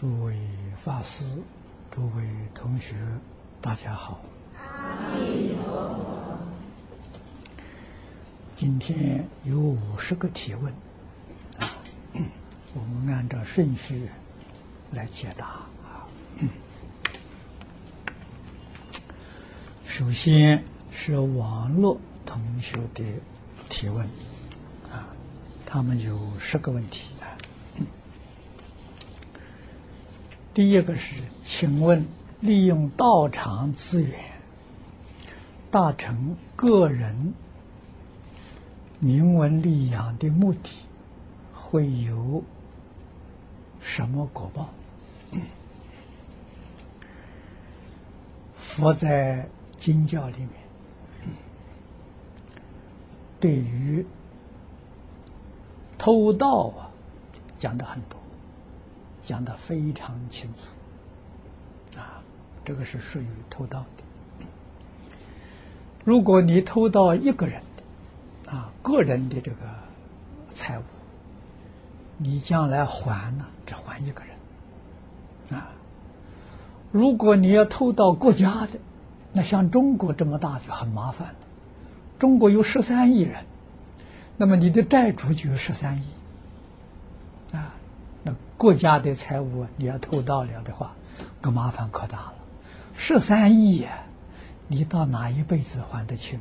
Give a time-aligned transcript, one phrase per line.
[0.00, 0.34] 诸位
[0.82, 1.26] 法师、
[1.90, 2.94] 诸位同学，
[3.60, 4.18] 大家好。
[4.56, 5.64] 阿弥陀
[5.94, 6.38] 佛
[8.56, 10.72] 今天有五十个提问，
[11.58, 11.68] 啊，
[12.72, 14.08] 我们按照顺序
[14.90, 15.46] 来解答
[15.84, 16.08] 啊。
[19.84, 23.04] 首先是网络同学的
[23.68, 24.06] 提问，
[24.90, 25.12] 啊，
[25.66, 27.36] 他们有十个问题啊。
[30.60, 32.06] 第一个是，请问
[32.40, 34.12] 利用道场资源
[35.70, 37.32] 达成个人
[38.98, 40.82] 名闻利养的目的，
[41.54, 42.44] 会有
[43.80, 44.68] 什么果报？
[48.54, 50.50] 佛在经教里面
[53.40, 54.04] 对于
[55.96, 56.90] 偷盗啊
[57.58, 58.19] 讲的很多。
[59.30, 62.20] 讲的非常清楚，啊，
[62.64, 63.86] 这个是属于偷盗的。
[66.04, 69.58] 如果你偷盗一个人的，啊，个人的这个
[70.52, 70.82] 财物，
[72.16, 75.70] 你将来还呢，只还一个人，啊，
[76.90, 78.80] 如果你要偷盗国家的，
[79.32, 81.34] 那像中国这么大就很麻烦了。
[82.18, 83.44] 中国有十三亿人，
[84.36, 86.02] 那么你的债主就有十三亿。
[88.60, 90.92] 国家的财物你要偷盗了的话，
[91.40, 92.34] 个麻烦可大了。
[92.94, 93.86] 十三亿，
[94.68, 96.38] 你到哪一辈子还得清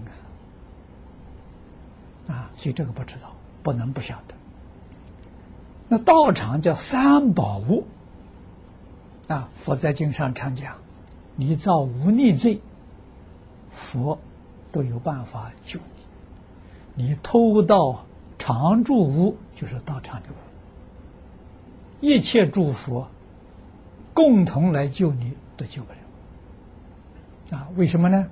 [2.27, 2.35] 啊？
[2.35, 3.31] 啊，所以这个不知道，
[3.63, 4.35] 不能不晓得。
[5.87, 7.87] 那道场叫三宝物
[9.29, 10.75] 啊，佛在经上常讲，
[11.37, 12.59] 你造无逆罪，
[13.71, 14.19] 佛
[14.73, 15.79] 都有办法救
[16.97, 17.05] 你。
[17.05, 18.05] 你偷盗
[18.37, 20.48] 常住屋，就是道场的屋。
[22.01, 23.09] 一切诸佛
[24.13, 27.67] 共同来救你，都救不了啊！
[27.75, 28.29] 为什么呢？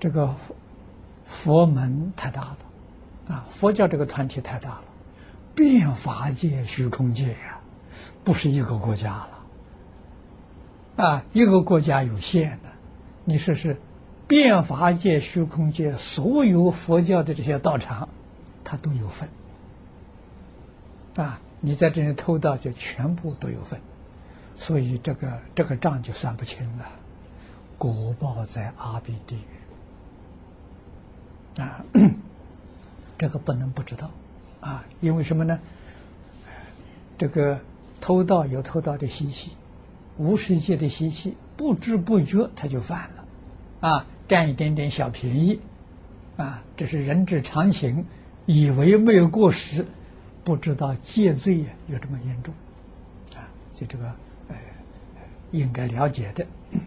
[0.00, 0.34] 这个
[1.24, 2.56] 佛门太大了
[3.28, 3.46] 啊！
[3.48, 4.84] 佛教这个团体太大了，
[5.54, 7.60] 变法界、虚空界呀，
[8.24, 9.10] 不是一个国家
[10.96, 11.24] 了啊！
[11.32, 12.68] 一个国家有限的，
[13.24, 13.80] 你说是
[14.26, 18.08] 变法界、虚空界，所有佛教的这些道场，
[18.64, 19.28] 它都有份
[21.16, 21.40] 啊！
[21.64, 23.80] 你在这里偷盗，就全部都有份，
[24.56, 26.86] 所以这个这个账就算不清了。
[27.78, 29.36] 果报在阿鼻地
[31.56, 31.84] 狱啊，
[33.16, 34.10] 这个不能不知道
[34.60, 35.60] 啊，因为什么呢？
[37.16, 37.60] 这个
[38.00, 39.52] 偷盗有偷盗的习气，
[40.16, 45.60] 无世界的习气，不知不觉他就犯了啊，占一点点小便宜
[46.36, 48.04] 啊，这是人之常情，
[48.46, 49.86] 以为没有过失。
[50.44, 52.52] 不知道戒罪有这么严重
[53.34, 53.48] 啊？
[53.74, 54.04] 就这个
[54.48, 54.56] 呃，
[55.50, 56.46] 应该了解的。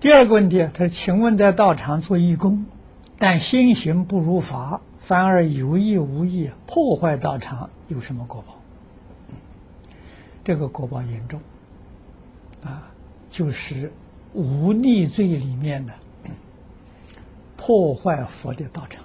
[0.00, 2.66] 第二个问题，他说：“请问在道场做义工，
[3.18, 8.54] 但心行不如法，反而有意无意破坏道场，有什么果报？”
[10.44, 11.40] 这个果报严重
[12.64, 12.90] 啊，
[13.28, 13.92] 就是
[14.32, 15.92] 无逆罪里面的
[17.56, 19.04] 破坏佛的道场。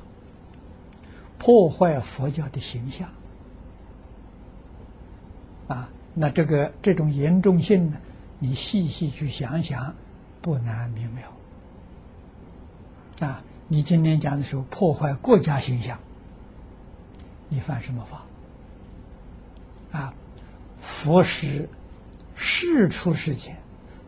[1.44, 3.10] 破坏佛教的形象
[5.68, 5.90] 啊！
[6.14, 7.98] 那这个这种严重性呢？
[8.40, 9.94] 你细细去想想，
[10.42, 11.22] 不难明了。
[13.28, 16.00] 啊，你今天讲的时候破坏国家形象，
[17.50, 18.24] 你犯什么法？
[20.00, 20.14] 啊，
[20.80, 21.68] 佛是
[22.36, 23.58] 世出世间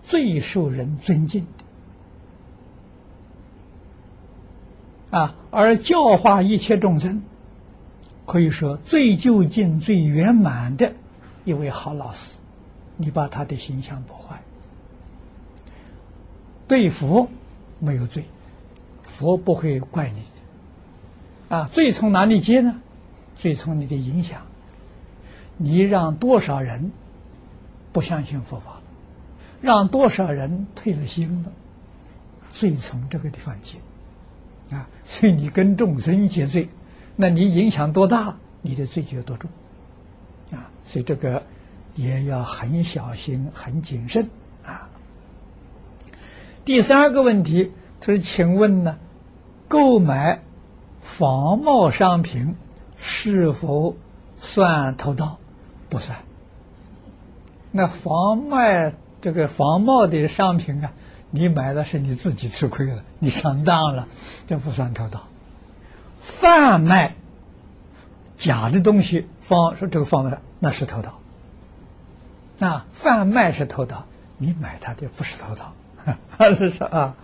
[0.01, 1.65] 最受人尊敬的
[5.19, 5.35] 啊。
[5.51, 7.23] 而教化一切众生，
[8.25, 10.93] 可以说最究竟、最圆满的
[11.45, 12.35] 一位好老师。
[12.97, 14.41] 你把他的形象破坏，
[16.65, 17.29] 对佛
[17.79, 18.23] 没有罪，
[19.03, 21.57] 佛不会怪你的。
[21.57, 22.79] 啊，罪从哪里接呢？
[23.35, 24.43] 罪从你的影响。
[25.57, 26.91] 你让多少人
[27.91, 28.79] 不相信佛法，
[29.61, 31.51] 让多少人退了心了，
[32.49, 33.77] 罪从这个地方接。
[34.71, 36.69] 啊，所以你跟众生结罪，
[37.15, 39.49] 那你影响多大，你的罪就有多重。
[40.51, 41.43] 啊，所以这个
[41.95, 44.29] 也要很小心、很谨慎
[44.65, 44.89] 啊。
[46.63, 48.97] 第三个问题，他说：“请问呢，
[49.67, 50.41] 购买
[51.01, 52.55] 仿冒商品
[52.97, 53.95] 是否
[54.39, 55.37] 算偷盗？
[55.89, 56.17] 不算。
[57.71, 60.91] 那仿卖这个仿冒的商品啊？”
[61.35, 64.07] 你买的是你自己吃亏了，你上当了，
[64.47, 65.27] 这不算偷盗。
[66.21, 67.15] 贩卖
[68.37, 71.19] 假的东西，放说这个放的那是偷盗
[72.59, 74.05] 啊，贩卖是偷盗，
[74.37, 75.73] 你买他的不是偷盗，
[76.69, 77.15] 是啊。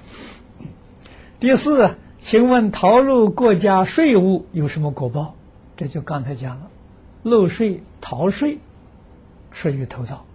[1.39, 5.35] 第四，请问逃入国家税务有什么果报？
[5.77, 6.67] 这就刚才讲了，
[7.23, 8.59] 漏税、逃税
[9.51, 10.25] 属于偷盗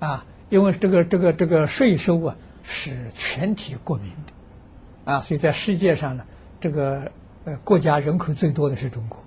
[0.00, 2.36] 啊，因为这个这个这个税收啊
[2.68, 6.24] 是全体国民的啊，所以在世界上呢，
[6.60, 7.10] 这个
[7.44, 9.18] 呃国家人口最多的是中国，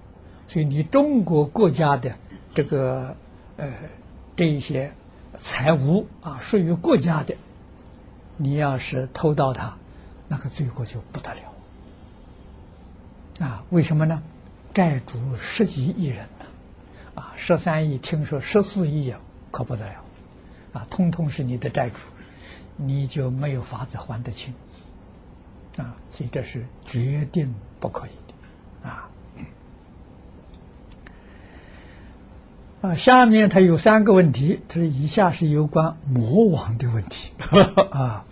[0.47, 2.15] 所以你中国国家的
[2.53, 3.17] 这个
[3.57, 3.73] 呃。
[4.33, 4.93] 这一些
[5.37, 7.35] 财物啊，属于国家的，
[8.37, 9.77] 你要是偷盗它，
[10.27, 11.41] 那个罪过就不得了
[13.45, 13.63] 啊！
[13.69, 14.23] 为什么呢？
[14.73, 16.45] 债主十几亿人呢，
[17.13, 19.19] 啊，十三亿，听说十四亿啊，
[19.51, 20.03] 可不得了
[20.73, 20.87] 啊！
[20.89, 21.97] 通通是你的债主，
[22.85, 24.53] 你就没有法子还得清
[25.77, 25.95] 啊！
[26.11, 28.89] 所以这是决定不可以的。
[28.89, 29.09] 啊，
[32.81, 37.31] 啊下面他有三个问题，他说以下是有关魔王的问题。
[37.91, 38.25] 啊。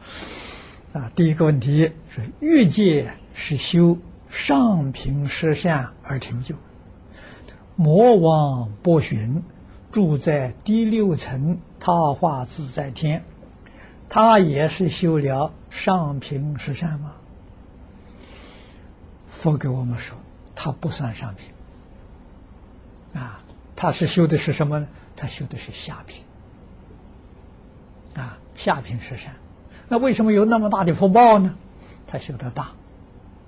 [0.92, 3.96] 啊，第一个问题是欲界是修
[4.28, 6.56] 上品实相而成就，
[7.76, 9.44] 魔王波旬
[9.92, 13.24] 住在第六层他化自在天，
[14.10, 17.14] 他也是修了上品十善吗？
[19.30, 20.18] 佛给我们说，
[20.56, 23.40] 他不算上品啊。
[23.76, 24.88] 他是修的是什么呢？
[25.16, 26.24] 他修的是下品
[28.16, 29.36] 啊，下品是善。
[29.88, 31.56] 那为什么有那么大的福报呢？
[32.06, 32.72] 他修的大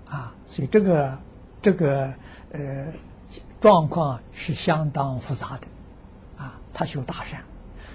[0.07, 1.19] 啊，所以这个
[1.61, 2.13] 这个
[2.53, 2.87] 呃
[3.59, 5.67] 状况是相当复杂的
[6.37, 6.59] 啊。
[6.73, 7.41] 他修大善，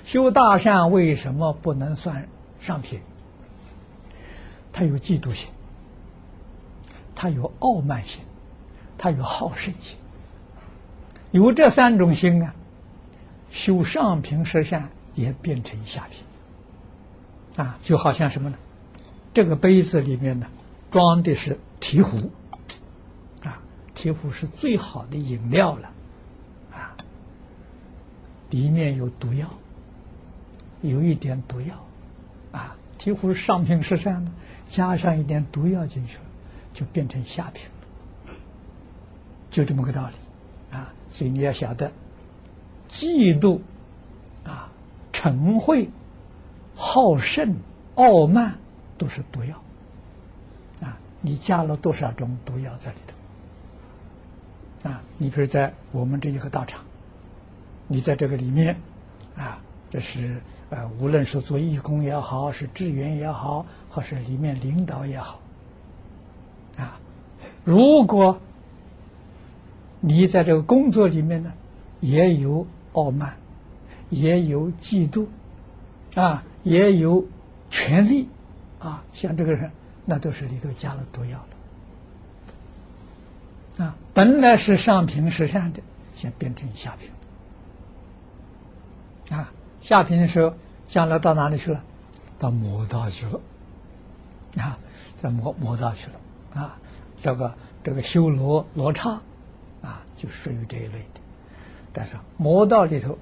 [0.05, 3.01] 修大善为什么不能算上品？
[4.73, 5.49] 他有嫉妒心，
[7.15, 8.23] 他有傲慢心，
[8.99, 9.97] 他有好胜心。
[11.31, 12.55] 有这三种心啊，
[13.51, 18.59] 修上品实相也变成下品啊，就好像什么呢？
[19.33, 20.47] 这个杯子里面呢，
[20.91, 22.29] 装的是醍醐
[23.43, 23.63] 啊，
[23.95, 25.91] 醍醐是最好的饮料了
[26.71, 26.97] 啊，
[28.51, 29.49] 里面有毒药，
[30.83, 31.75] 有一点毒药
[32.57, 34.33] 啊，几乎是上品实相呢，
[34.67, 36.25] 加上一点毒药进去了，
[36.73, 37.67] 就变成下品
[38.27, 38.33] 了，
[39.51, 40.77] 就这么个道理。
[40.77, 41.93] 啊所以你要晓得，
[42.89, 43.61] 嫉妒
[44.45, 44.71] 啊、
[45.13, 45.89] 嗔恚、
[46.75, 47.57] 好胜、
[47.95, 48.59] 傲慢，
[48.99, 49.63] 都是毒药
[50.83, 50.99] 啊！
[51.21, 52.99] 你加了多少种毒药在里
[54.83, 55.01] 头啊？
[55.17, 56.83] 你比如在我们这一个道场，
[57.87, 58.77] 你在这个里面
[59.37, 59.59] 啊，
[59.91, 60.41] 这是
[60.77, 65.41] 呃，无论是做义工也好，是志愿也好，或是里面领导也好
[66.77, 67.01] 啊，
[67.65, 68.39] 如果。
[69.99, 71.53] 你在这个工作里面呢，
[72.01, 73.35] 也有傲慢，
[74.11, 75.27] 也有嫉妒，
[76.15, 77.27] 啊，也有
[77.71, 78.29] 权力，
[78.79, 79.73] 啊，像这个人，
[80.05, 81.45] 那都是里头加了毒药
[83.79, 85.81] 了，啊，本来是上品实善的，
[86.15, 87.11] 现变成下品，
[89.37, 90.55] 啊，下品的时候，
[90.89, 91.83] 将来到哪里去了？
[92.39, 93.41] 到魔道去了，
[94.57, 94.79] 啊，
[95.21, 96.79] 在魔魔道去了，啊，
[97.23, 99.21] 这个这个修罗罗刹。
[99.83, 101.21] 啊，就属于这一类的，
[101.93, 103.17] 但是魔道里头，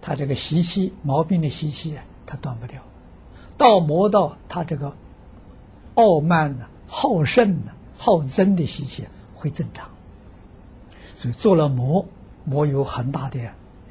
[0.00, 2.80] 他这个习气毛病的习气啊，他断不掉。
[3.58, 4.94] 到魔道，他这个
[5.94, 9.90] 傲慢呢、好胜呢、好争的习气会增长。
[11.16, 12.06] 所以做了魔，
[12.44, 13.38] 魔有很大的，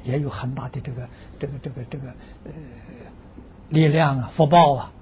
[0.02, 1.08] 也有很大的这个、
[1.38, 2.08] 这个、这个、这个
[2.44, 2.52] 呃
[3.68, 4.92] 力量啊、福报啊，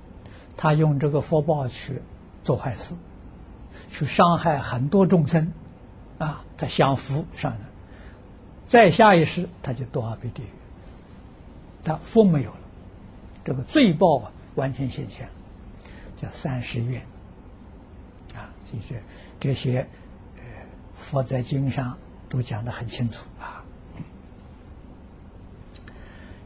[0.56, 2.00] 他用这个福报去
[2.42, 2.94] 做坏事，
[3.88, 5.52] 去伤害很多众生。
[6.18, 7.60] 啊，他享福上了，
[8.64, 10.46] 再下一世他就堕下地狱，
[11.82, 12.56] 他福没有了，
[13.42, 15.28] 这个罪报啊完全显现，
[16.16, 17.00] 叫三十愿。
[18.36, 19.02] 啊，这些
[19.40, 19.84] 这些
[20.36, 20.42] 呃
[20.94, 23.64] 佛在经上都讲得很清楚啊。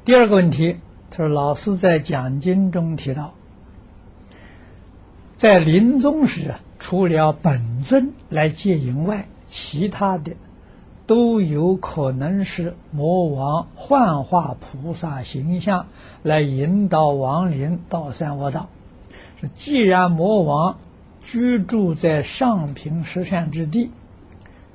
[0.07, 0.79] 第二个问题，
[1.11, 3.35] 他说老师在讲经中提到，
[5.37, 10.33] 在临终时啊，除了本尊来接引外，其他的
[11.07, 15.87] 都有可能是魔王幻化菩萨形象
[16.23, 18.69] 来引导亡灵到三恶道。
[19.41, 20.79] 说既然魔王
[21.23, 23.91] 居住在上品十善之地，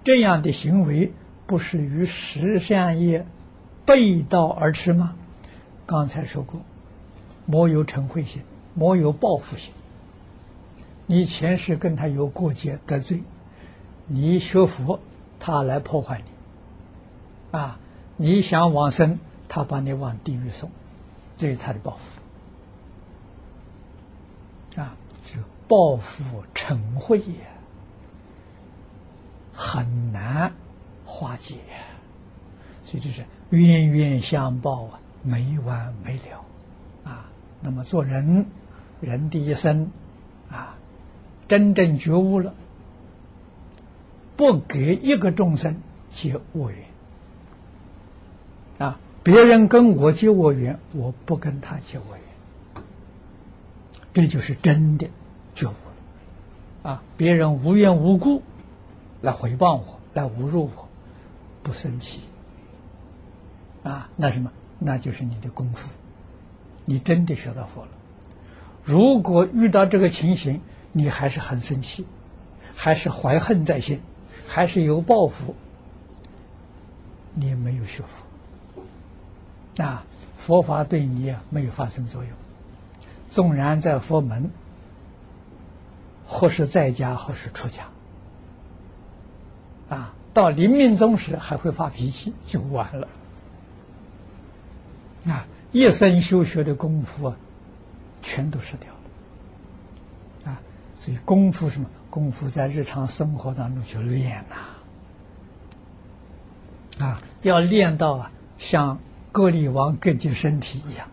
[0.04, 1.12] 这样的行为
[1.46, 3.26] 不是与十善业
[3.86, 5.16] 背道而驰吗？
[5.86, 6.62] 刚才说过，
[7.46, 8.42] 魔有嗔恚心，
[8.74, 9.74] 魔有报复心。
[11.06, 13.24] 你前世跟他有过节得罪。
[14.08, 15.00] 你学佛，
[15.40, 17.80] 他来破坏你，啊！
[18.18, 20.70] 你想往生，他把你往地狱送，
[21.38, 22.22] 这是他的报复。
[24.82, 24.96] 啊，
[25.26, 27.36] 是报复成慧也，
[29.54, 30.52] 很难
[31.06, 31.56] 化解，
[32.84, 36.46] 所以就是冤冤相报啊，没完没了
[37.04, 37.30] 啊。
[37.62, 38.46] 那么做人，
[39.00, 39.92] 人的一生
[40.50, 40.76] 啊，
[41.48, 42.54] 真正觉悟了，
[44.36, 45.78] 不给一个众生
[46.10, 46.86] 结恶缘
[48.80, 52.22] 啊，别人跟我结恶缘，我不跟他结恶缘。
[54.14, 55.08] 这就是真的
[55.56, 57.04] 觉悟了啊！
[57.16, 58.42] 别人无缘无故
[59.22, 60.90] 来回报我、来侮辱我，
[61.64, 62.20] 不生气
[63.84, 64.10] 啊？
[64.18, 64.52] 那什么？
[64.84, 65.90] 那就是你的功夫，
[66.86, 67.90] 你真的学到佛了。
[68.84, 70.60] 如果遇到这个情形，
[70.92, 72.08] 你还是很生气，
[72.76, 74.02] 还是怀恨在心，
[74.48, 75.56] 还是有报复，
[77.36, 78.04] 你没有学
[79.78, 80.04] 佛啊！
[80.36, 82.32] 佛法对你啊没有发生作用。
[83.30, 84.50] 纵然在佛门，
[86.26, 87.84] 或是在家，或是出家，
[89.90, 93.08] 啊，到临命终时还会发脾气，就完了。
[95.26, 97.36] 啊，一生修学的功夫啊，
[98.22, 100.52] 全都失掉了。
[100.52, 100.62] 啊，
[100.98, 101.88] 所以功夫什么？
[102.10, 104.44] 功夫在日常生活当中去练
[106.98, 107.06] 呐。
[107.06, 109.00] 啊，要练到啊，像
[109.32, 111.08] 割礼王割据身体一样。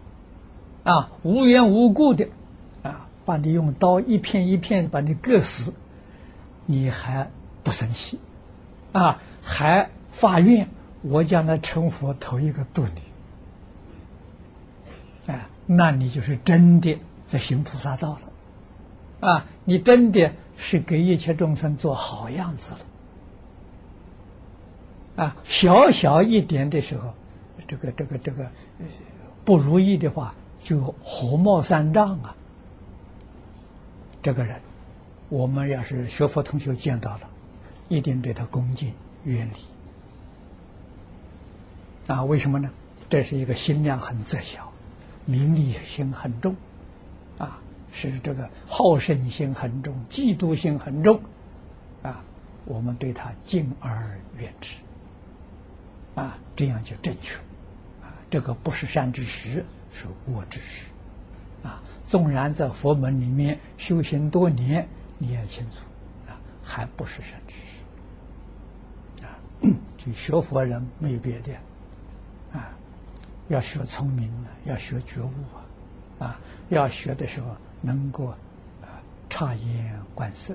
[0.83, 2.29] 啊，无缘无故的，
[2.83, 5.73] 啊，把你用刀一片一片把你割死，
[6.67, 7.31] 你还
[7.62, 8.19] 不生气，
[8.93, 10.69] 啊，还发愿，
[11.03, 13.03] 我将来成佛头一个度你，
[15.71, 18.19] 那你就是真的在行菩萨道
[19.21, 22.73] 了，啊，你真的是给一切众生做好样子
[25.15, 27.15] 了，啊，小小一点的时候，
[27.67, 28.51] 这个这个这个
[29.45, 30.35] 不如意的话。
[30.61, 32.35] 就火冒三丈啊！
[34.21, 34.61] 这个人，
[35.29, 37.21] 我们要是学佛同学见到了，
[37.89, 39.61] 一定对他恭敬远离。
[42.13, 42.73] 啊，为什么呢？
[43.09, 44.68] 这是一个心量很窄小，
[45.29, 46.57] 名利心很重，
[47.37, 47.61] 啊，
[47.93, 51.21] 是这个好胜心很重，嫉妒心很重，
[52.03, 52.25] 啊，
[52.65, 54.81] 我们对他敬而远之，
[56.15, 57.37] 啊，这样就正确，
[58.03, 59.65] 啊，这个不是善知识。
[59.91, 60.87] 是恶知识
[61.63, 61.83] 啊！
[62.07, 65.79] 纵然在佛门里面修行多年，你也清楚
[66.29, 69.33] 啊，还不是善知识啊！
[69.97, 71.53] 就学佛人没有别的，
[73.49, 75.33] 要学聪明的，要学觉悟
[76.19, 76.26] 啊！
[76.26, 78.37] 啊，要学的时候能够啊
[79.31, 80.55] 察言观色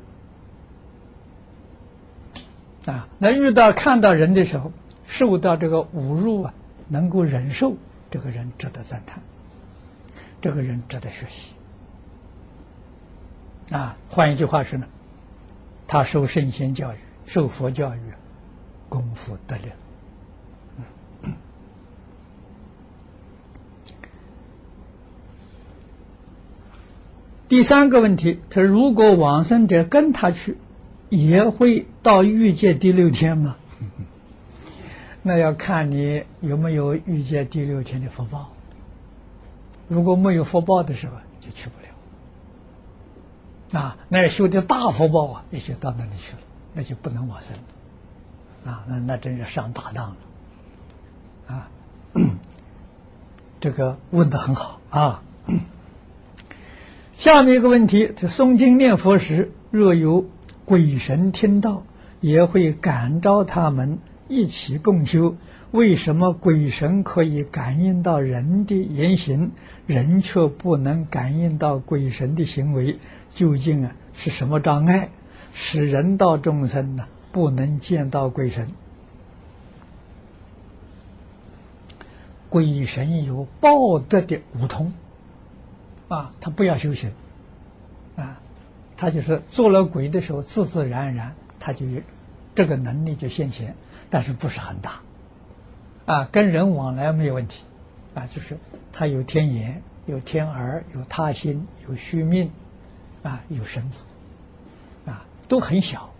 [2.86, 3.08] 啊！
[3.18, 4.72] 那遇到看到人的时候，
[5.08, 6.54] 受到这个侮辱啊，
[6.88, 7.76] 能够忍受。
[8.12, 9.20] 这个人值得赞叹，
[10.40, 11.54] 这个人值得学习。
[13.72, 14.86] 啊，换一句话说呢，
[15.88, 18.00] 他受圣贤教育、受佛教育，
[18.88, 19.64] 功夫得力。
[27.54, 30.58] 第三个问题，他如果往生者跟他去，
[31.10, 33.58] 也会到欲界第六天吗？
[35.22, 38.50] 那要看你有没有遇见第六天的福报。
[39.88, 41.76] 如果没有福报的时候，就去不
[43.78, 43.80] 了。
[43.80, 46.40] 啊，那修的大福报啊，也就到那里去了，
[46.74, 48.72] 那就不能往生了。
[48.72, 50.18] 啊，那那真是上大当了。
[51.56, 51.70] 啊，
[53.62, 55.22] 这个问的很好啊。
[57.24, 60.26] 下面一个问题：这诵经念佛时，若有
[60.66, 61.86] 鬼神听到，
[62.20, 64.00] 也会感召他们。
[64.28, 65.38] 一起共修，
[65.72, 69.52] 为什么鬼神可以感应到人的言行，
[69.88, 73.00] 人却不能感应到鬼神的行为？
[73.32, 75.10] 究竟啊是什么障碍，
[75.54, 78.68] 使人道众生呢不能见到鬼神？
[82.50, 84.92] 鬼神有报德的无通
[86.08, 87.12] 啊，他不要修行
[88.16, 88.40] 啊，
[88.98, 91.86] 他就是做了鬼的时候，自自然然他就
[92.56, 93.76] 这个能力就现前。
[94.10, 95.02] 但是不是很大，
[96.06, 97.64] 啊，跟人往来没有问题，
[98.14, 98.60] 啊，就是
[98.92, 102.52] 他有天眼、有天耳、有他心、有虚命，
[103.24, 106.14] 啊，有神足，啊，都很小，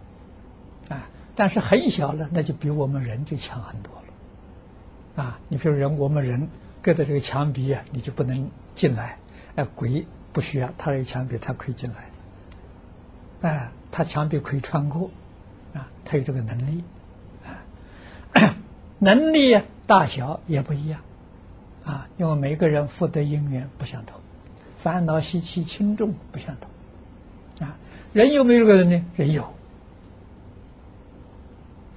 [0.90, 6.50] 啊，但是很小了，那就比我们人就强很多了，啊，你比如人，我们人
[6.82, 9.20] 隔着这个墙壁啊，你就不能进来，
[9.56, 12.10] 哎，鬼不需要，他有墙壁他可以进来，
[13.42, 15.12] 哎，他墙壁可以穿过，
[15.74, 16.84] 啊，他有这个能力。
[19.00, 21.02] 能力大小也不一样，
[21.84, 24.20] 啊，因为每个人福德因缘不相同，
[24.78, 27.78] 烦恼习气轻重不相同，啊，
[28.14, 29.06] 人有没有这个人呢？
[29.18, 29.54] 人有，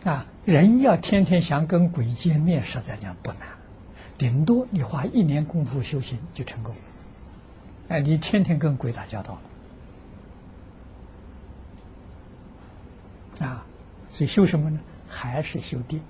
[0.05, 3.41] 啊，人要天天想跟鬼见面，实在讲不难，
[4.19, 6.75] 顶多你花一年功夫修行就成功，
[7.89, 9.39] 哎，你天天跟鬼打交道。
[13.41, 13.67] 了，啊，
[14.11, 14.81] 所以修什么呢？
[15.09, 16.01] 还是修定。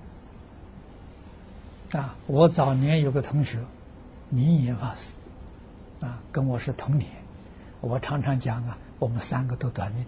[1.93, 3.59] 啊，我早年有个同学，
[4.29, 5.13] 明言法师，
[6.05, 7.09] 啊，跟我是同年，
[7.79, 10.05] 我常常讲啊，我们三个都短命，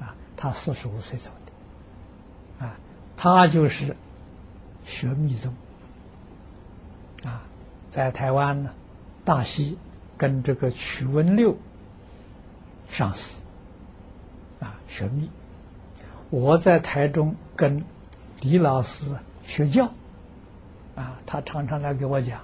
[0.00, 2.76] 啊，他四十五岁走的，啊，
[3.16, 3.96] 他就是
[4.84, 5.54] 学密宗，
[7.22, 7.42] 啊，
[7.88, 8.70] 在台湾呢，
[9.24, 9.78] 大溪
[10.22, 11.58] 跟这个曲文六
[12.88, 13.42] 上司，
[14.60, 15.28] 啊，学密，
[16.30, 17.84] 我在台中跟
[18.40, 19.04] 李老师
[19.44, 19.90] 学教。
[20.94, 22.38] 啊，他常常来给我讲，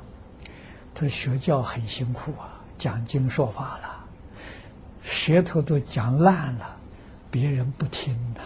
[0.93, 4.05] 他说学教很辛苦啊，讲经说法了，
[5.05, 6.75] 舌头都讲烂了，
[7.31, 8.41] 别人不听的，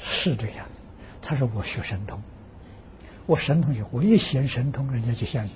[0.00, 0.72] 是这样的。
[1.20, 2.18] 他说我学神通，
[3.26, 5.54] 我神通学，我一显神通，人家就相信，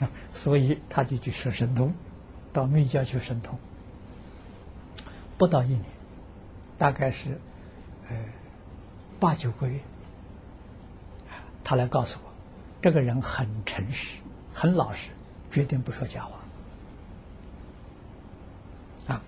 [0.32, 1.94] 所以他就去学神通，
[2.52, 3.58] 到密教去神通，
[5.38, 5.84] 不到一年，
[6.78, 7.38] 大概是
[8.08, 8.16] 呃
[9.20, 9.80] 八九个月。
[11.62, 12.30] 他来告诉我，
[12.82, 14.18] 这个人很诚实，
[14.52, 15.12] 很老实，
[15.50, 16.32] 绝对不说假话。
[19.14, 19.22] 啊，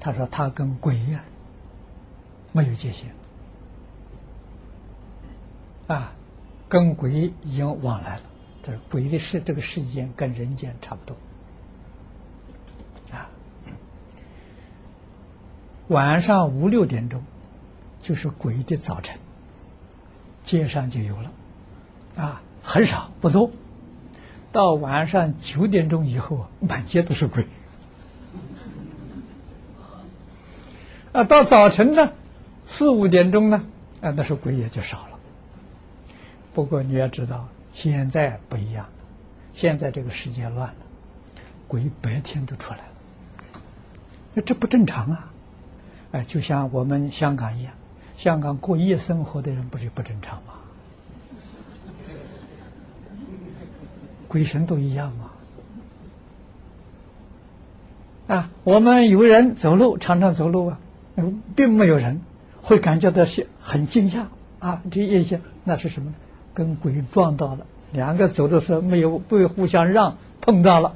[0.00, 1.22] 他说他跟鬼呀
[2.50, 3.08] 没有界限，
[5.86, 6.12] 啊，
[6.68, 8.22] 跟鬼已经往来了。
[8.64, 11.16] 这鬼的世这个世间跟人间差不多。
[13.14, 13.28] 啊，
[15.88, 17.22] 晚上五六点钟
[18.00, 19.18] 就是鬼的早晨，
[20.42, 21.30] 街上就有了。
[22.16, 23.50] 啊，很少不多。
[24.50, 27.46] 到晚上九点钟以后，满街都是鬼。
[31.12, 32.12] 啊，到早晨呢，
[32.64, 33.62] 四五点钟呢，
[34.00, 35.18] 啊，那时候鬼也就少了。
[36.54, 38.86] 不过你要知道，现在不一样，
[39.52, 40.74] 现在这个世界乱了，
[41.68, 42.84] 鬼白天都出来了。
[44.32, 45.32] 那这不正常啊！
[46.12, 47.74] 哎，就像我们香港一样，
[48.16, 50.54] 香港过夜生活的人不是不正常吗？
[54.28, 55.30] 鬼神都一样嘛？
[58.28, 60.78] 啊，我们有人走路，常常走路啊，
[61.56, 62.20] 并没有人
[62.62, 64.28] 会感觉到是很惊吓
[64.60, 64.80] 啊。
[64.92, 66.16] 这一些那是什么呢？
[66.54, 70.94] 跟鬼撞到了，两个走的时候没有不互相让，碰到了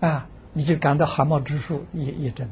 [0.00, 2.48] 啊，你就感到汗毛直竖一一阵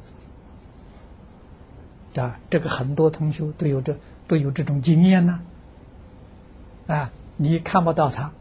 [2.15, 2.41] 子啊。
[2.51, 5.43] 这个很多同学都有这都有这种经验呢
[6.87, 8.33] 啊，你看不到他。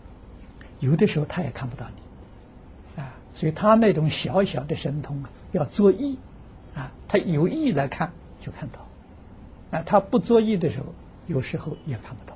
[0.80, 6.17] 有的时候他也看不到你，啊，所以他那种小小的神通啊，要作意，
[6.76, 10.86] 啊，他有意来看就看到，啊，他不作意的时候，
[11.28, 12.35] 有时候也看不到。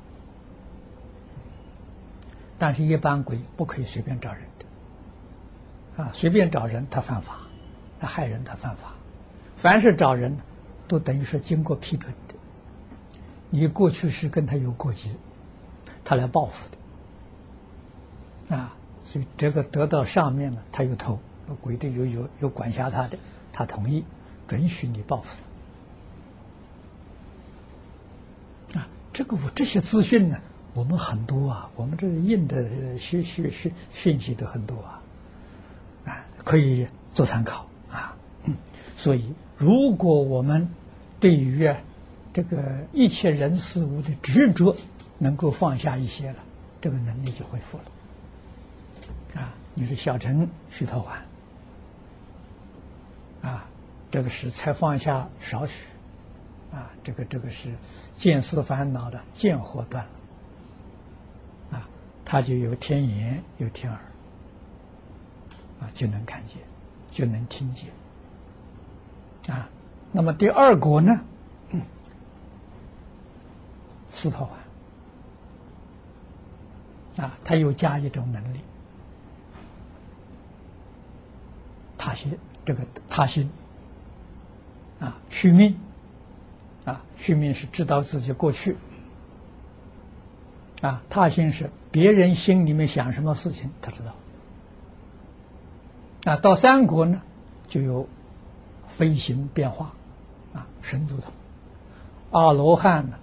[2.59, 7.39] 但是，一般鬼不可以随便找人的，啊，随便找人他犯法，
[7.99, 8.93] 他害人他犯法。
[9.55, 10.37] 凡是找人，
[10.87, 12.35] 都等于说经过批准的，
[13.49, 15.09] 你过去是跟他有过节，
[16.03, 16.67] 他来报复
[18.49, 18.55] 的。
[18.57, 21.19] 啊，所以这个得到上面呢，他有头，
[21.61, 23.17] 鬼的有有有管辖他的，
[23.53, 24.03] 他同意
[24.47, 25.43] 准许你报复。
[28.77, 30.39] 啊，这个我这些资讯呢，
[30.79, 35.03] 我们很多啊，我们这印的讯讯讯讯息都很多啊，
[36.05, 38.15] 啊，可以做参考啊。
[38.95, 40.69] 所以，如果我们
[41.19, 41.69] 对于
[42.31, 44.73] 这个一切人事物的执着
[45.17, 46.37] 能够放下一些了，
[46.79, 47.83] 这个能力就恢复了。
[49.41, 51.05] 啊，你说小乘须陀
[53.43, 53.65] 洹，啊，
[54.09, 55.83] 这个是才放下少许，
[56.71, 57.69] 啊，这个这个是
[58.15, 60.11] 见思烦恼的见惑断了，
[62.31, 63.99] 他就有天眼有天耳，
[65.81, 66.57] 啊，就能看见，
[67.09, 67.89] 就能听见，
[69.47, 69.67] 啊，
[70.11, 71.21] 那么第二国呢，
[74.11, 74.47] 斯陀
[77.17, 78.59] 洹，啊，他又加一种能力。
[81.97, 83.49] 他心，这个他心。
[84.99, 85.75] 啊，续命。
[86.85, 88.77] 啊，续命是知道自己过去。
[90.81, 94.15] 啊，他心是别人心里面想什么事情，他知道
[96.31, 96.37] 啊。
[96.37, 97.21] 到三国呢，
[97.67, 98.07] 就有
[98.87, 99.93] 飞行变化
[100.53, 101.31] 啊，神足通。
[102.31, 103.17] 阿罗汉呢，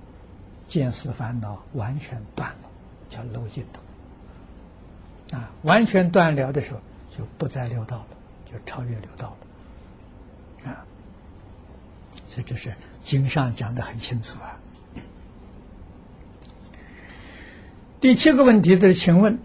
[0.66, 2.68] 见思烦恼完全断了，
[3.08, 3.82] 叫漏尽通
[5.62, 8.06] 完全断了的时候，就不再六道了，
[8.50, 9.36] 就超越六道
[10.64, 10.70] 了。
[10.70, 10.84] 啊，
[12.28, 14.58] 所以这是经上讲的很清楚啊。
[17.98, 19.38] 第七个问题就是，请问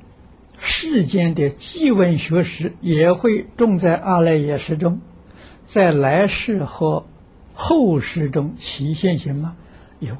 [0.60, 5.00] 世间的记问学识也会种在阿赖耶识中，
[5.66, 7.06] 在来世和
[7.54, 9.56] 后世中起现行吗？
[10.00, 10.18] 有，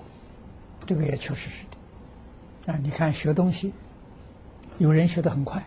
[0.86, 2.72] 这个也确实是的。
[2.72, 3.74] 啊，你看学东西，
[4.78, 5.66] 有人学的很快，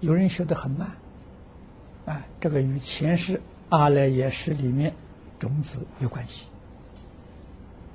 [0.00, 0.90] 有人学的很慢，
[2.06, 4.94] 啊，这个与前世阿赖耶识里面
[5.38, 6.46] 种子有关系。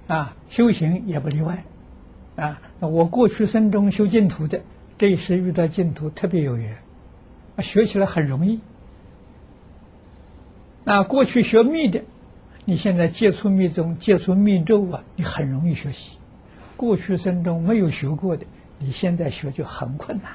[0.08, 1.64] 啊，修行也不例外。
[2.38, 4.62] 啊，那我过去生中修净土的，
[4.98, 6.78] 这一世遇到净土特别有缘，
[7.56, 8.60] 啊，学起来很容易。
[10.84, 12.00] 那过去学密的，
[12.64, 16.16] 你现在接触密宗、接触密咒啊，你很容易学习；
[16.78, 18.46] 过去生中没有学过的，
[18.78, 20.32] 你现在学就很困难，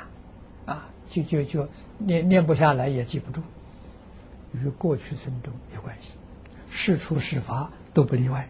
[0.75, 3.41] 啊，就就就念念不下来，也记不住。
[4.53, 6.15] 与过去生中有关系，
[6.69, 8.49] 事出事发都不例外。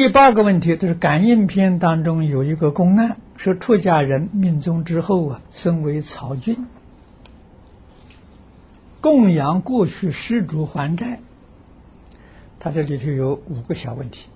[0.00, 6.66] 第八个问题就是感应篇当中有一个公案，说出家人命中之后啊，身为曹军，
[9.02, 11.20] 供养过去施主还债。
[12.58, 14.30] 他这里头有五个小问题。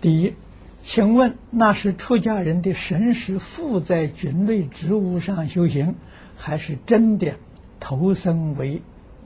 [0.00, 0.34] 第一，
[0.80, 5.96] 请问那是出家人的神识附在菌类植物上修行，
[6.36, 7.32] 还是真的
[7.80, 8.80] 投生为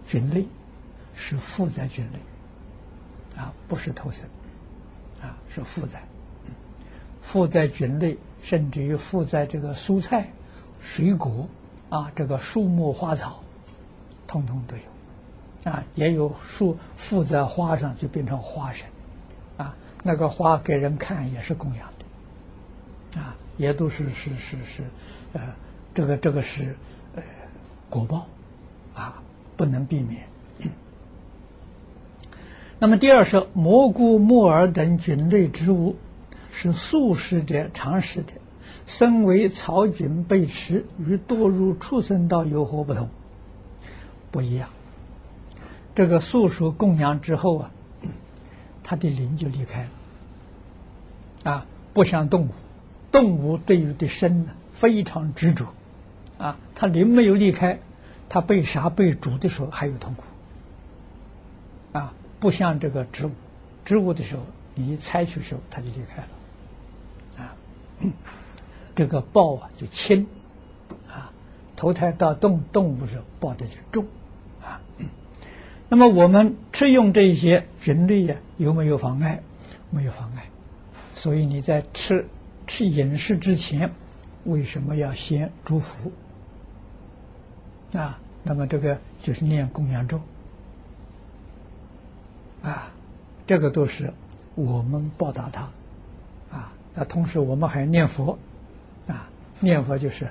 [0.07, 0.47] 菌类？
[1.13, 2.19] 是附在菌类。
[3.39, 4.29] 啊，不是投生，
[5.23, 6.03] 啊，是附在，
[7.23, 10.29] 附在菌类，甚至于附在这个蔬菜、
[10.81, 11.49] 水果，
[11.89, 13.41] 啊，这个树木花草，
[14.27, 18.89] 通通都有，啊，也有树附在花上就变成花神，
[19.57, 24.83] 啊，那个花给人看也是供养的，啊，也都是是是是，
[25.33, 25.41] 呃，
[25.95, 26.75] 这个这个是
[27.15, 27.23] 呃
[27.89, 28.27] 果报，
[28.95, 29.23] 啊，
[29.57, 30.27] 不能避免。
[32.81, 35.97] 那么第二是蘑菇、木耳等菌类植物
[36.53, 38.33] 是素食者常食的，
[38.87, 43.09] 身为草菌被吃，与堕入畜生道有何不同？
[44.31, 44.69] 不一样。
[45.95, 47.71] 这个素食供养之后啊，
[48.85, 51.51] 他的灵就离开了。
[51.51, 52.51] 啊，不像动物，
[53.11, 55.67] 动物对于的身呢非常执着，
[56.39, 57.81] 啊，他灵没有离开，
[58.29, 60.23] 他被杀被煮的时候还有痛苦。
[62.41, 63.31] 不像这个植物，
[63.85, 64.43] 植物的时候，
[64.75, 67.55] 你一采取时候，它就离开了，啊，
[68.95, 70.27] 这个报啊就轻，
[71.09, 71.33] 啊，
[71.75, 74.07] 投胎到动动物时候报的就重，
[74.63, 74.81] 啊，
[75.89, 79.43] 那么我们吃用这些菌类呀，有没有妨碍？
[79.91, 80.45] 没有妨碍，
[81.15, 82.27] 所以你在吃
[82.67, 83.91] 吃饮食之前，
[84.45, 86.13] 为什么要先祝福？
[87.95, 90.21] 啊，那么这个就是念供养咒。
[92.63, 92.91] 啊，
[93.47, 94.13] 这个都是
[94.57, 95.63] 我们报答他，
[96.51, 98.39] 啊，那同时我们还念佛，
[99.07, 99.29] 啊，
[99.61, 100.29] 念佛就是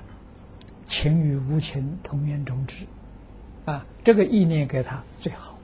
[0.86, 2.84] 情与无情同源种知，
[3.64, 5.58] 啊，这个意念给他最好。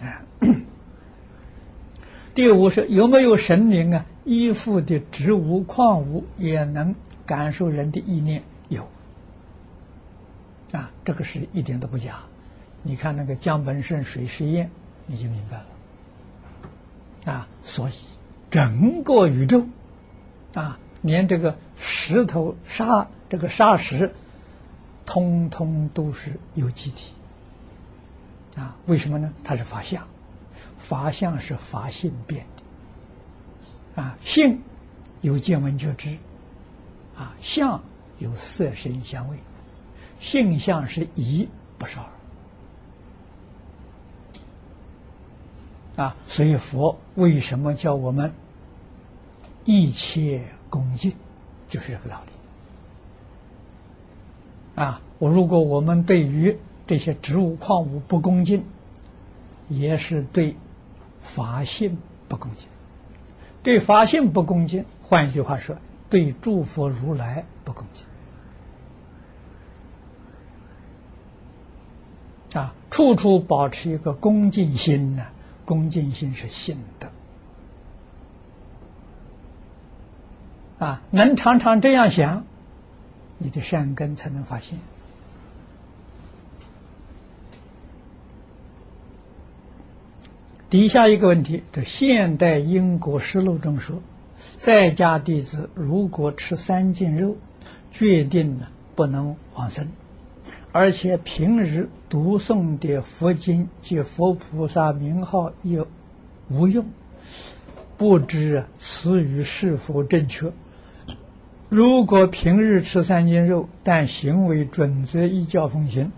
[0.00, 0.22] 啊，
[2.34, 4.06] 第五是有没有神灵啊？
[4.24, 6.94] 依附的植物矿物也能
[7.26, 8.42] 感受人的意念？
[8.68, 8.88] 有，
[10.72, 12.20] 啊，这个是一点都不假。
[12.82, 14.70] 你看那个江本胜水试验。
[15.06, 15.58] 你就明白
[17.26, 17.92] 了，啊，所以
[18.50, 19.66] 整个宇宙，
[20.54, 24.14] 啊，连这个石头沙这个沙石，
[25.04, 27.12] 通通都是有机体，
[28.56, 29.32] 啊，为什么呢？
[29.44, 30.06] 它是法相，
[30.78, 32.46] 法相是法性变
[33.94, 34.62] 的，啊，性
[35.20, 36.16] 有见闻觉知，
[37.16, 37.82] 啊，相
[38.18, 39.36] 有色声香味，
[40.18, 42.06] 性相是一，不是二。
[45.96, 48.32] 啊，所以佛为什么叫我们
[49.64, 51.12] 一切恭敬，
[51.68, 52.32] 就是这个道理。
[54.82, 58.64] 啊，我如果我们对于这些植物矿物不恭敬，
[59.68, 60.56] 也是对
[61.22, 61.96] 法性
[62.28, 62.68] 不恭敬。
[63.62, 65.76] 对法性不恭敬，换一句话说，
[66.10, 68.04] 对诸佛如来不恭敬。
[72.60, 75.24] 啊，处处保持一个恭敬心呢。
[75.64, 77.10] 恭敬心是信的
[80.78, 82.44] 啊，能常常这样想，
[83.38, 84.78] 你的善根才能发现。
[90.68, 94.02] 底下一个问题，这现代因果实录中说，
[94.56, 97.36] 在家弟子如果吃三斤肉，
[97.92, 99.88] 决定呢不能往生，
[100.74, 105.86] 而且平日读诵的佛经及佛菩萨名号也
[106.50, 106.84] 无用，
[107.96, 110.50] 不知此语是否正确？
[111.68, 116.10] 如果平日吃三斤肉，但行为准则依教奉行，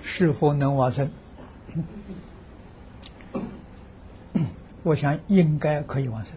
[0.00, 1.10] 是否能往生？
[4.84, 6.36] 我想应该可以往生。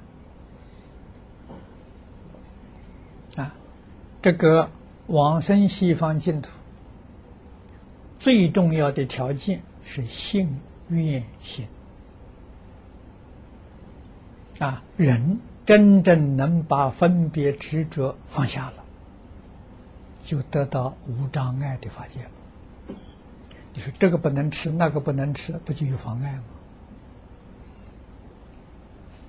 [3.35, 3.53] 啊，
[4.23, 4.71] 这个
[5.05, 6.49] 往生西方净土
[8.23, 11.67] 最重要的条件是信愿行。
[14.59, 18.85] 啊，人真正能把分别执着放下了，
[20.23, 22.29] 就得到无障碍的法界了。
[23.73, 26.31] 你说这个不能吃，那个不能吃，不就有妨碍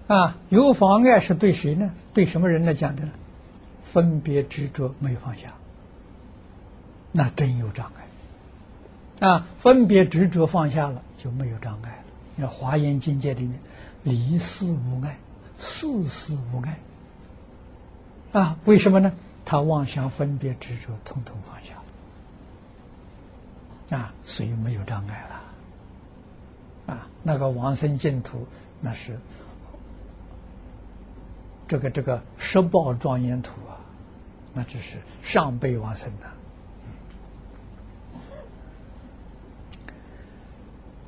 [0.07, 0.17] 吗？
[0.17, 1.93] 啊，有妨碍是对谁呢？
[2.13, 3.09] 对什么人来讲的？
[3.83, 5.53] 分别执着没有放下，
[7.11, 8.04] 那真有障碍。
[9.21, 11.99] 啊，分别执着放下了，就没有障碍了。
[12.37, 13.61] 你看华严境界里面，
[14.03, 15.19] 离事无碍，
[15.59, 16.79] 事事无碍。
[18.33, 19.13] 啊，为什么呢？
[19.45, 21.75] 他妄想分别执着，统统放下。
[23.97, 26.95] 啊，所以没有障碍了。
[26.95, 28.49] 啊，那个往生净土，
[28.81, 29.17] 那是。
[31.67, 33.81] 这个这个十报庄严土啊，
[34.53, 36.27] 那只是上辈往生的。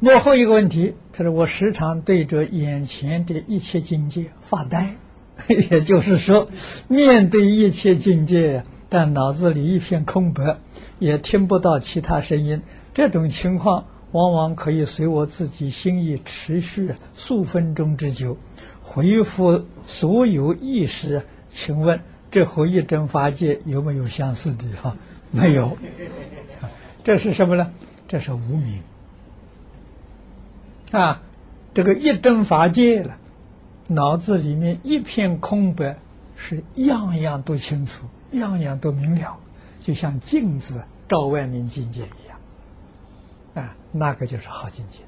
[0.07, 4.95] 最后一个问题，他说我时常对着眼前的一切境界发呆，
[5.51, 6.49] 也就是说，
[6.87, 10.59] 面对一切境界，但脑子里一片空白，
[11.01, 12.63] 也听不到其他声音。
[12.95, 18.39] 这种情况往往可以随我自己心意持续数分钟之久。
[18.83, 24.97] 恢复所有意识，请问这和一真法界有没有相似的地方？
[25.33, 25.77] 没有。
[27.03, 27.73] 这是什么呢？
[28.07, 28.81] 这是无名。
[30.93, 31.23] 啊，
[31.75, 33.17] 这个一真法界了，
[33.89, 35.99] 脑子里面一片空白，
[36.37, 39.37] 是样样都清楚，样样都明了，
[39.81, 43.65] 就像镜子照外面境界一样。
[43.65, 45.01] 啊，那个就是好境界。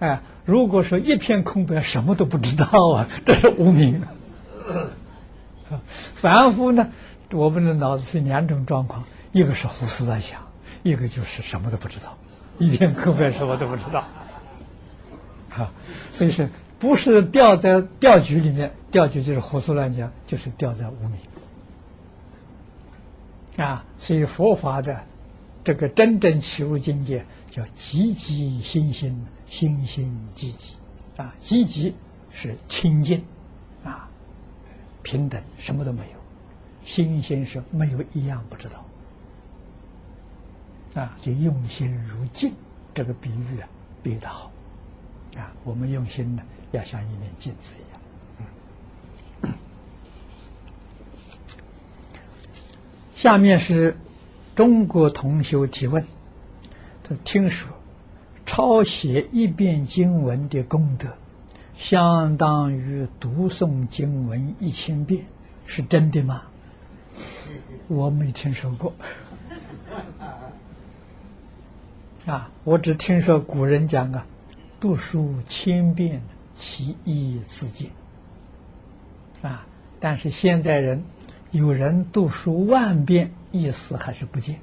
[0.00, 4.02] 哎，如果说一片空白，什么都不知道啊， 这是无明。
[4.02, 4.08] 啊。
[6.14, 6.90] 凡夫呢，
[7.32, 10.40] 我们的脑子是两种状况：一个是胡思乱想，
[10.82, 12.18] 一个就是什么都不知道，
[12.58, 14.04] 一片空白，什么都不知道。
[15.50, 15.72] 啊，
[16.12, 21.18] 所以说不是掉在钓局里面，钓局就是胡思乱想，就是掉在无名。
[23.64, 25.04] 啊，所以佛法的
[25.62, 29.26] 这个真正起入境界，叫积极心心。
[29.50, 30.76] 心心积极
[31.16, 31.92] 啊，积极
[32.30, 33.20] 是清净
[33.82, 34.08] 啊，
[35.02, 36.16] 平等，什么都没有；
[36.84, 42.54] 心心是没有一样不知道啊，就用心如镜，
[42.94, 43.68] 这个比喻啊，
[44.04, 44.49] 比喻的好
[45.36, 45.52] 啊。
[45.64, 47.82] 我们用心呢，要像一面镜子一
[49.48, 49.54] 样。
[53.14, 53.96] 下面是
[54.54, 56.04] 中国同修提问，
[57.02, 57.68] 他听说。
[58.46, 61.06] 抄写一遍经文的功德，
[61.74, 65.24] 相当于读诵经文一千遍，
[65.66, 66.42] 是真的吗？
[67.86, 68.92] 我没听说过。
[72.26, 74.26] 啊，我只听说古人讲啊，
[74.80, 76.22] 读书千遍，
[76.54, 77.90] 其义自见。
[79.42, 79.66] 啊，
[80.00, 81.04] 但是现在人
[81.50, 84.58] 有人读书万遍，意思还是不见。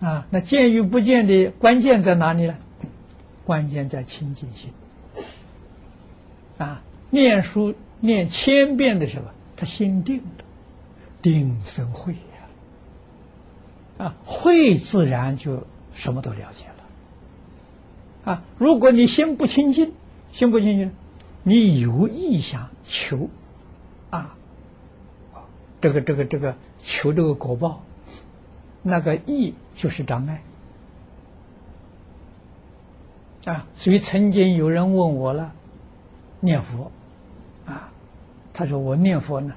[0.00, 2.56] 啊，那见与不见的关键在哪里呢？
[3.44, 4.70] 关键在清净心。
[6.58, 9.24] 啊，念书念千遍的时候，
[9.56, 10.44] 他心定的，
[11.20, 14.06] 定生慧呀。
[14.06, 18.32] 啊，慧自然就什么都了解了。
[18.32, 19.92] 啊，如果你心不清净，
[20.30, 20.92] 心不清净，
[21.42, 23.28] 你有意想求，
[24.10, 24.36] 啊，
[25.80, 27.82] 这个这个这个求这个果报。
[28.84, 30.42] 那个意就是障碍
[33.44, 35.52] 啊，所以曾经有人问我了，
[36.40, 36.90] 念佛
[37.64, 37.92] 啊，
[38.52, 39.54] 他说我念佛呢，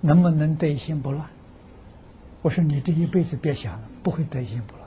[0.00, 1.26] 能不能得心不乱？
[2.42, 4.81] 我说你这一辈子别想了，不会得心不乱。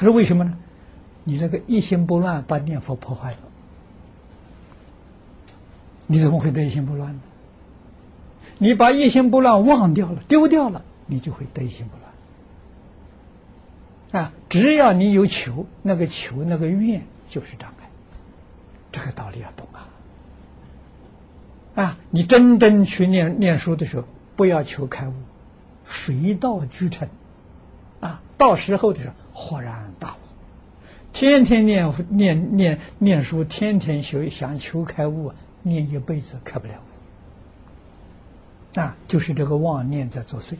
[0.00, 0.56] 他说为什么呢？
[1.24, 3.38] 你那个一心不乱把念佛破坏了，
[6.06, 7.20] 你怎么会得一心不乱呢？
[8.56, 11.92] 你把一心不乱忘掉了，丢掉了，你就会得一心不
[14.10, 14.24] 乱。
[14.24, 17.90] 啊，只要你有求，那个求那个愿就是障碍。
[18.90, 19.84] 这个道理要懂啊！
[21.74, 25.12] 啊，你真正去念念书的时候，不要求开悟，
[25.84, 27.06] 水到渠成，
[28.40, 30.16] 到时候的时候豁然大悟。
[31.12, 36.74] 天天念念念念书，天天修，想求开悟，念一辈子开不了。
[38.82, 40.54] 啊，就是这个妄念在作祟，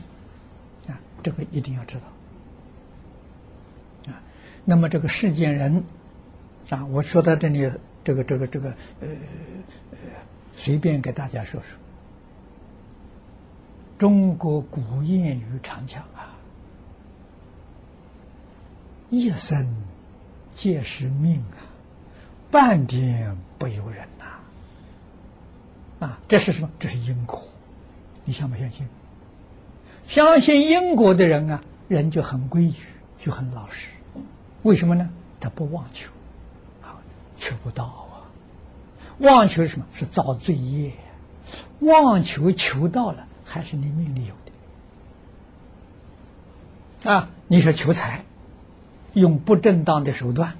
[0.87, 1.95] 啊，这个一定要知
[4.05, 4.11] 道。
[4.11, 4.21] 啊，
[4.63, 5.83] 那么这个世间人，
[6.69, 7.71] 啊，我说到这里，
[8.03, 9.07] 这个这个这个，呃
[9.91, 9.97] 呃，
[10.53, 11.79] 随便给大家说说。
[13.97, 16.30] 中国古谚语常讲啊，
[19.11, 19.67] 一生。
[20.53, 21.63] 皆是命啊，
[22.51, 24.25] 半点不由人呐！
[26.05, 26.69] 啊，这是什么？
[26.77, 27.41] 这是因果。
[28.25, 28.85] 你相不相信？
[30.07, 33.87] 相信因果的人啊，人就很规矩，就很老实。
[34.63, 35.09] 为什么呢？
[35.39, 36.11] 他不妄求，
[36.83, 36.99] 啊，
[37.37, 38.27] 求不到啊。
[39.19, 39.85] 妄求什么？
[39.93, 40.91] 是造罪业。
[41.79, 44.35] 妄求求到了，还是你命里有
[47.05, 47.11] 的。
[47.11, 48.25] 啊，你说求财。
[49.13, 50.53] 用不正当的手段，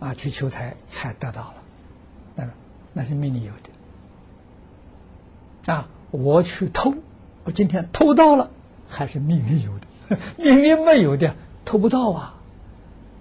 [0.00, 1.54] 啊，去求财才得到了，
[2.36, 2.44] 那
[2.92, 5.72] 那是命里有的。
[5.72, 6.94] 啊，我去偷，
[7.44, 8.50] 我今天偷到了，
[8.88, 11.34] 还是命里有的， 命里没有的
[11.64, 12.34] 偷不到啊，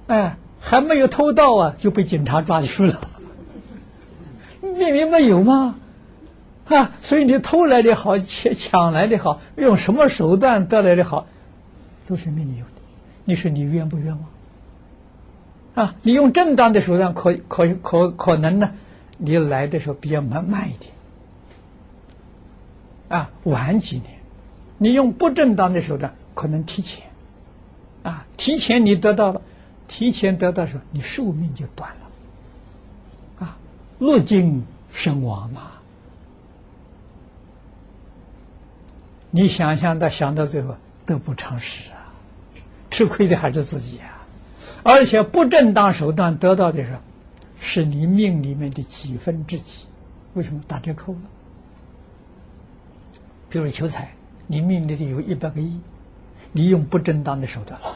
[0.07, 3.07] 哎，还没有偷到啊，就被警察抓去了，
[4.61, 5.75] 命里没有吗？
[6.65, 11.25] 啊，所以你偷来的好，抢抢来的好，用什么手段得来的好，
[12.07, 12.71] 都是命里有的。
[13.25, 14.25] 你说你冤不冤枉？
[15.77, 18.73] 啊，你用正当的手段，可可可可能呢？
[19.19, 20.91] 你来的时候比较慢慢一点，
[23.09, 24.17] 啊，晚几年。
[24.79, 27.05] 你用不正当的手段，可能提前，
[28.01, 29.43] 啊，提前你得到了，
[29.87, 33.57] 提前得到时候，你寿命就短了，啊，
[33.99, 35.73] 落尽身亡嘛。
[39.29, 42.09] 你想想到想到最后得不偿失啊，
[42.89, 44.16] 吃亏的还是自己啊。
[44.83, 46.97] 而且不正当手段得到的是，
[47.59, 49.85] 是你命里面的几分之几？
[50.33, 51.19] 为什么打折扣了？
[53.49, 54.13] 比如求财，
[54.45, 55.79] 你命里的有一百个亿，
[56.51, 57.95] 你用不正当的手段了，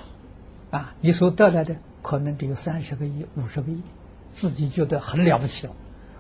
[0.72, 3.82] 啊，你所得来的可能只有三十个亿、五十个亿，
[4.32, 5.74] 自己觉得很了不起了。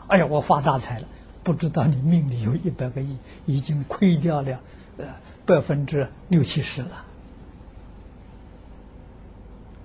[0.07, 1.07] 哎呀，我发大财了！
[1.43, 4.59] 不知道你命里有一百个亿，已经亏掉了
[4.97, 5.05] 呃
[5.45, 7.05] 百分之六七十了。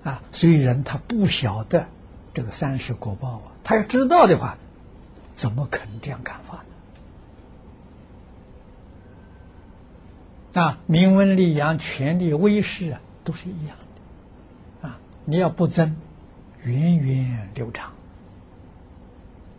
[0.07, 1.87] 啊，所以人他不晓得
[2.33, 4.57] 这个三世果报啊，他要知道的话，
[5.35, 6.63] 怎么可能这样干法
[10.53, 10.61] 呢？
[10.61, 13.75] 啊，名闻利养、权力威势啊，都是一样
[14.81, 14.87] 的。
[14.87, 15.97] 啊，你要不增，
[16.63, 17.91] 源远流长，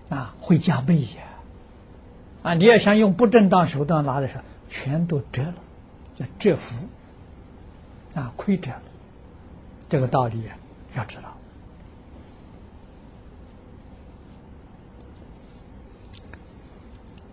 [0.09, 1.23] 啊，会加倍呀。
[2.43, 5.57] 啊，你要想用不正当手段拿的时候，全都折了，
[6.17, 6.89] 叫折福，
[8.15, 8.73] 啊，亏折。
[9.89, 10.43] 这个道理
[10.97, 11.35] 要知道。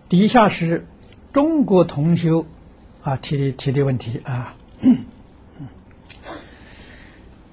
[0.08, 0.86] 底下是
[1.32, 2.46] 中国同修
[3.02, 4.54] 啊提的提的问题啊。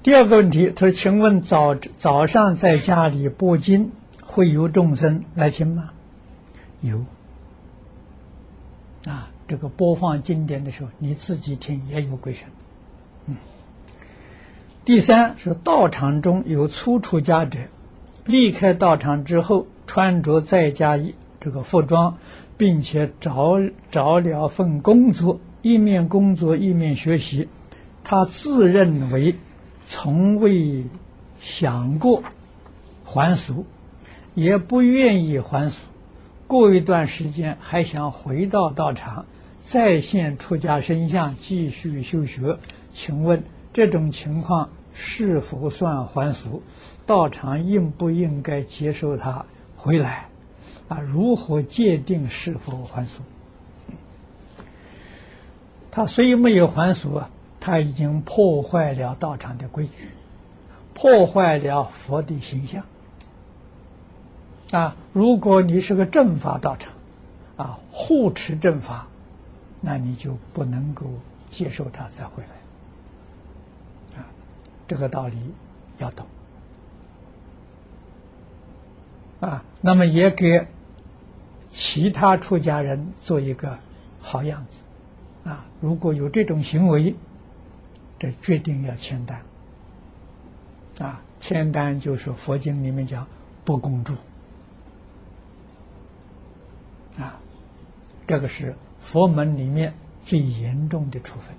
[0.03, 3.91] 第二个问题，他说：“请问早早上在家里播经，
[4.25, 5.91] 会有众生来听吗？”
[6.81, 7.05] 有。
[9.05, 12.47] 啊，这个播放经典的时候，你自己听也有鬼神。
[14.85, 17.57] 第三是道场中有初出家者，
[18.25, 22.17] 离开道场之后，穿着在家衣这个服装，
[22.57, 23.61] 并且找
[23.91, 27.47] 找了份工作，一面工作一面学习。
[28.03, 29.35] 他自认为
[29.85, 30.83] 从未
[31.39, 32.21] 想过
[33.05, 33.65] 还俗，
[34.35, 35.79] 也不愿意还俗。
[36.45, 39.25] 过一段时间还想回到道场，
[39.61, 42.57] 再现出家身相，继续修学。
[42.93, 43.43] 请问？
[43.73, 46.61] 这种情况是否算还俗？
[47.05, 49.45] 道场应不应该接受他
[49.75, 50.27] 回来？
[50.87, 53.23] 啊，如何界定是否还俗？
[55.91, 60.09] 他虽没有还俗啊，他已经破坏了道场的规矩，
[60.93, 62.83] 破坏了佛的形象。
[64.71, 66.93] 啊，如果你是个正法道场，
[67.57, 69.07] 啊，护持正法，
[69.81, 71.05] 那你就不能够
[71.49, 72.49] 接受他再回来。
[74.93, 75.35] 这个道理
[75.97, 76.27] 要懂
[79.39, 79.65] 啊。
[79.81, 80.67] 那么也给
[81.71, 83.79] 其他出家人做一个
[84.21, 84.83] 好样子
[85.49, 85.65] 啊。
[85.81, 87.15] 如果有这种行为，
[88.19, 89.41] 这决定要签单
[90.99, 91.21] 啊。
[91.39, 93.25] 签单就是佛经里面讲
[93.65, 94.13] 不公住
[97.17, 97.39] 啊，
[98.27, 101.55] 这个是佛门里面最严重的处分。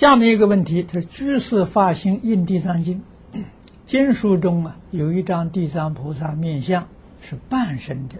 [0.00, 3.02] 下面一个问题，他说：“居士发心印地藏经，
[3.84, 6.88] 经书中啊有一张地藏菩萨面相
[7.20, 8.14] 是半身的，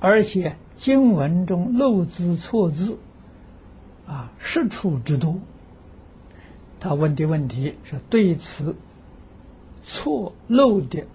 [0.00, 2.98] 而且经文中漏字错字
[4.06, 5.40] 啊十处之多。”
[6.78, 8.76] 他问的问题是对此
[9.82, 11.06] 错漏的，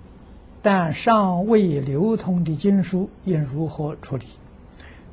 [0.64, 4.26] 但尚未流通的经书应如何处理？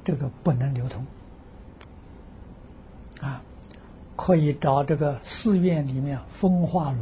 [0.04, 1.04] 这个不能流通
[3.20, 3.42] 啊。
[4.16, 6.98] 可以找这个寺院里面风化炉，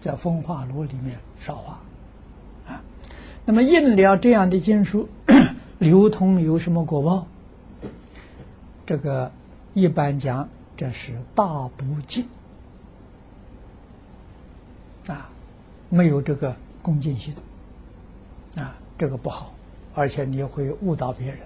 [0.00, 1.78] 在风化炉里面烧化，
[2.66, 2.82] 啊，
[3.46, 5.08] 那么印了这样的经书
[5.78, 7.26] 流通有什么果报？
[8.84, 9.30] 这个
[9.74, 12.26] 一般讲，这是大不敬
[15.06, 15.30] 啊，
[15.88, 17.32] 没有这个恭敬心
[18.56, 19.52] 啊，这个不好，
[19.94, 21.38] 而且你会误导别人，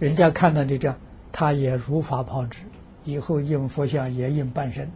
[0.00, 0.96] 人家看到你这样，
[1.30, 2.62] 他也如法炮制。
[3.04, 4.90] 以后印佛像也印半身，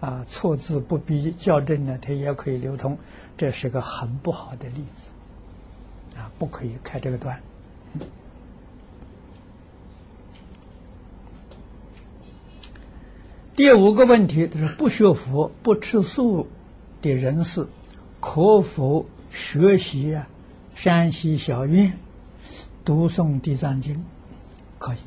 [0.00, 2.96] 啊，错字不必校正呢，它也可以流通，
[3.36, 5.10] 这是个很不好的例子，
[6.16, 7.40] 啊，不可以开这个端。
[13.56, 16.46] 第五个问题就是不学佛、不吃素
[17.02, 17.66] 的人士，
[18.20, 20.28] 可否学习啊？
[20.76, 21.98] 山西小院
[22.84, 24.04] 读诵地藏经，
[24.78, 24.98] 可以。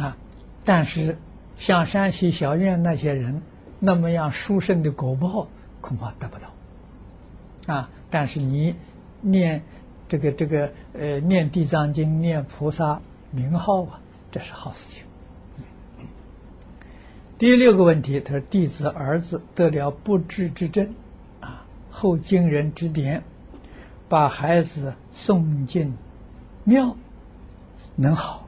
[0.00, 0.16] 啊，
[0.64, 1.18] 但是
[1.56, 3.42] 像山西小院那些人
[3.78, 5.48] 那么样殊胜的果报，
[5.80, 7.74] 恐怕得不到。
[7.74, 8.74] 啊，但是你
[9.20, 9.62] 念
[10.08, 15.04] 这个这个呃念地藏经、念菩萨名号啊，这是好事情。
[17.36, 20.94] 第六个问题，他说弟子儿子得了不治之症，
[21.40, 23.22] 啊，后经人指点，
[24.08, 25.94] 把孩子送进
[26.64, 26.96] 庙，
[27.96, 28.46] 能好。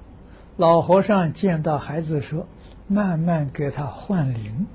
[0.57, 2.47] 老和尚见到孩子说
[2.87, 4.67] ：“慢慢给他换灵。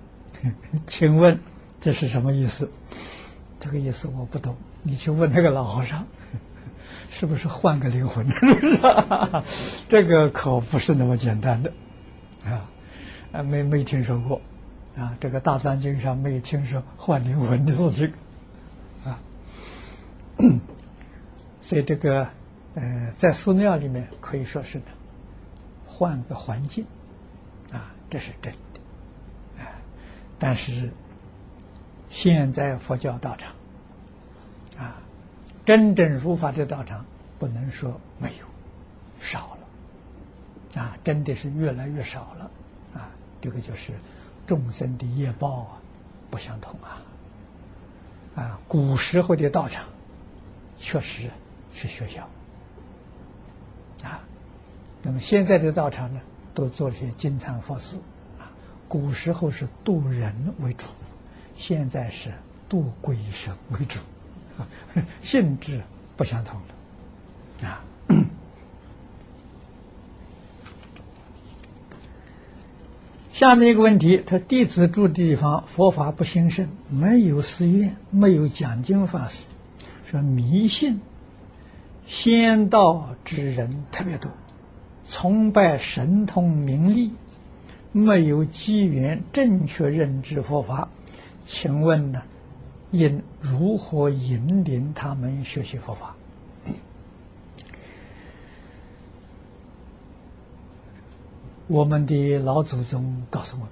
[0.87, 1.39] ”请问
[1.79, 2.69] 这是什么意思？
[3.59, 6.05] 这个意思我不懂，你去问那个老和尚，
[7.09, 8.27] 是不是换个灵魂？
[8.29, 8.79] 是不是？
[9.87, 11.71] 这个可不是那么简单的
[12.45, 12.69] 啊！
[13.31, 14.41] 啊，没没听说过
[14.97, 15.15] 啊！
[15.19, 18.13] 这个大藏经上没听说换灵魂的事情
[19.03, 19.19] 啊。
[21.61, 22.27] 所以这个
[22.75, 24.85] 呃，在寺庙里面可以说是的。
[25.97, 26.85] 换个环境，
[27.71, 29.65] 啊，这是真的，啊，
[30.37, 30.91] 但是
[32.07, 33.51] 现在佛教道场，
[34.77, 35.01] 啊，
[35.65, 37.03] 真正如法的道场，
[37.39, 38.45] 不能说没有，
[39.19, 39.57] 少
[40.75, 42.51] 了，啊，真的是越来越少了，
[42.93, 43.09] 啊，
[43.41, 43.91] 这个就是
[44.45, 45.81] 众生的业报啊，
[46.29, 47.01] 不相同啊，
[48.35, 49.83] 啊，古时候的道场
[50.77, 51.27] 确实
[51.73, 52.29] 是学校，
[55.03, 56.19] 那么现在的道场呢，
[56.53, 57.97] 都做些金蝉佛事，
[58.39, 58.51] 啊，
[58.87, 60.85] 古时候是渡人为主，
[61.55, 62.31] 现在是
[62.67, 63.99] 渡鬼神为主，
[64.57, 64.67] 啊，
[65.21, 65.81] 性质
[66.15, 66.59] 不相同
[67.61, 67.83] 了，啊。
[73.31, 79.47] 下面一个问题，他弟子住的地方佛法不兴盛，没有寺院，没有讲经法师，
[80.07, 80.99] 说迷信
[82.07, 84.31] 仙道之人特别多。
[85.07, 87.13] 崇拜神通名利，
[87.91, 90.89] 没有机缘正确认知佛法，
[91.45, 92.23] 请问呢？
[92.91, 96.15] 应如何引领他们学习佛法？
[101.67, 103.71] 我们的老祖宗告诉我们：“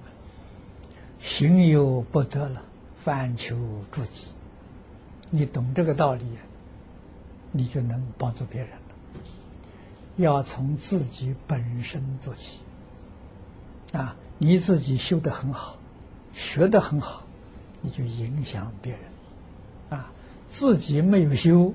[1.17, 2.61] 行有不得了，
[2.97, 3.57] 反求
[3.89, 4.27] 诸己。”
[5.31, 6.25] 你懂这个道理，
[7.53, 8.69] 你就能帮助别人。
[10.17, 12.59] 要从自己本身做起，
[13.91, 15.77] 啊，你自己修得很好，
[16.33, 17.23] 学得很好，
[17.81, 20.11] 你就影响别人，啊，
[20.47, 21.73] 自己没有修，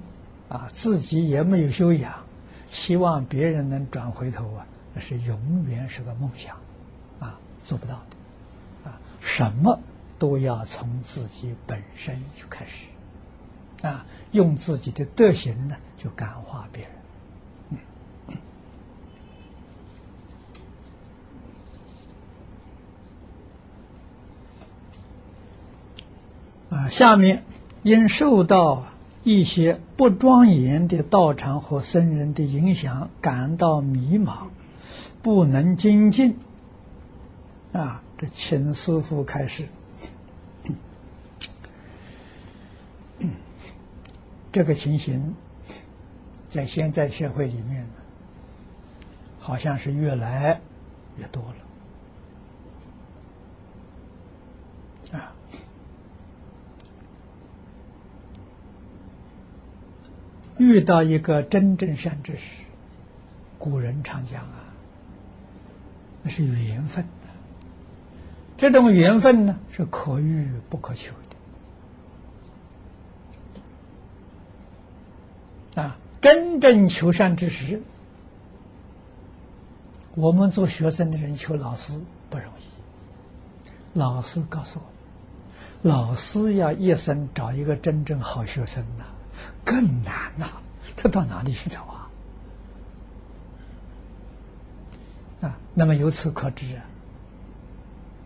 [0.48, 2.24] 啊，自己也没有修养，
[2.70, 6.56] 希望别人能转回头啊，那是永远是个梦想，
[7.18, 9.78] 啊，做不到的，啊，什么
[10.18, 12.86] 都要从自己本身就开始，
[13.86, 16.99] 啊，用自己的德行呢，就感化别人。
[26.70, 27.44] 啊，下面
[27.82, 28.86] 因受到
[29.24, 34.46] 一些不庄严的道场和僧人的影响，感到迷茫，
[35.20, 36.38] 不能精进。
[37.72, 39.66] 啊，这请师傅开始。
[44.52, 45.34] 这个情形
[46.48, 47.86] 在现在社会里面，
[49.38, 50.60] 好像是越来
[51.18, 51.54] 越多了
[60.60, 62.62] 遇到一个真正善知识，
[63.58, 64.68] 古人常讲啊，
[66.22, 67.28] 那是缘分的。
[68.58, 71.14] 这种缘分呢，是可遇不可求
[75.74, 75.96] 的啊。
[76.20, 77.80] 真正求善知识，
[80.14, 81.98] 我们做学生的人求老师
[82.28, 82.64] 不容易。
[83.98, 84.84] 老师告诉我，
[85.88, 89.06] 老师要一生找一个真正好学生呐。
[89.64, 90.46] 更难呐！
[90.96, 92.10] 他到哪里去找啊？
[95.42, 96.84] 啊，那么由此可知啊，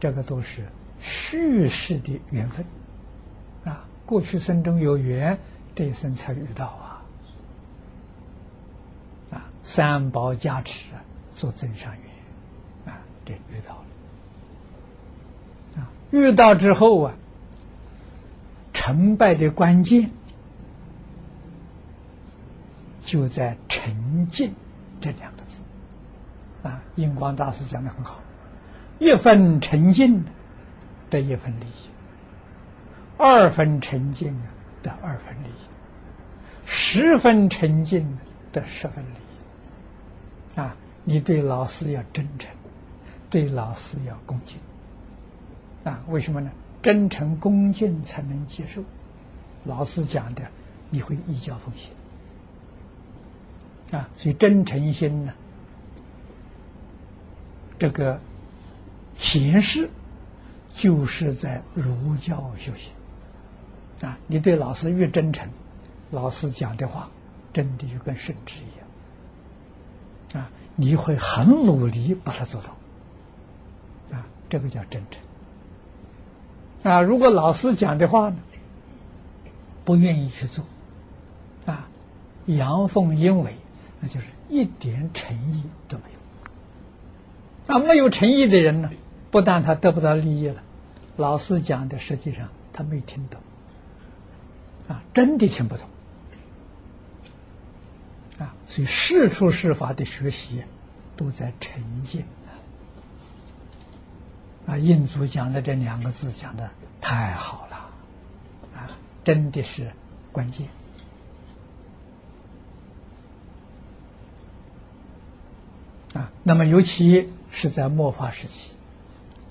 [0.00, 0.64] 这个都是
[0.98, 2.64] 叙事的缘分
[3.64, 3.84] 啊。
[4.06, 5.38] 过去生中有缘，
[5.74, 7.02] 这一生才遇到啊。
[9.32, 11.04] 啊，三宝加持啊，
[11.34, 12.02] 做增上缘
[12.92, 13.84] 啊，这遇到了
[15.82, 15.90] 啊。
[16.10, 17.14] 遇到之后啊，
[18.72, 20.10] 成败的关键。
[23.04, 24.52] 就在“沉静”
[25.00, 25.62] 这两个字，
[26.62, 28.20] 啊，印光大师讲的很好，
[28.98, 30.24] 一分沉静
[31.10, 31.88] 得一分利益，
[33.18, 34.34] 二分沉静
[34.82, 35.66] 得二分利益，
[36.64, 38.18] 十分沉静
[38.50, 39.08] 得十分利
[40.56, 40.60] 益。
[40.60, 40.74] 啊，
[41.04, 42.50] 你对老师要真诚，
[43.28, 44.58] 对老师要恭敬。
[45.84, 46.50] 啊，为什么呢？
[46.80, 48.82] 真诚恭敬才能接受
[49.64, 50.42] 老师讲的，
[50.90, 51.90] 你会依教奉行。
[53.94, 55.32] 啊，所以真诚心呢，
[57.78, 58.20] 这个
[59.16, 59.88] 形式
[60.72, 62.90] 就是在儒教修行。
[64.00, 65.48] 啊，你对老师越真诚，
[66.10, 67.08] 老师讲的话
[67.52, 70.42] 真的就跟圣旨一样。
[70.42, 72.70] 啊，你会很努力把它做到。
[74.16, 75.00] 啊，这个叫真
[76.82, 76.92] 诚。
[76.92, 78.36] 啊，如果老师讲的话呢，
[79.84, 80.64] 不愿意去做，
[81.64, 81.88] 啊，
[82.46, 83.54] 阳奉阴违。
[84.04, 86.18] 那就是一点诚意都没有。
[87.66, 88.90] 那没有诚意的人呢？
[89.30, 90.62] 不但他得不到利益了，
[91.16, 93.40] 老师讲的实际上他没听懂，
[94.86, 95.88] 啊，真的听不懂，
[98.38, 100.62] 啊，所以事出事法的学习
[101.16, 102.22] 都在沉浸
[104.66, 104.76] 啊。
[104.76, 107.76] 印祖讲的这两个字讲的太好了，
[108.76, 108.90] 啊，
[109.24, 109.90] 真的是
[110.30, 110.68] 关键。
[116.14, 118.70] 啊，那么尤其是在末法时期，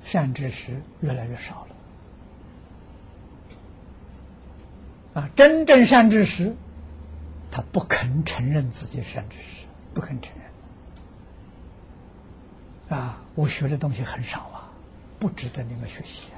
[0.04, 1.68] 善知识越来越少
[5.14, 5.22] 了。
[5.22, 6.56] 啊，真正善知识，
[7.52, 10.34] 他不肯承认自己善知识，不肯承
[12.90, 12.98] 认。
[12.98, 14.72] 啊，我学的东西很少啊，
[15.20, 16.30] 不值得你们学习。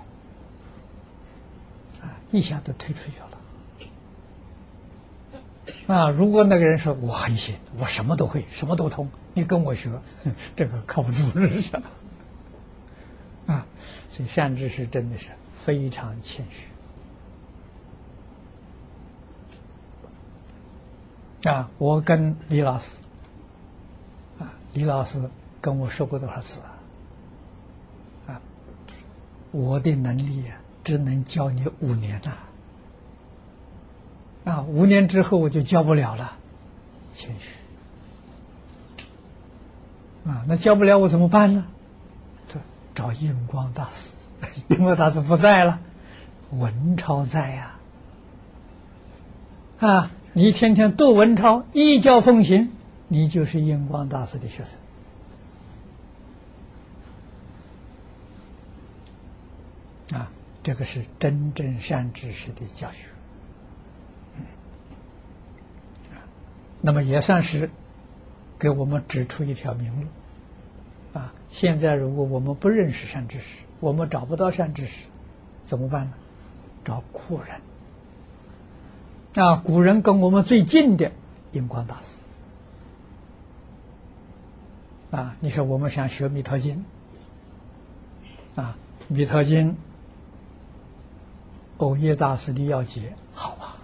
[2.01, 3.25] 啊，一下都退出去了。
[5.95, 9.09] 啊，如果那个人说我很行，我什么都会，什么都通。
[9.35, 9.91] 你跟我学，
[10.55, 11.75] 这个靠不住，是不是？
[13.45, 13.67] 啊，
[14.09, 16.43] 所以善知识真的是非常谦
[21.43, 21.49] 虚。
[21.49, 22.95] 啊，我跟李老师，
[24.39, 25.29] 啊，李老师
[25.61, 26.79] 跟我说过多少次啊？
[28.27, 28.41] 啊，
[29.51, 32.31] 我的能力啊，只能教你五年呐。
[34.45, 36.37] 啊，五年之后我就教不了了，
[37.13, 37.51] 谦虚。
[40.25, 41.65] 啊，那教不了我怎么办呢？
[42.95, 44.13] 找印光大师，
[44.69, 45.81] 印光大师不在了，
[46.51, 47.75] 文超在呀。
[49.79, 52.71] 啊，你天天读文超，一教奉行，
[53.09, 54.63] 你就是印光大师的学
[60.09, 60.17] 生。
[60.17, 60.31] 啊，
[60.63, 63.09] 这个是真正善知识的教学。
[66.79, 67.69] 那么也算是。
[68.65, 70.07] 给我们指出一条明路，
[71.19, 71.31] 啊！
[71.51, 75.05] 现在如果我们不认识善知识，我们找不到善知识，
[75.65, 76.13] 怎么办呢？
[76.83, 77.61] 找古人。
[79.35, 81.11] 啊，古人跟我们最近的
[81.51, 81.97] 印光大
[85.11, 86.83] 师，啊，你说我们想学《弥陀经》，
[88.59, 88.75] 啊，
[89.13, 89.73] 《弥陀经》，
[91.77, 93.77] 欧耶大师的要解好啊，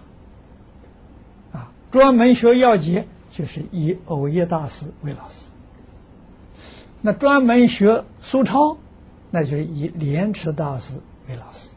[1.56, 3.06] 啊，专门学要解。
[3.32, 5.46] 就是以欧耶大师为老师，
[7.00, 8.76] 那专门学苏超，
[9.30, 11.70] 那就是以莲池大师为老师，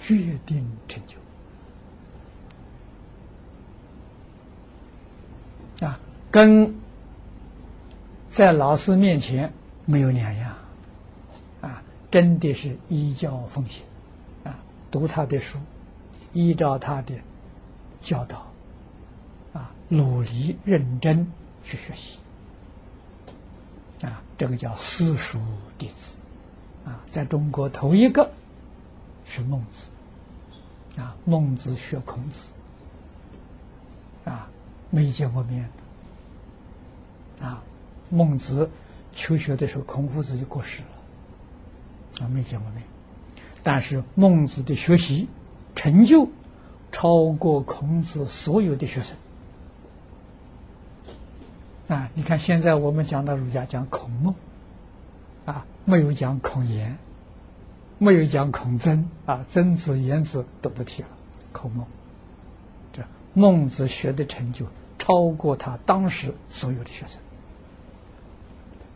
[0.00, 1.16] 决定成就。
[5.86, 5.98] 啊。
[6.32, 6.74] 跟
[8.28, 9.52] 在老师面前
[9.84, 10.52] 没有两样，
[11.60, 11.80] 啊，
[12.10, 13.84] 真的是依教奉行，
[14.42, 14.58] 啊，
[14.90, 15.58] 读他的书，
[16.32, 17.14] 依照他的
[18.00, 18.49] 教导，
[19.92, 21.26] 努力认真
[21.64, 22.18] 去学习，
[24.06, 25.40] 啊，这个叫私塾
[25.76, 26.16] 弟子，
[26.84, 28.30] 啊，在中国头一个
[29.26, 29.90] 是孟子，
[31.00, 32.48] 啊，孟子学孔子，
[34.24, 34.48] 啊，
[34.90, 35.68] 没见过面，
[37.40, 37.62] 啊。
[38.10, 38.70] 孟子
[39.12, 42.82] 求学的时候，孔夫子就过世了，啊，没见过面。
[43.62, 45.28] 但是孟子的学习
[45.74, 46.28] 成就
[46.92, 49.16] 超过孔子所有的学生。
[51.90, 54.32] 啊，你看现在我们讲到儒家讲孔孟，
[55.44, 56.96] 啊，没有讲孔颜，
[57.98, 61.08] 没有讲孔曾，啊，曾子、颜子都不提了，
[61.50, 61.84] 孔孟。
[62.92, 63.02] 这
[63.34, 64.66] 孟子学的成就
[65.00, 67.20] 超过他当时所有的学生。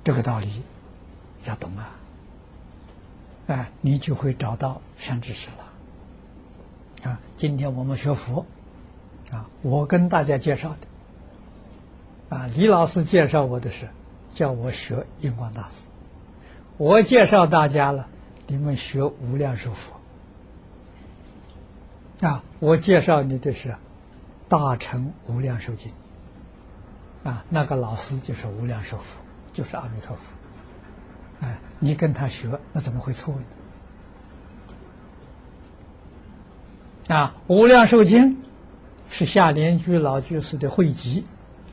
[0.04, 0.62] 这个道理
[1.46, 1.96] 要懂啊，
[3.48, 7.10] 哎，你就会找到善知识了。
[7.10, 8.46] 啊，今天我们学佛，
[9.32, 10.86] 啊，我跟大家介绍的，
[12.34, 13.88] 啊，李老师介绍我的是
[14.32, 15.86] 叫我学印光大师，
[16.78, 18.08] 我介绍大家了，
[18.48, 19.94] 你们学无量寿佛。
[22.26, 23.76] 啊，我介绍你的是
[24.48, 25.92] 大乘无量寿经，
[27.22, 29.20] 啊，那个老师就是无量寿佛。
[29.52, 30.22] 就是阿弥陀佛，
[31.46, 33.32] 哎，你跟他学，那怎么会错
[37.08, 37.14] 呢？
[37.14, 38.32] 啊，《无量寿经》
[39.08, 41.24] 是下莲居老居士的汇集，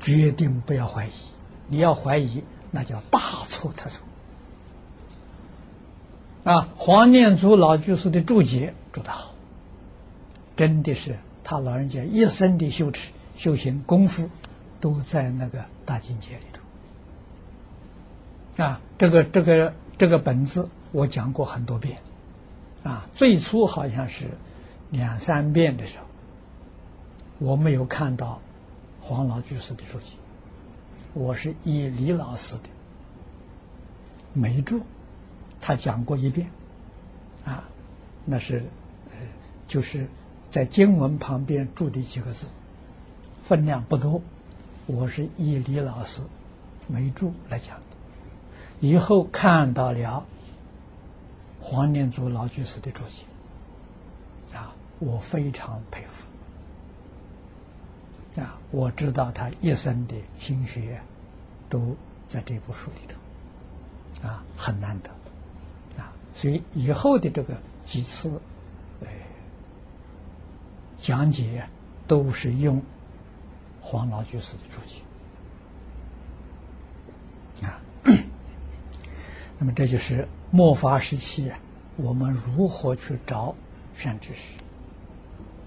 [0.02, 1.12] 决定不要怀疑。
[1.68, 4.06] 你要怀疑，那叫大错特错。
[6.43, 9.34] 啊，黄念祖老居士的注解做得好，
[10.56, 14.30] 真的是他老人家一生的修持、修行功夫，
[14.80, 16.62] 都在那个大境界里头。
[18.64, 21.99] 啊，这个这个这个本子我讲过很多遍，
[22.84, 24.26] 啊，最初好像是
[24.89, 26.06] 两三遍的时候，
[27.38, 28.41] 我没有看到
[29.12, 30.14] 黄老居士的书籍，
[31.14, 32.70] 我是以李老师的。
[34.32, 34.84] 没注，
[35.59, 36.49] 他讲过一遍，
[37.43, 37.66] 啊，
[38.24, 38.59] 那是
[39.09, 39.18] 呃，
[39.68, 40.07] 就是
[40.49, 42.47] 在经文旁边注的几个字，
[43.43, 44.22] 分量不多，
[44.86, 46.22] 我是以李老师
[46.88, 47.82] 没注来讲。
[48.80, 50.26] 以后看到了
[51.59, 53.26] 黄念祖老居士的注解，
[54.55, 56.31] 啊，我非常佩服，
[58.38, 61.02] 啊，我知道他一生的心血
[61.70, 61.96] 都
[62.28, 65.10] 在这部书里头，啊，很难得，
[66.02, 67.56] 啊，所以以后的这个
[67.86, 68.30] 几次，
[69.02, 69.08] 呃，
[71.00, 71.68] 讲解
[72.08, 72.82] 都是用
[73.82, 75.02] 黄老居士的注解。
[79.60, 81.52] 那么这就是末法时期，
[81.96, 83.54] 我们如何去找
[83.96, 84.58] 善知识？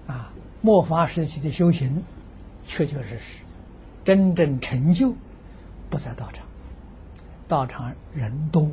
[0.05, 2.03] 啊，末法时期的修行，
[2.67, 3.43] 确确实实，
[4.03, 5.13] 真正成就
[5.89, 6.45] 不在道场，
[7.47, 8.69] 道场人多，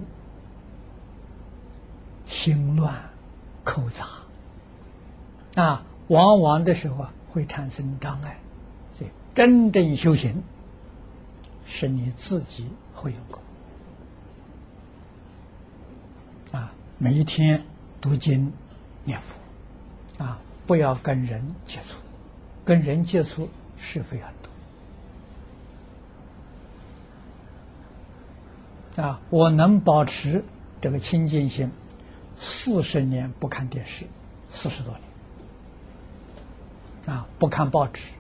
[2.26, 2.94] 心乱，
[3.64, 8.38] 口杂，啊，往往的时候啊会产生障碍。
[8.94, 10.42] 所以，真正修行
[11.64, 13.40] 是你自己会用功。
[16.52, 17.64] 啊每一天
[18.00, 18.52] 读经
[19.04, 21.98] 念佛，啊，不要跟人接触，
[22.64, 23.48] 跟人接触
[23.82, 24.32] 是非很
[28.94, 29.02] 多。
[29.02, 30.44] 啊，我能保持
[30.80, 31.70] 这个清净心，
[32.36, 34.06] 四十年不看电视，
[34.48, 34.94] 四十多
[37.06, 38.12] 年，啊，不看报纸，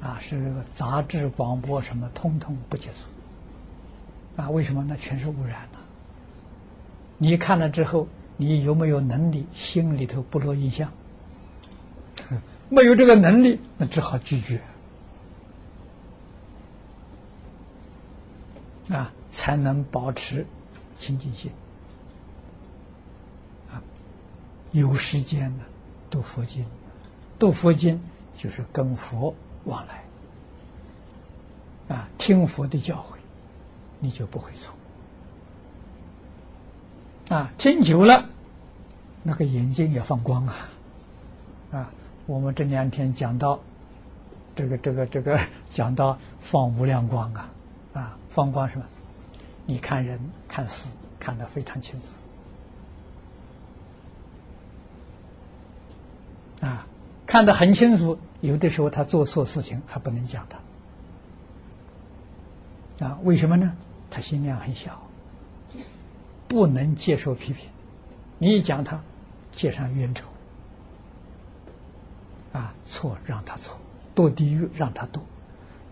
[0.00, 4.42] 啊，是这个杂志、广播什么，通通不接触。
[4.42, 4.84] 啊，为什么？
[4.88, 5.78] 那全是污染的。
[7.18, 9.46] 你看了之后，你有没有能力？
[9.52, 10.92] 心里头不落印象？
[12.70, 14.60] 没有这个能力，那只好拒绝
[18.90, 20.46] 啊，才能保持
[20.98, 21.50] 清净心
[23.70, 23.82] 啊。
[24.72, 25.64] 有时间呢，
[26.10, 26.64] 读佛经，
[27.38, 28.00] 读佛经
[28.36, 29.34] 就是跟佛
[29.64, 30.04] 往来
[31.96, 33.16] 啊，听佛的教诲，
[33.98, 34.74] 你就不会错。
[37.36, 38.28] 啊，听久了，
[39.24, 40.54] 那个眼睛也放光啊！
[41.72, 41.90] 啊，
[42.26, 43.58] 我们这两天讲到
[44.54, 47.50] 这个、这个、这个，讲到放无量光啊，啊，
[48.36, 48.84] 放光什么？
[49.64, 51.98] 你看人看事看得非常清
[56.60, 56.86] 楚，啊，
[57.24, 58.18] 看得很清楚。
[58.42, 60.58] 有的时候他做错事情还不能讲他
[63.06, 63.74] 啊，为什么呢？
[64.10, 65.00] 他心量很小，
[66.46, 67.70] 不能接受批评。
[68.36, 69.00] 你一讲他，
[69.50, 70.26] 结上冤仇。
[72.52, 73.78] 啊，错让他错，
[74.14, 75.20] 堕地狱让他堕，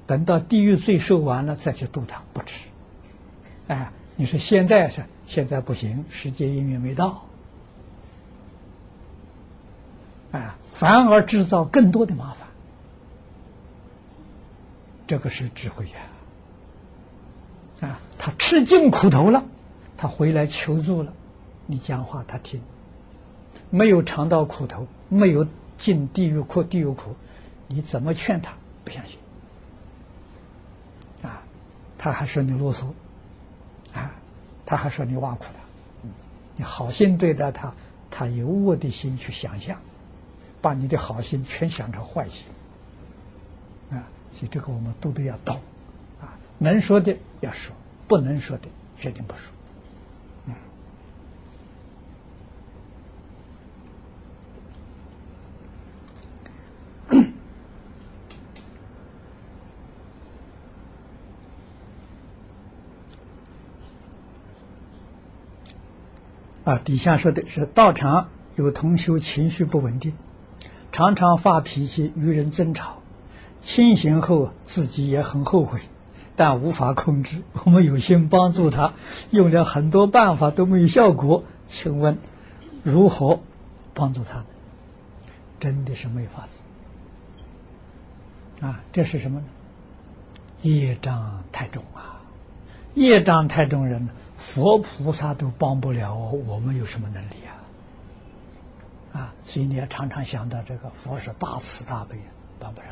[0.07, 2.69] 等到地狱罪受完了再去度他，不迟。
[3.69, 7.25] 哎，你说现在是现在不行，时间因缘没到。
[10.33, 12.49] 啊，反而制造更多的麻烦。
[15.07, 17.89] 这个是智慧呀！
[17.89, 19.45] 啊，他吃尽苦头了，
[19.97, 21.13] 他回来求助了，
[21.67, 22.61] 你讲话他听。
[23.71, 25.47] 没有尝到苦头，没有
[25.79, 27.15] 进地狱苦，地狱苦，
[27.69, 28.53] 你怎么劝他？
[28.85, 29.19] 不相信。
[32.05, 32.85] 他还说你啰嗦，
[33.95, 34.13] 啊，
[34.67, 35.61] 他还说你挖苦他。
[36.55, 37.73] 你好心对待他，
[38.11, 39.79] 他有恶的心去想象，
[40.61, 42.47] 把你的好心全想成坏心。
[43.91, 45.59] 啊所以这个我们都得要懂，
[46.21, 47.75] 啊，能说的要说，
[48.07, 49.51] 不能说的决定不说。
[50.45, 50.55] 嗯。
[66.65, 70.15] 啊，底下说的是道场有同修情绪不稳定，
[70.93, 72.97] 常常发脾气，与人争吵。
[73.61, 75.81] 清醒后自己也很后悔，
[76.37, 77.43] 但无法控制。
[77.65, 78.93] 我们有心帮助他，
[79.31, 81.45] 用了很多办法都没有效果。
[81.67, 82.19] 请问
[82.83, 83.41] 如何
[83.95, 84.45] 帮助他？
[85.61, 86.59] 真的是没法子
[88.67, 88.83] 啊！
[88.93, 89.47] 这是什么呢？
[90.61, 92.21] 业障太重啊！
[92.93, 99.21] 业障太重，人佛菩萨都帮不了我，我们有什么能力啊？
[99.21, 99.35] 啊！
[99.45, 102.17] 所以你要常常想到这个佛是大慈大悲，
[102.59, 102.91] 帮不上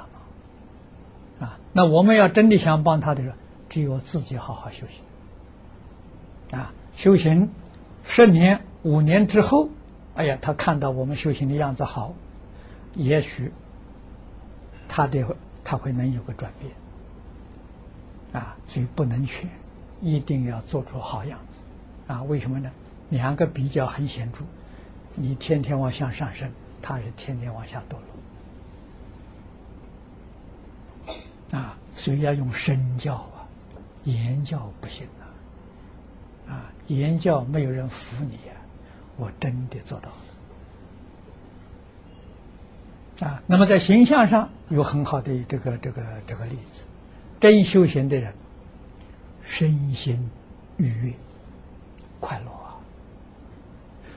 [1.39, 1.49] 忙。
[1.49, 3.35] 啊，那我们要真的想帮他的人，
[3.69, 6.59] 只有自己好好修行。
[6.59, 7.51] 啊，修行
[8.05, 9.69] 十年、五年之后，
[10.15, 12.15] 哎呀，他看到我们修行的样子好，
[12.95, 13.53] 也许
[14.89, 16.73] 他的他会能有个转变。
[18.33, 19.51] 啊，所以不能劝，
[20.03, 21.61] 一定要做出好样子。
[22.13, 22.71] 啊，为什么呢？
[23.09, 24.41] 两个比较很显著，
[25.15, 26.51] 你天天往向上升，
[26.83, 27.93] 他是天天往下堕
[31.53, 31.59] 落。
[31.59, 33.47] 啊，所以要用身教啊，
[34.05, 35.29] 言教不行啊，
[36.51, 38.57] 啊，言教没有人服你啊，
[39.19, 40.11] 我真的做到
[43.21, 43.43] 了啊。
[43.47, 46.85] 那么在形象上有很好的这个这个这个例子，
[47.39, 48.33] 真修行的人，
[49.53, 50.31] 身心
[50.79, 51.13] 愉悦
[52.21, 52.81] 快乐啊；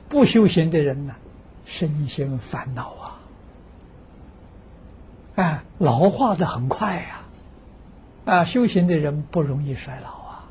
[0.08, 1.16] 不修行的人呢，
[1.66, 3.20] 身心烦恼啊，
[5.36, 7.22] 啊，老化的很快呀。
[8.24, 10.46] 啊，修行的人不容易衰老啊！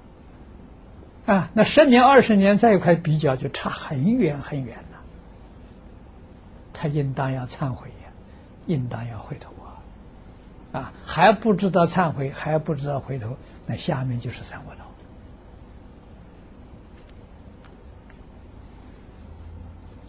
[1.25, 4.99] 啊，那十年、二十年在一块比较，就差很远很远了。
[6.75, 8.13] 他应当要忏悔呀，
[8.67, 10.79] 应当要回头啊！
[10.79, 14.75] 啊，还不知道忏悔，还不知道回头，那下面就是三恶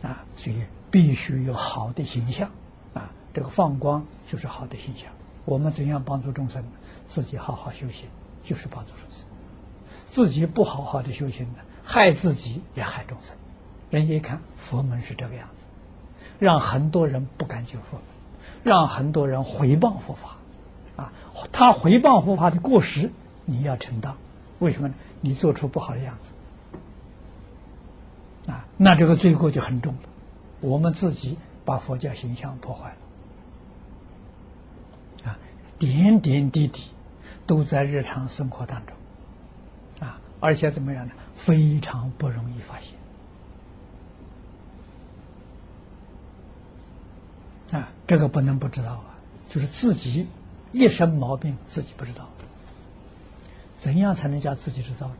[0.01, 0.26] 道啊！
[0.36, 2.51] 所以必须有好的形象
[2.93, 3.12] 啊！
[3.34, 5.10] 这个放光就是好的形象。
[5.45, 6.64] 我们怎样帮助众生？
[7.08, 8.08] 自己好好修行，
[8.43, 9.26] 就是帮助众生；
[10.08, 13.36] 自己不好好的修行呢，害自己也害众生。
[13.89, 15.66] 人家一看佛门是这个样子，
[16.39, 18.03] 让很多人不敢进佛门，
[18.64, 20.36] 让很多人回谤佛法。
[20.97, 21.14] 啊，
[21.51, 23.12] 他回谤佛法的过失，
[23.46, 24.16] 你要承担。
[24.60, 24.93] 为什么呢？
[25.22, 26.18] 你做出不好的样
[28.46, 30.00] 子，啊，那这个罪过就很重了。
[30.60, 32.96] 我们自己把佛教形象破坏
[35.24, 35.39] 了，啊，
[35.80, 36.84] 点点滴滴。
[37.48, 38.98] 都在日常生活当中，
[40.00, 41.14] 啊，而且怎么样呢？
[41.36, 42.80] 非常不容易发
[47.70, 49.14] 现，啊，这个不能不知道啊，
[49.48, 50.26] 就是自己
[50.72, 52.28] 一身毛病自己不知道，
[53.78, 55.15] 怎样才能叫自己知道呢？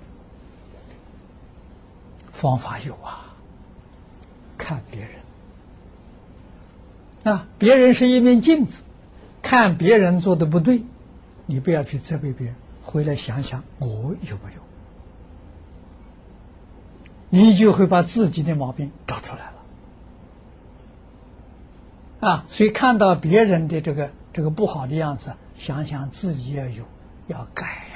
[2.31, 3.33] 方法有啊，
[4.57, 5.01] 看别
[7.23, 8.83] 人，啊，别人是一面镜子，
[9.41, 10.83] 看别人做的不对。
[11.45, 14.61] 你不要去责备别人，回来想想我有没有，
[17.29, 19.51] 你就会把自己的毛病找出来
[22.21, 22.29] 了。
[22.29, 26.83] 啊，所以看到别人的这个这个不好的样子，想想自己要有，
[27.27, 27.94] 要改呀。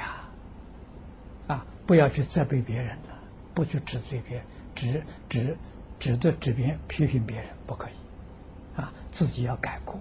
[1.90, 3.18] 不要去责备别人了，
[3.52, 5.56] 不去指责别人，指指
[5.98, 8.80] 指责指别批评别人不可以。
[8.80, 9.98] 啊，自己要改过。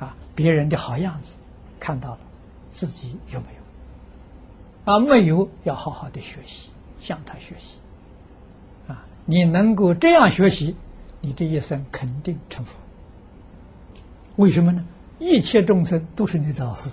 [0.00, 1.36] 啊，别人的好样子
[1.78, 2.18] 看到了。
[2.72, 6.70] 自己有没有啊，没有要好好的学习，
[7.00, 7.78] 向他学习。
[8.88, 10.74] 啊，你能够这样学习，
[11.20, 12.76] 你这一生肯定成佛。
[14.34, 14.84] 为什么呢？
[15.20, 16.90] 一切众生都是你的老师。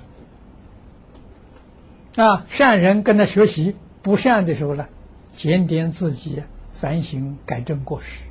[2.16, 3.76] 啊，善人跟他学习，
[4.08, 4.88] 不善的时候呢，
[5.34, 6.41] 检点自己，
[6.72, 8.24] 反省改正过失。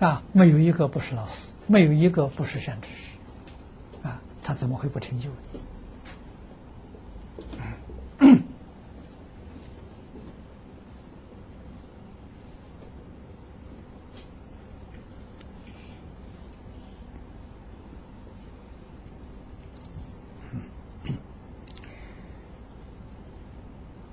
[0.00, 3.16] 啊，没有一个不是老师，没有一个不是善知识。
[4.08, 5.30] 啊，他怎么会不成就？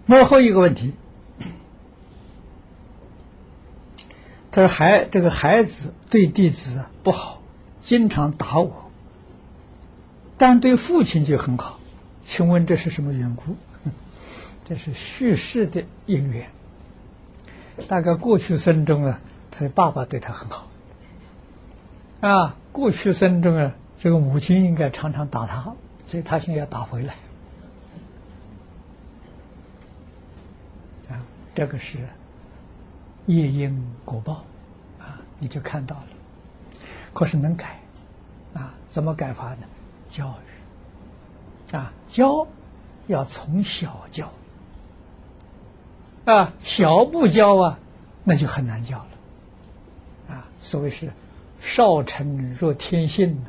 [0.08, 0.94] 最后一个问题，
[4.52, 7.42] 他说：“孩这个孩子对弟子不好，
[7.82, 8.92] 经常打我，
[10.38, 11.80] 但对父亲就很好，
[12.24, 13.56] 请问这是什么缘故？”
[14.66, 16.48] 这是叙事的因缘。
[17.88, 20.68] 大概过去生中啊，他的爸爸对他很好，
[22.22, 25.74] 啊，过去生中啊，这个母亲应该常常打他，
[26.08, 27.16] 所以他现在要打回来。
[31.56, 32.00] 这个是
[33.28, 34.44] 业因果报
[35.00, 36.08] 啊，你就看到了。
[37.14, 37.80] 可是能改
[38.54, 38.74] 啊？
[38.90, 39.68] 怎么改法呢？
[40.10, 40.36] 教
[41.72, 42.48] 育啊，教
[43.08, 44.32] 要从小教
[46.26, 47.80] 啊，小不教啊，
[48.24, 50.48] 那就很难教了啊。
[50.62, 51.12] 所谓是
[51.60, 53.44] 少成若天性，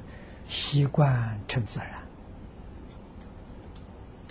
[0.49, 1.89] 习惯成自然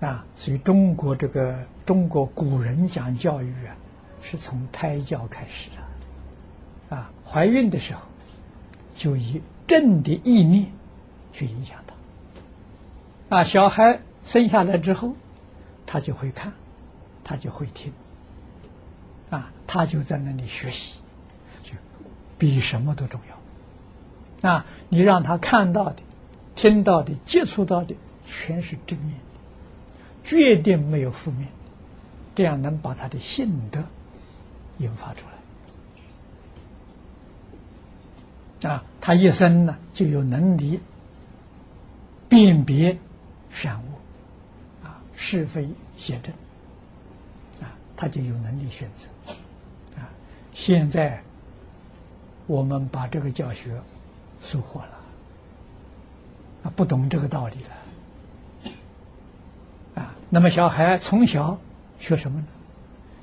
[0.03, 0.25] 啊。
[0.35, 1.63] 所以中国这个。
[1.85, 3.75] 中国古人讲教育啊，
[4.21, 7.99] 是从胎教开始的，啊，怀孕的时候
[8.95, 10.71] 就以正的意念
[11.33, 15.13] 去影响他，啊，小孩生下来之后，
[15.85, 16.53] 他就会看，
[17.25, 17.91] 他就会听，
[19.29, 21.01] 啊，他就在那里学习，
[21.61, 21.73] 就
[22.37, 23.19] 比什么都重
[24.41, 25.97] 要，啊，你让他看到的、
[26.55, 27.93] 听到的、接触到的
[28.25, 29.17] 全是正面
[30.24, 31.47] 绝对没有负面。
[32.36, 33.84] 这样能把他的性德
[34.80, 35.24] 引发出
[38.63, 40.80] 来啊，他一生呢就有能力
[42.28, 42.97] 辨别
[43.51, 46.34] 善恶啊是非邪正
[47.61, 49.07] 啊，他就有能力选择
[50.01, 50.09] 啊。
[50.53, 51.21] 现在
[52.47, 53.80] 我们把这个教学
[54.41, 54.99] 收获了
[56.63, 57.82] 啊，不懂这个道理了。
[60.34, 61.59] 那么小孩从小。
[61.99, 62.47] 学什么呢？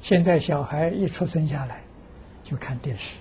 [0.00, 1.82] 现在小孩一出生下来
[2.44, 3.16] 就看电视，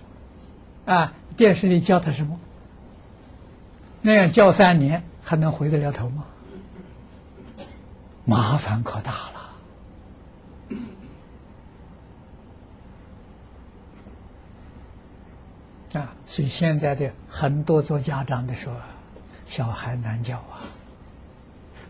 [0.85, 2.39] 啊，电视里教他什么？
[4.01, 6.25] 那样教三年还能回得了头吗？
[8.25, 9.39] 麻烦可大了。
[15.99, 18.71] 啊，所以现在的很多做家长的说，
[19.47, 20.61] 小孩难教啊；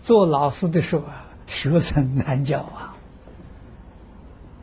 [0.02, 2.96] 做老师的说啊，学生难教啊。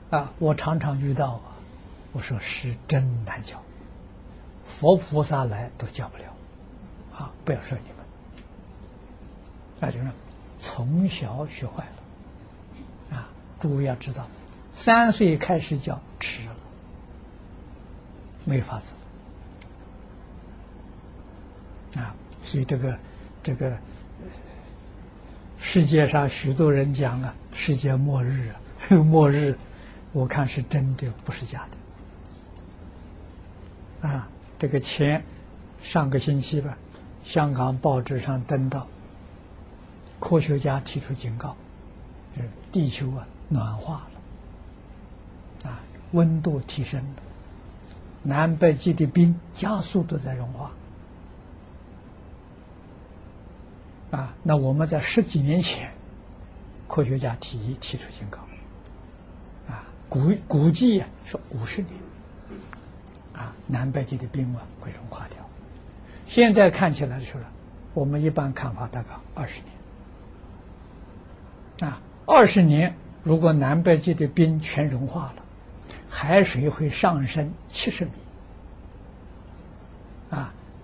[0.08, 1.58] 啊，我常常遇到啊，
[2.12, 3.60] 我说是真难教，
[4.64, 6.24] 佛菩萨来都教不了，
[7.12, 7.96] 啊，不要说你们，
[9.80, 10.06] 那就是
[10.60, 11.84] 从小学坏
[13.10, 13.28] 了，啊，
[13.58, 14.28] 诸位要知道，
[14.76, 16.54] 三岁开始教迟了，
[18.44, 18.92] 没法子，
[21.98, 22.14] 啊，
[22.44, 22.96] 所以这个
[23.42, 23.76] 这个
[25.58, 29.56] 世界上许多人讲啊，世界末日啊， 末日。
[30.12, 31.66] 我看是真的，不是假
[34.00, 34.08] 的。
[34.08, 34.28] 啊，
[34.58, 35.22] 这个前
[35.82, 36.78] 上个星期吧，
[37.22, 38.86] 香港报纸上登到，
[40.18, 41.54] 科学家提出警告，
[42.34, 44.06] 就是地球啊暖化
[45.64, 45.80] 了，啊
[46.12, 47.22] 温度提升了，
[48.22, 50.70] 南北极的冰加速都在融化。
[54.16, 55.90] 啊，那我们在十几年前，
[56.88, 58.38] 科学家提议提出警告。
[59.68, 61.92] 啊估估计啊是五十年，
[63.34, 65.44] 啊，南北极的冰啊会融化掉。
[66.24, 67.40] 现在看起来的时候，
[67.92, 69.60] 我们一般看法大概二十
[71.78, 71.90] 年。
[71.90, 75.42] 啊，二十年如果南北极的冰全融化了，
[76.08, 78.12] 海水会上升七十米。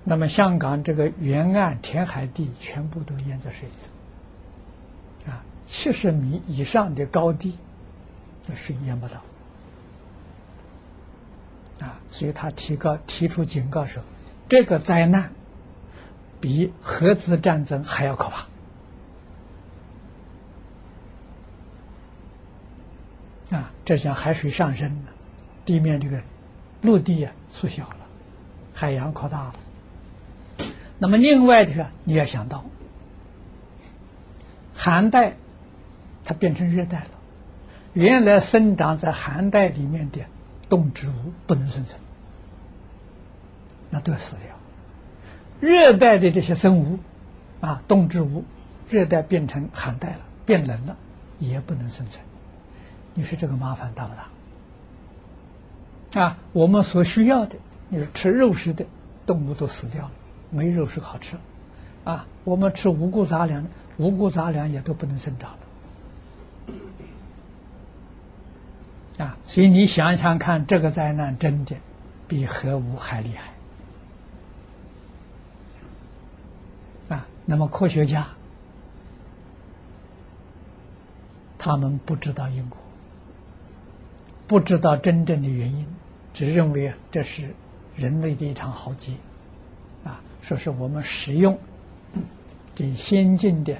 [0.04, 5.30] 那么香港这个沿岸填海地全部都淹在水里。
[5.30, 7.56] 啊，七十米以上的高地。
[8.56, 9.22] 水淹不到
[11.78, 14.02] 啊，所以他提高提出警告说，
[14.48, 15.30] 这个灾难
[16.40, 18.48] 比核子战争还要可怕
[23.56, 25.04] 啊，这像海水上升，
[25.64, 26.20] 地面这个
[26.80, 27.96] 陆地啊缩小了，
[28.74, 29.54] 海洋扩大了。
[31.02, 32.64] 那么另外的你要想到，
[34.72, 35.34] 寒带
[36.24, 37.08] 它变成热带了，
[37.92, 40.20] 原来生长在寒带里面的
[40.68, 41.98] 动植物不能生存，
[43.90, 44.54] 那都要死掉。
[45.60, 47.00] 热带的这些生物
[47.60, 48.44] 啊，动植物，
[48.88, 50.96] 热带变成寒带了，变冷了，
[51.40, 52.24] 也不能生存。
[53.14, 54.14] 你说这个麻烦大不
[56.12, 56.22] 大？
[56.22, 57.56] 啊，我们所需要的，
[57.88, 58.86] 你说吃肉食的
[59.26, 60.12] 动物都死掉了，
[60.52, 61.36] 没肉是好吃，
[62.04, 65.50] 啊，我们吃五谷杂粮，五谷杂粮也都不能生长
[69.18, 71.74] 了，啊，所以你想想看，这个灾难真的
[72.28, 73.32] 比核武还厉
[77.08, 78.28] 害，啊，那么科学家
[81.58, 82.78] 他们不知道因果。
[84.48, 85.86] 不知道真正的原因，
[86.34, 87.54] 只认为这是
[87.96, 89.14] 人类的一场浩劫，
[90.42, 91.58] 说是我们使用
[92.74, 93.78] 这先进的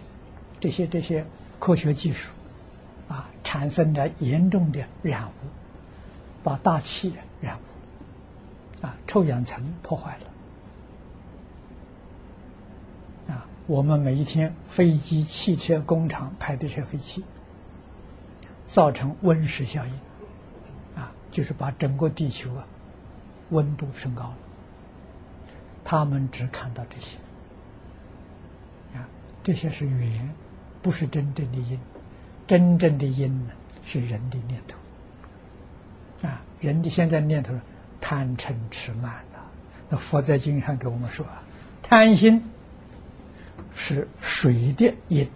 [0.59, 1.27] 这些这些
[1.59, 2.33] 科学技术，
[3.09, 5.33] 啊，产生了严重的染污，
[6.43, 10.17] 把大气染污，啊，臭氧层破坏
[13.27, 17.23] 了，啊，我们每一天飞机、汽车、工厂排的这些废气，
[18.67, 19.93] 造成温室效应。
[20.95, 22.67] 啊就是把整个地球啊
[23.49, 24.37] 温度升高了，
[25.85, 27.17] 他们只看到这些
[28.95, 29.09] 啊，
[29.43, 30.33] 这些是缘，
[30.81, 31.79] 不是真正的因。
[32.47, 33.53] 真正的因呢，
[33.85, 34.77] 是人的念头
[36.29, 37.55] 啊，人的现在念头
[38.01, 39.51] 贪嗔痴慢了。
[39.89, 41.43] 那佛在经上给我们说啊，
[41.83, 42.43] 贪心
[43.75, 45.29] 是水的因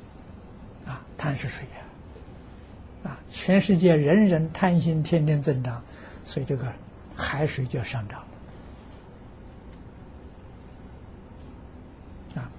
[0.85, 5.83] 啊，贪是水呀啊，全世界人人贪心，天天增长。
[6.25, 6.73] 所以这个
[7.15, 8.21] 海水就上涨
[12.35, 12.51] 了啊！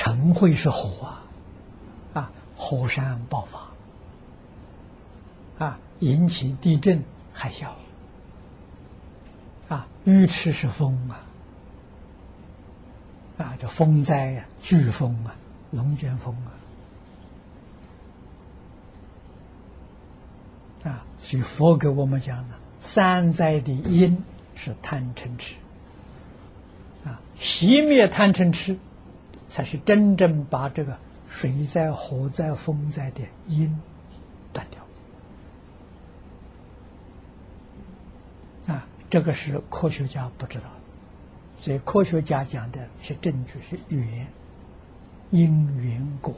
[0.00, 1.22] 晨会是火啊，
[2.14, 3.68] 啊，火山爆发
[5.66, 7.66] 啊，引起地震海啸
[9.68, 11.20] 啊，鱼池是风啊，
[13.36, 15.36] 啊，这风灾呀，飓风啊，
[15.70, 16.48] 龙卷风啊。
[20.88, 24.24] 啊，所以佛给我们讲了，三灾的因
[24.54, 25.56] 是贪嗔痴。
[27.04, 28.78] 啊，熄灭贪嗔痴，
[29.50, 30.96] 才是真正把这个
[31.28, 33.78] 水灾、火灾、风灾的因
[34.52, 34.82] 断掉。
[38.74, 40.64] 啊，这个是科学家不知道，
[41.58, 44.26] 所以科学家讲的是证据是缘，
[45.30, 46.34] 因缘果，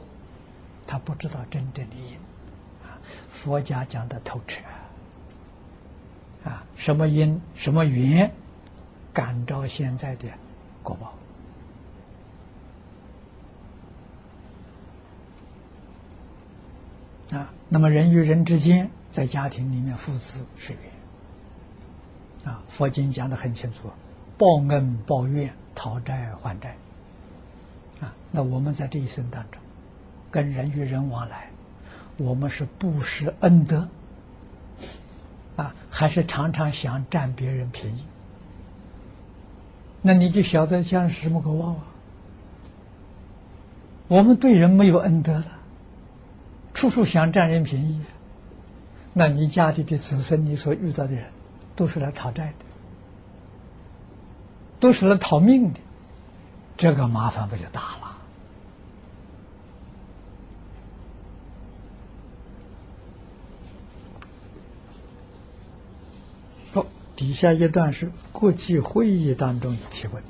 [0.87, 2.15] 他不知道真正的因。
[2.83, 2.97] 啊
[3.29, 4.63] 佛家讲的透彻
[6.43, 8.31] 啊，什么因什么缘，
[9.13, 10.27] 感召现在的
[10.81, 11.13] 果报
[17.33, 17.51] 啊。
[17.69, 22.63] 那么人与人之间，在家庭里面，父子是缘啊。
[22.69, 23.89] 佛经讲的很清楚，
[24.37, 26.77] 报恩报怨，讨债还债
[27.99, 28.13] 啊。
[28.31, 29.61] 那我们在这一生当中，
[30.31, 31.49] 跟人与人往来。
[32.17, 33.87] 我们是不施恩德
[35.55, 38.05] 啊，还是常常想占别人便宜？
[40.03, 41.85] 那你就晓得像什么果报啊？
[44.09, 45.45] 我们对人没有恩德了，
[46.73, 48.01] 处处想占人便宜，
[49.13, 51.25] 那你家里的子孙，你所遇到的人，
[51.75, 52.65] 都是来讨债的，
[54.79, 55.79] 都是来讨命的，
[56.75, 58.09] 这个麻烦不就大了？
[67.15, 70.21] 底下一段是国际会议当中提问。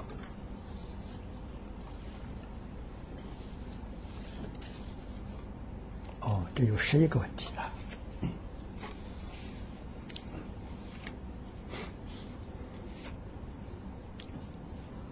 [6.24, 7.69] 哦，这有十一个问题啊。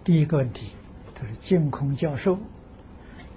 [0.04, 0.72] 第一个问题，
[1.14, 2.38] 他是净空教授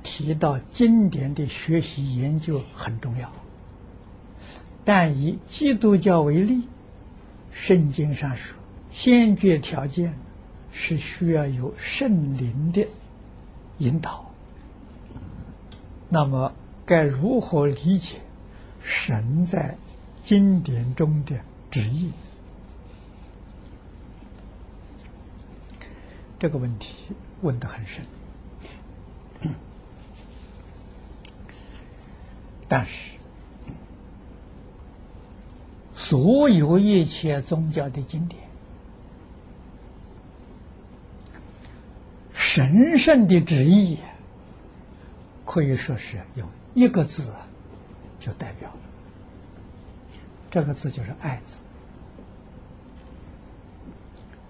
[0.02, 3.32] 提到经典的学习研究很重要，
[4.84, 6.68] 但以基督教为例。
[7.52, 8.58] 圣经上说，
[8.90, 10.14] 先决条件
[10.72, 12.86] 是需要有圣灵的
[13.78, 14.30] 引导。
[16.10, 16.54] 那么，
[16.86, 18.18] 该如何理解
[18.82, 19.76] 神在
[20.24, 21.40] 经典中的
[21.72, 22.12] 旨意？
[26.38, 26.96] 这个问题
[27.42, 28.06] 问得很深，
[32.68, 33.18] 但是
[35.96, 38.44] 所有一切宗教的经典，
[42.34, 43.98] 神圣的旨意，
[45.46, 46.46] 可以说是有
[46.76, 47.34] 一个字
[48.20, 48.78] 就代表了。
[50.52, 51.58] 这个字就是“爱”字。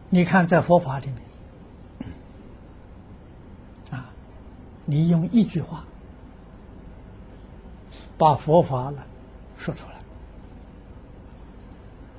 [0.10, 1.18] 你看，在佛法里面，
[3.92, 4.10] 啊，
[4.86, 5.86] 你用一句话
[8.18, 9.06] 把佛法了
[9.58, 9.96] 说出来，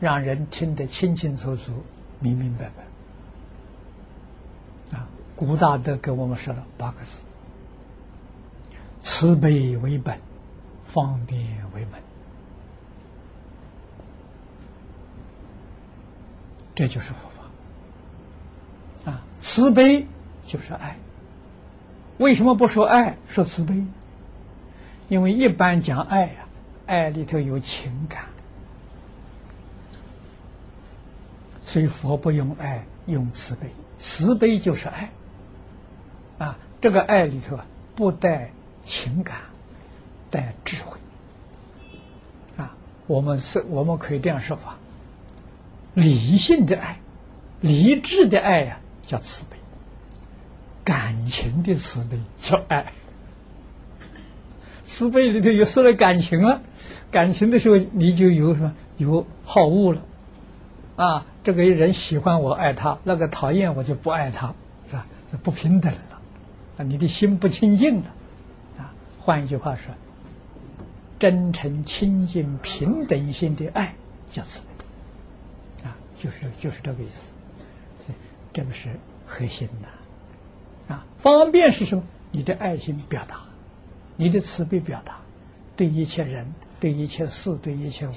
[0.01, 1.73] 让人听得清清楚楚、
[2.21, 2.71] 明明白
[4.91, 4.99] 白。
[4.99, 7.23] 啊，古大德给我们说了八个字：
[9.19, 10.19] 慈悲为本，
[10.85, 11.43] 方便
[11.75, 11.99] 为门。
[16.75, 19.23] 这就是佛法啊！
[19.41, 20.07] 慈悲
[20.45, 20.99] 就是爱。
[22.19, 23.83] 为什么不说爱，说慈悲？
[25.09, 26.47] 因为一般讲爱呀，
[26.85, 28.27] 爱里头有情感，
[31.63, 33.71] 所以佛不用爱，用慈悲。
[33.97, 35.11] 慈悲就是爱
[36.37, 36.59] 啊！
[36.83, 37.65] 这个爱里头啊，
[37.95, 38.51] 不带
[38.87, 39.37] 情感，
[40.31, 40.97] 带智慧
[42.57, 42.75] 啊！
[43.07, 44.77] 我们是，我们可以这样说法。
[45.93, 47.01] 理性的爱，
[47.61, 49.57] 理智的爱呀，叫慈悲；
[50.85, 52.93] 感情的慈悲叫爱。
[54.85, 56.63] 慈悲里头有说了感情了，
[57.11, 60.03] 感情的时候你就有什么有好恶了
[60.95, 61.27] 啊？
[61.43, 64.55] 这个人喜欢我爱他，那个讨厌我就不爱他，
[64.89, 65.07] 是吧？
[65.43, 66.21] 不平等了
[66.79, 66.85] 啊！
[66.85, 68.05] 你的心不清净了！
[69.27, 69.93] 换一句话说，
[71.19, 73.93] 真诚、清净、平等心的爱
[74.31, 75.89] 叫慈悲。
[75.89, 77.33] 啊就是就是这个意思，
[78.01, 78.19] 所以
[78.53, 78.89] 这个是
[79.27, 81.05] 核心的啊。
[81.19, 82.05] 方便是什么？
[82.31, 83.41] 你的爱心表达，
[84.15, 85.17] 你的慈悲表达，
[85.75, 88.13] 对一切人、对一切事、对一切物，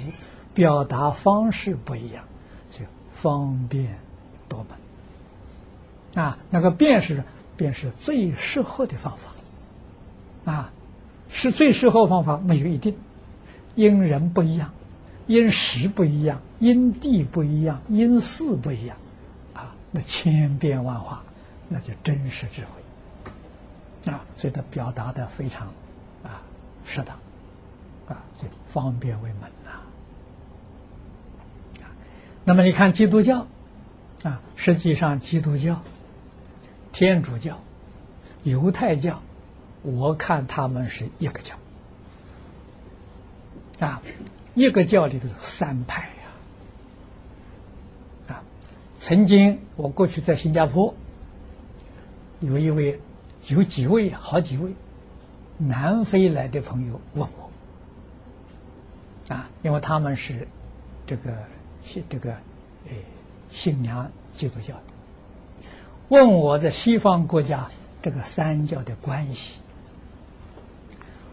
[0.53, 2.23] 表达方式不一样，
[2.69, 3.97] 就方便
[4.47, 4.63] 多
[6.13, 6.37] 门啊。
[6.51, 7.23] 那个便是
[7.57, 10.71] 便是最适合的方法啊，
[11.29, 12.97] 是最适合方法没有一定，
[13.75, 14.71] 因人不一样。
[15.27, 18.97] 因时不一样，因地不一样，因事不一样，
[19.53, 21.21] 啊，那千变万化，
[21.67, 25.67] 那就真实智慧，啊，所以他表达的非常
[26.23, 26.41] 啊
[26.83, 27.15] 适当，
[28.07, 29.81] 啊，所以方便为门呐。
[32.43, 33.45] 那么你看基督教，
[34.23, 35.79] 啊，实际上基督教、
[36.91, 37.59] 天主教、
[38.41, 39.21] 犹太教，
[39.81, 41.55] 我看他们是一个教，
[43.79, 44.01] 啊。
[44.55, 46.09] 一个教里头三派
[48.27, 48.43] 呀，啊，
[48.99, 50.93] 曾经我过去在新加坡，
[52.41, 52.99] 有一位
[53.47, 54.73] 有几位好几位
[55.57, 60.45] 南非来的朋友问我，啊，因为他们是
[61.05, 61.31] 这个
[61.85, 62.31] 信这个
[62.89, 62.95] 诶
[63.49, 64.81] 信仰基督教的，
[66.09, 67.69] 问我在西方国家
[68.01, 69.58] 这个三教的关系，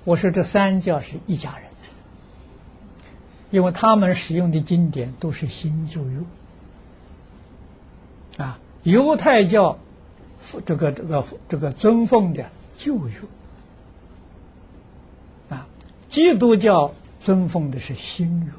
[0.07, 1.67] 我说这三教是一家人。
[3.53, 6.19] 因为他们使用的经典都是新旧约，
[8.39, 9.79] 啊，犹太教
[10.67, 13.15] 这个这个这个尊奉的旧约，
[15.49, 15.69] 啊，
[16.09, 18.51] 基督教尊奉的是新约，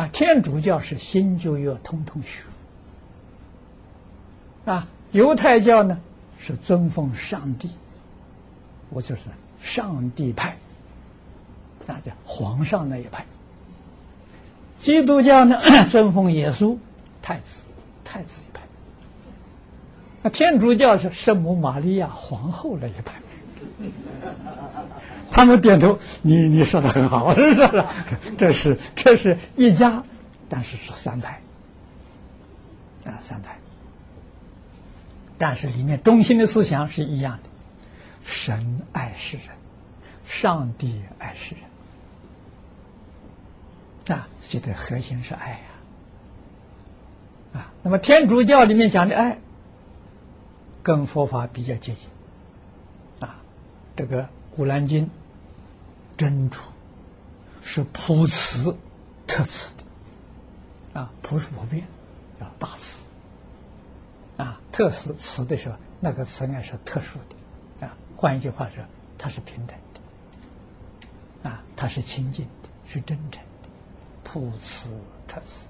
[0.00, 2.42] 啊，天主教是新旧约通通学，
[4.64, 6.00] 啊，犹太教呢
[6.38, 7.70] 是尊奉上帝，
[8.90, 9.22] 我就是
[9.60, 10.56] 上帝派。
[11.86, 13.24] 那叫皇上那一派，
[14.78, 15.58] 基督教呢
[15.88, 16.76] 尊奉耶稣
[17.22, 17.62] 太子，
[18.04, 18.62] 太子一派。
[20.22, 23.14] 那天主教是圣母玛利亚皇后那一派。
[25.30, 27.84] 他们点头，你你说的很好， 是不是？
[28.36, 30.02] 这是这是一家，
[30.48, 31.40] 但是是三派
[33.06, 33.56] 啊，三派。
[35.38, 37.47] 但是里面中心的思想是一样的：
[38.28, 39.46] 神爱世人，
[40.26, 41.54] 上帝爱世
[44.06, 44.16] 人。
[44.18, 45.60] 啊，这个核心是爱呀，
[47.60, 49.38] 啊，那么天主教里面讲的爱，
[50.82, 52.08] 跟佛法比较接近，
[53.20, 53.36] 啊，
[53.96, 55.06] 这个《古兰经》
[56.16, 56.60] 真主
[57.62, 58.76] 是普慈
[59.26, 61.86] 特慈的，啊，普是普遍，
[62.38, 63.02] 叫大慈，
[64.36, 67.36] 啊，特慈慈的时候，那个慈爱是特殊的，
[68.20, 68.84] 换一句话说，
[69.16, 73.68] 它是平等的，啊，它是清净的，是真诚的。
[74.24, 74.90] 普慈
[75.28, 75.68] 特慈，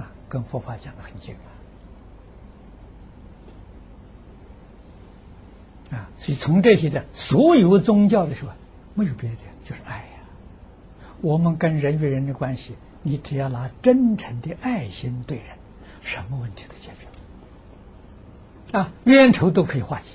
[0.00, 1.32] 啊，跟佛法讲的很近
[5.92, 8.50] 啊，啊，所以从这些的所有宗教的时候，
[8.94, 10.04] 没有别的，就是爱呀。
[11.20, 12.74] 我们跟人与人的关系，
[13.04, 15.46] 你只要拿真诚的爱心对人，
[16.00, 17.04] 什么问题都解决
[18.72, 18.80] 了。
[18.80, 20.10] 啊，冤仇都可以化解。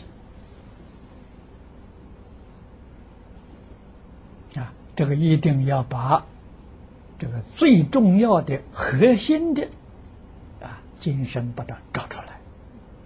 [4.61, 6.25] 啊，这个一定要把
[7.19, 9.67] 这个最重要的核心的
[10.61, 12.39] 啊精神把它找出来。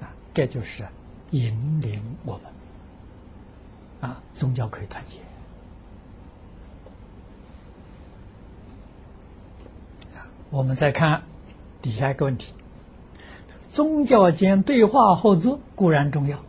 [0.02, 0.86] 啊，这就是
[1.32, 2.44] 引领我们。
[4.02, 5.18] 啊，宗教可以团结。
[10.52, 11.24] 我们再看
[11.82, 12.54] 底下一个问题：
[13.72, 16.40] 宗教间对话合作固然重要，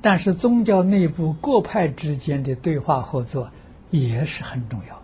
[0.00, 3.50] 但是宗教内部各派之间的对话合作
[3.92, 5.00] 也是很重要。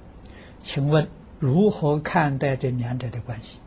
[0.64, 1.08] 请问
[1.38, 3.58] 如何看待这两者的关系？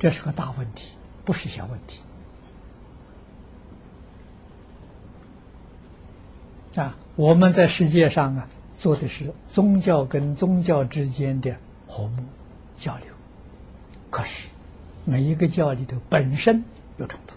[0.00, 2.00] 这是个大问题，不是小问题。
[6.80, 8.48] 啊，我们在世界上啊。
[8.78, 11.56] 做的是宗教跟宗教之间的
[11.88, 12.22] 和睦
[12.76, 13.06] 交流，
[14.10, 14.50] 可是
[15.06, 16.62] 每一个教里头本身
[16.98, 17.35] 有冲突。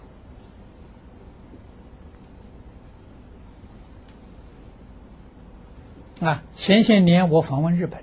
[6.20, 8.02] 啊，前些年我访问日本，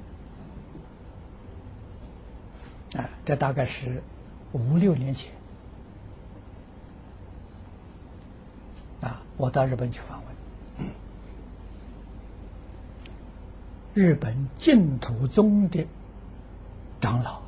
[2.99, 4.01] 啊，这大概是
[4.53, 5.31] 五六年前，
[9.01, 10.27] 啊，我到日本去访问。
[13.93, 15.87] 日本净土宗的
[17.01, 17.41] 长老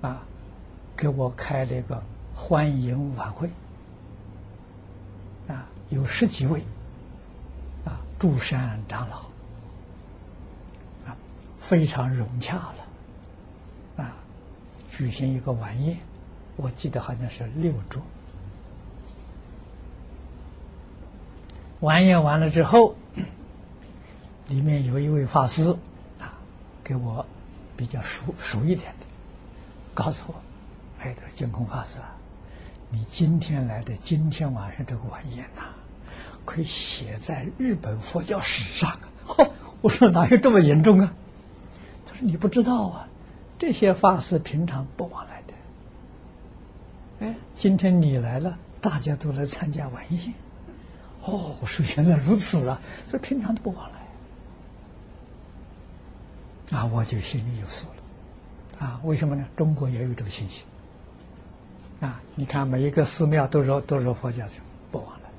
[0.00, 0.22] 啊，
[0.96, 2.02] 给我开了一个
[2.34, 3.50] 欢迎晚会
[5.48, 6.62] 啊，有十几位
[8.24, 9.16] 啊，诸山长老
[11.06, 11.14] 啊，
[11.60, 12.74] 非常融洽了
[14.02, 14.16] 啊，
[14.90, 15.98] 举行一个晚宴，
[16.56, 18.02] 我记得好像是六桌。
[21.80, 22.94] 晚宴完了之后。
[24.48, 25.74] 里面有一位法师
[26.20, 26.34] 啊，
[26.82, 27.24] 给我
[27.78, 29.06] 比较熟熟一点的，
[29.94, 30.34] 告诉我
[31.00, 32.14] ：“哎，这净空法师啊，
[32.90, 35.62] 你今天来的今天晚上这个晚宴呐，
[36.44, 39.00] 可以写在日本佛教史上啊！”
[39.82, 41.12] 我说：“哪有这么严重啊？”
[42.06, 43.08] 他说：“你不知道啊，
[43.58, 47.26] 这些法师平常不往来的。
[47.26, 50.32] 哎，今天你来了，大家都来参加晚宴。
[51.24, 52.80] 哦，我说原来如此啊！
[53.10, 53.98] 这平常都不往来。”
[56.78, 57.94] 啊，我就心里有数了。
[58.86, 59.44] 啊，为什么呢？
[59.54, 60.64] 中国也有这个情形。
[62.00, 64.60] 啊，你看每一个寺庙都说都说佛教是
[64.90, 65.30] 不往来。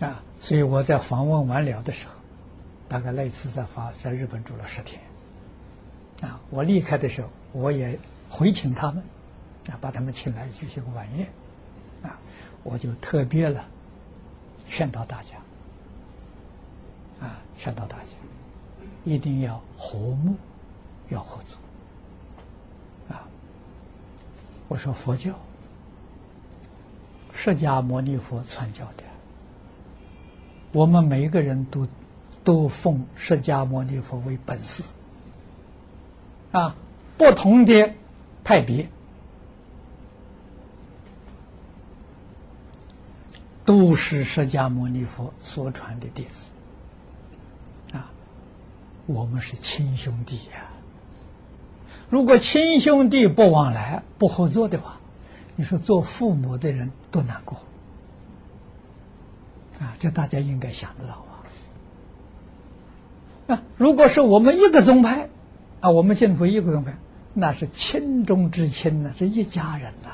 [0.00, 2.12] 啊，所以我在访问完了的时候，
[2.88, 5.00] 大概那次在发在日本住了十天。
[6.22, 7.98] 啊，我离开的时候，我也
[8.28, 9.02] 回请他们，
[9.70, 11.26] 啊，把他们请来举行个晚宴。
[12.02, 12.18] 啊，
[12.62, 13.64] 我就特别了。
[14.70, 15.36] 劝导大家，
[17.26, 18.08] 啊，劝导大家，
[19.02, 20.36] 一定要和睦，
[21.08, 23.26] 要合作，啊！
[24.68, 25.32] 我说佛教，
[27.32, 29.04] 释迦牟尼佛传教的，
[30.72, 31.86] 我们每一个人都
[32.44, 34.82] 都奉释迦牟尼佛为本师，
[36.52, 36.74] 啊，
[37.16, 37.94] 不同的
[38.44, 38.88] 派别。
[43.64, 46.50] 都是释迦牟尼佛所传的弟子，
[47.92, 48.10] 啊，
[49.04, 50.70] 我们是亲兄弟呀。
[52.08, 54.98] 如果亲兄弟不往来、不合作的话，
[55.54, 57.58] 你说做父母的人多难过
[59.80, 59.94] 啊！
[59.98, 61.32] 这大家应该想得到啊。
[63.54, 65.28] 啊，如果是我们一个宗派，
[65.80, 66.96] 啊，我们净土一个宗派，
[67.34, 70.10] 那是亲中之亲呢，是一家人呐，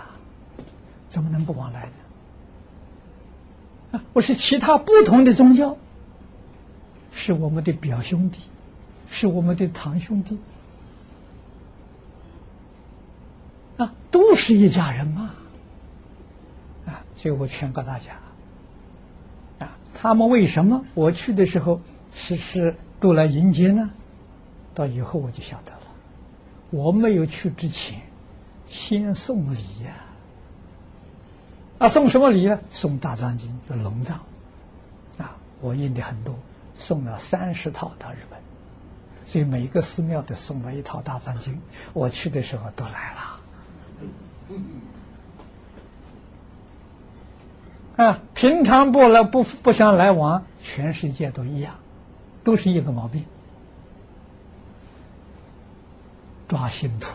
[1.09, 1.93] 怎么能不往来呢？
[3.93, 5.77] 啊我是其他不同的宗教，
[7.13, 8.41] 是我们的表兄弟，
[9.09, 10.39] 是我们的堂兄弟，
[13.77, 15.35] 啊，都是一家人嘛，
[16.87, 18.17] 啊，所以我劝告大家，
[19.95, 21.81] 他们为什么我去的时候
[22.13, 23.91] 是是都来迎接呢？
[24.75, 25.81] 到以后我就晓得了，
[26.71, 28.03] 我没有去之前，
[28.67, 29.95] 先送礼呀。
[31.79, 32.61] 啊，送什么礼呢？
[32.71, 34.19] 送大藏经，就龙藏，
[35.19, 36.35] 啊，我印的很多，
[36.75, 38.39] 送了三十套到日本，
[39.25, 41.61] 所以每一个寺庙都送了一套大藏经。
[41.93, 43.41] 我去的时候都来了。
[47.97, 51.77] 啊，平常不来不不相来往，全世界都一样，
[52.43, 53.25] 都是一个毛病，
[56.49, 57.09] 抓信徒。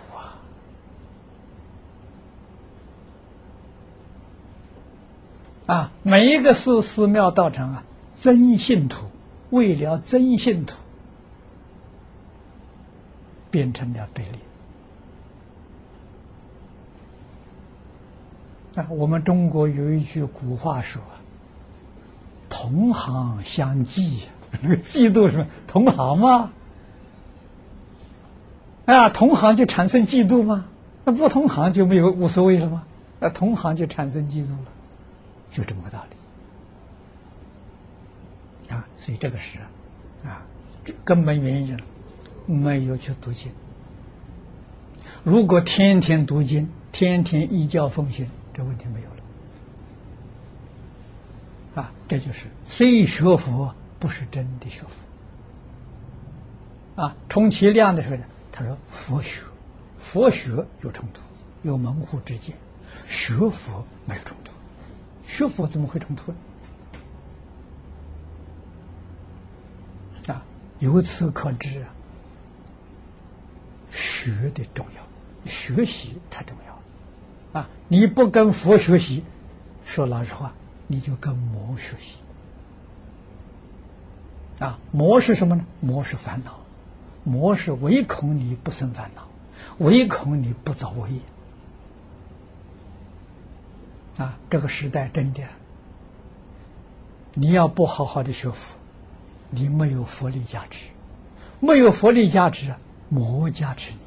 [5.65, 7.84] 啊，每一个寺寺庙道场啊，
[8.18, 9.06] 真信徒
[9.51, 10.76] 为了真信徒，
[13.51, 14.39] 变成了对立。
[18.89, 21.01] 我们中国有一句古话说
[22.49, 24.23] ：“同行相忌。”
[24.61, 25.47] 那个嫉妒什么？
[25.68, 26.51] 同行吗？
[28.85, 30.65] 啊，同行就产生嫉妒吗？
[31.06, 32.84] 那不同行就没有无所谓了吗？
[33.19, 34.65] 那同行就产生嫉妒了，
[35.51, 36.03] 就这么个道
[38.68, 38.88] 理啊。
[38.97, 39.60] 所以这个是
[40.26, 40.41] 啊，
[41.03, 41.77] 根本原因
[42.47, 43.51] 没有去读经。
[45.23, 48.27] 如果天天读经，天天依教奉行，
[48.60, 49.15] 这问题没有了
[51.81, 51.91] 啊。
[52.07, 53.73] 这就是虽学佛。
[53.99, 54.81] 不是真的学
[56.95, 57.18] 佛啊！
[57.27, 59.41] 充其量的时候呢，他说佛学，
[59.98, 61.19] 佛学有冲突，
[61.64, 62.56] 有门户之见；
[63.10, 64.53] 学佛没有冲突，
[65.27, 66.38] 学佛怎么会冲突呢？
[70.34, 70.41] 啊，
[70.80, 71.90] 由此可知啊，
[73.91, 75.03] 学的重要，
[75.52, 76.78] 学习太重要
[77.53, 77.69] 啊！
[77.88, 79.23] 你不跟佛学习，
[79.85, 80.53] 说老实话，
[80.88, 82.19] 你就跟魔学习。
[84.59, 85.65] 啊，魔是什么呢？
[85.80, 86.59] 魔是烦恼，
[87.23, 89.27] 魔是唯恐你不生烦恼，
[89.77, 91.19] 唯恐你不造恶业。
[94.17, 95.43] 啊，这个时代真的，
[97.34, 98.76] 你要不好好的学佛，
[99.49, 100.89] 你没有佛力加持，
[101.61, 102.76] 没有佛力加持，
[103.07, 103.97] 魔加持你，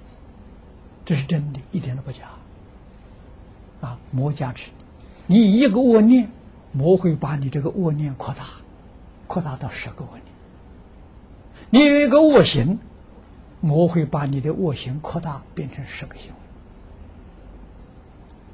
[1.06, 2.31] 这是真的，一点都不假。
[3.82, 4.70] 啊，魔加持
[5.26, 6.30] 你，一个恶念，
[6.72, 8.46] 魔会把你这个恶念扩大，
[9.26, 10.24] 扩大到十个恶念。
[11.68, 12.78] 你有一个恶行，
[13.60, 16.36] 魔会把你的恶行扩大，变成十个行为，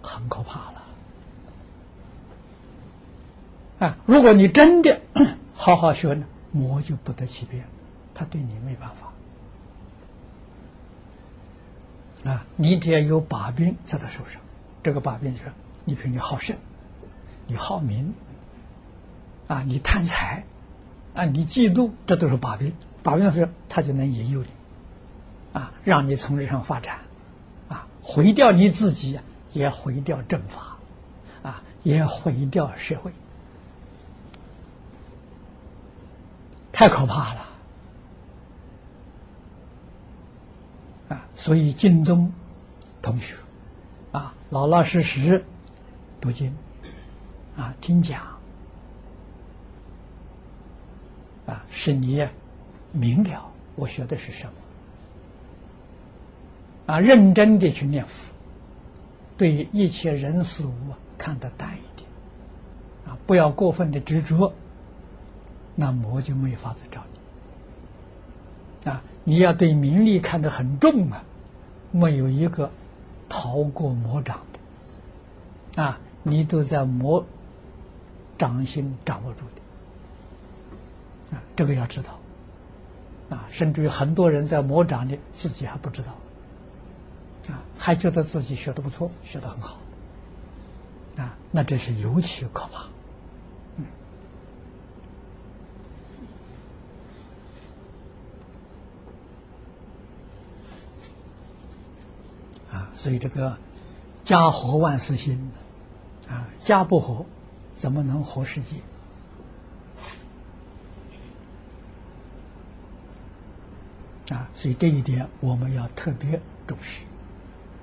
[0.02, 0.82] 很可怕了。
[3.80, 5.00] 啊，如果你真的
[5.54, 7.64] 好好学呢，魔就不得其便，
[8.14, 8.90] 他对你没办
[12.24, 12.32] 法。
[12.32, 14.40] 啊，你只要有把柄在他手上，
[14.88, 15.52] 这个把柄就是，
[15.84, 16.56] 你比如你好胜，
[17.46, 18.14] 你好名，
[19.46, 20.44] 啊，你贪财，
[21.12, 22.72] 啊，你嫉妒，这都是把柄。
[23.02, 24.48] 把柄是，他就能引诱你，
[25.52, 27.00] 啊，让你从这上发展，
[27.68, 29.20] 啊，毁掉你自己，
[29.52, 30.78] 也毁掉正法，
[31.42, 33.12] 啊，也毁掉社会，
[36.72, 37.46] 太可怕了，
[41.10, 42.32] 啊，所以敬宗
[43.02, 43.36] 同学，
[44.50, 45.44] 老老实实
[46.20, 46.54] 读经，
[47.56, 48.22] 啊，听讲，
[51.46, 52.26] 啊，是你。
[52.90, 54.52] 明了，我学的是什么？
[56.94, 58.26] 啊，认真的去念佛，
[59.36, 60.72] 对一切人事物
[61.18, 62.08] 看得淡一点，
[63.06, 64.54] 啊，不要过分的执着，
[65.74, 68.90] 那魔就没法子找你。
[68.90, 71.22] 啊，你要对名利看得很重啊，
[71.92, 72.70] 没有一个
[73.28, 74.40] 逃过魔掌
[75.74, 77.24] 的，啊，你都在魔
[78.38, 79.40] 掌心掌握住
[81.30, 82.18] 的，啊，这个要知道。
[83.30, 86.12] 啊，甚至于很多人在魔掌里，自己还不知道，
[87.52, 89.76] 啊，还觉得自己学的不错，学的很好，
[91.18, 92.86] 啊，那真是尤其可怕，
[102.78, 103.58] 啊，所以这个
[104.22, 105.50] 家和万事兴，
[106.28, 107.26] 啊，家不和，
[107.74, 108.76] 怎么能和世界？
[114.32, 117.04] 啊，所以这一点我们要特别重视，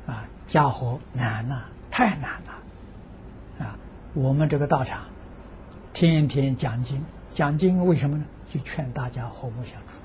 [0.08, 3.78] 啊，家和难呐，太难了，啊，
[4.14, 5.06] 我们这个道场
[5.92, 7.04] 天天讲经，
[7.34, 8.26] 讲经为什么呢？
[8.50, 10.00] 就劝大家和睦相处，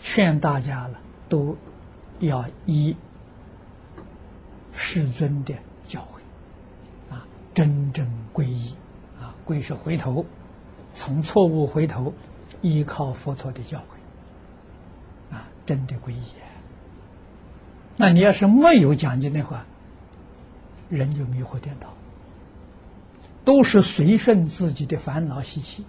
[0.00, 0.98] 劝大家了
[1.28, 1.56] 都
[2.18, 2.96] 要依
[4.76, 5.54] 世尊的
[5.84, 8.74] 教诲，啊，真正皈依，
[9.18, 10.24] 啊，皈是回头，
[10.94, 12.12] 从错误回头，
[12.60, 15.34] 依靠佛陀的教诲。
[15.34, 16.22] 啊真的皈依，
[17.96, 19.64] 那你要是没有讲经的话，
[20.88, 21.88] 人就迷惑颠倒，
[23.44, 25.84] 都是随顺自己的烦恼习气，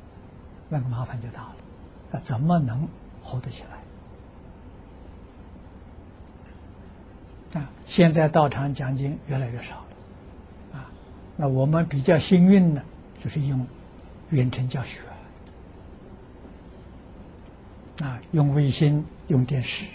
[0.69, 1.55] 那个麻烦就大了，
[2.09, 2.87] 那怎么能
[3.21, 3.76] 活得起来？
[7.53, 10.91] 啊，现在道场讲经越来越少了，啊，
[11.35, 12.83] 那我们比较幸运的，
[13.23, 13.65] 就是用
[14.29, 15.01] 远程教学。
[17.99, 19.87] 啊，用卫星，用电视，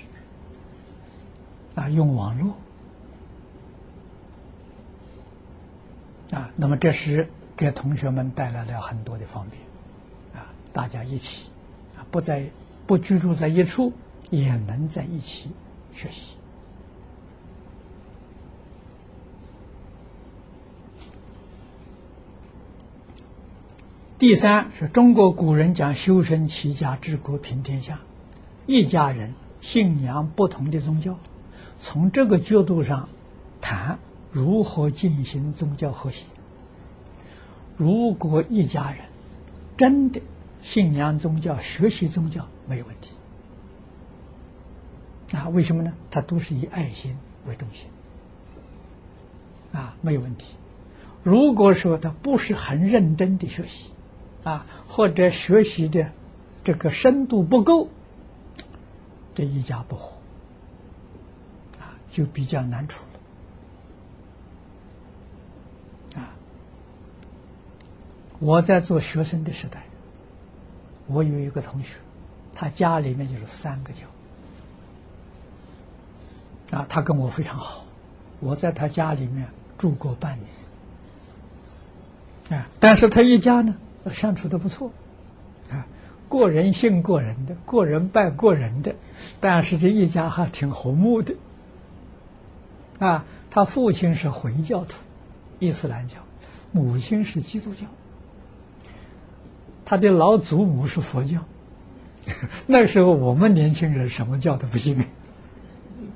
[1.77, 2.57] 啊，用网络，
[6.33, 9.62] 啊，那么这是给同学们带来了很多的方便，
[10.35, 11.49] 啊，大家一起，
[11.97, 12.51] 啊，不在
[12.89, 13.93] 不居住在一处，
[14.31, 15.53] 也能在一起
[15.95, 16.35] 学习。
[24.23, 27.99] 第三是中国古人讲修身齐家治国平天下，
[28.69, 31.19] 一家人信仰不同的宗教，
[31.81, 33.09] 从这个角度上
[33.61, 33.99] 谈
[34.31, 36.27] 如何进行宗教和谐。
[37.77, 39.01] 如果一家人
[39.77, 40.20] 真的
[40.61, 43.11] 信仰宗教、学习宗教，没有问题。
[45.36, 45.93] 啊，为什么呢？
[46.12, 47.19] 他都是以爱心
[47.49, 47.89] 为中心，
[49.73, 50.55] 啊，没有问题。
[51.24, 53.89] 如果说他不是很认真的学习，
[54.44, 56.10] 啊，或者学习的
[56.64, 57.89] 这个深度不够，
[59.36, 60.12] 这一家不和，
[61.78, 63.05] 啊，就比较难处
[66.14, 66.20] 了。
[66.23, 66.35] 啊，
[68.40, 69.85] 我在做学生的时代，
[71.06, 71.98] 我有一个同学，
[72.52, 74.05] 他家里面就是三个教，
[76.78, 77.85] 啊，他跟我非常好，
[78.40, 79.48] 我在他家里面
[79.78, 80.36] 住过半
[82.51, 83.77] 年，啊，但是他一家呢。
[84.11, 84.91] 相处的不错，
[85.70, 85.87] 啊，
[86.29, 88.95] 过人信过人的，过人拜过人的，
[89.41, 91.35] 但是这一家还挺和睦的，
[92.99, 94.97] 啊，他父亲是回教徒，
[95.59, 96.16] 伊斯兰教，
[96.73, 97.87] 母亲是基督教，
[99.85, 101.45] 他的老祖母是佛教，
[102.66, 105.05] 那时候我们年轻人什么教都不信，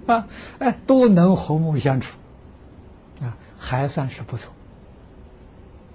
[0.06, 0.26] 啊，
[0.58, 2.16] 哎，都能和睦相处，
[3.20, 4.52] 啊，还算是不错，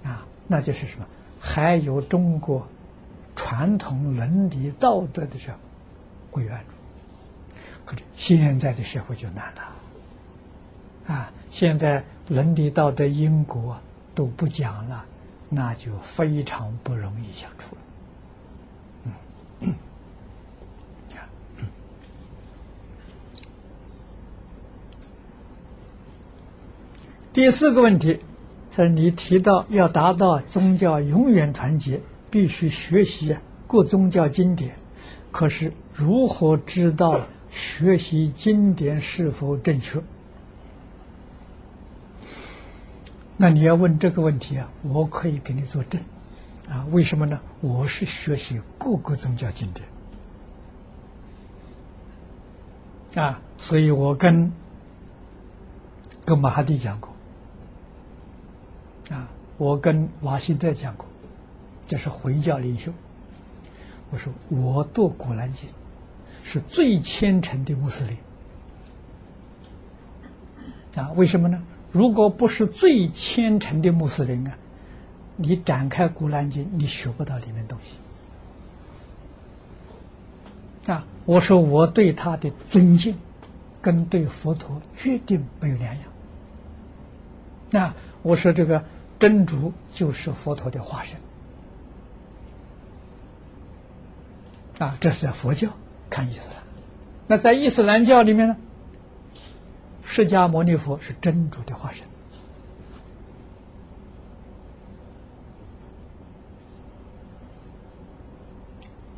[0.04, 1.06] 啊，那就是什么？
[1.44, 2.68] 还有中国
[3.34, 5.52] 传统伦理道德的这
[6.30, 6.60] 规范，
[7.84, 11.32] 可是现在的社会就难了啊！
[11.50, 13.80] 现在伦理道德因果
[14.14, 15.04] 都不讲了，
[15.48, 17.82] 那就非常不容易相处了。
[27.32, 28.20] 第四个问题。
[28.72, 32.00] 在你提到要达到宗教永远团结，
[32.30, 33.36] 必须学习
[33.66, 34.76] 各宗教经典。
[35.30, 37.20] 可是如何知道
[37.50, 40.02] 学习经典是否正确？
[43.36, 46.00] 那你要问这个问题啊，我可以给你作证
[46.66, 46.86] 啊。
[46.92, 47.42] 为什么呢？
[47.60, 49.68] 我是学习各个宗教经
[53.14, 54.50] 典啊，所以我跟
[56.24, 57.11] 跟马哈蒂讲过。
[59.62, 61.06] 我跟瓦西德讲过，
[61.86, 62.92] 这是回教领袖。
[64.10, 65.68] 我说我读《古兰经》
[66.42, 68.16] 是最虔诚的穆斯林。
[70.96, 71.62] 啊，为什么呢？
[71.92, 74.58] 如果不是最虔诚的穆斯林啊，
[75.36, 77.78] 你展开《古兰经》，你学不到里面东
[80.84, 80.90] 西。
[80.90, 83.14] 啊，我说我对他的尊敬，
[83.80, 86.04] 跟对佛陀决定没有两样。
[87.70, 88.84] 那我说这个。
[89.22, 91.16] 真主就是佛陀的化身
[94.80, 94.96] 啊！
[94.98, 95.68] 这是在佛教
[96.10, 96.56] 看伊斯兰。
[97.28, 98.56] 那在伊斯兰教里面呢？
[100.02, 102.04] 释迦牟尼佛是真主的化身，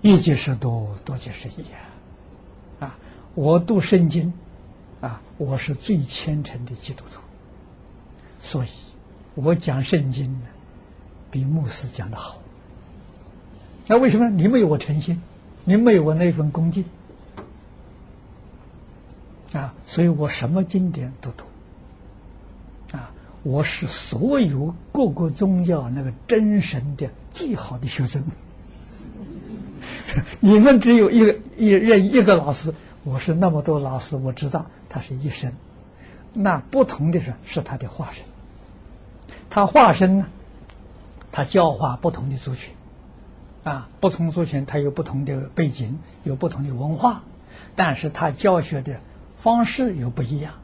[0.02, 2.88] 一即是多，多即是一啊！
[2.88, 2.98] 啊，
[3.34, 4.34] 我读圣经
[5.00, 7.20] 啊，我是最虔诚的基督徒，
[8.38, 8.68] 所以。
[9.34, 10.46] 我讲圣经呢，
[11.30, 12.40] 比牧师讲的好。
[13.86, 14.30] 那为什么？
[14.30, 15.20] 你没有我诚心，
[15.64, 16.84] 你没有我那份恭敬
[19.52, 19.74] 啊！
[19.84, 21.44] 所以我什么经典都读
[22.96, 23.10] 啊！
[23.42, 28.24] 我是所有各个宗教那个真神的最好的学生。
[30.40, 35.52] 你们只有一个一任一个老师，我是那么多老师，我知道他是一生。
[36.32, 38.24] 那不同的是，是他的化身。
[39.50, 40.26] 他化身呢？
[41.30, 42.74] 他教化不同的族群，
[43.64, 47.22] 啊，不同族群他有不同的背景，有不同的文化，
[47.74, 49.00] 但是他教学的
[49.36, 50.54] 方式又不一样，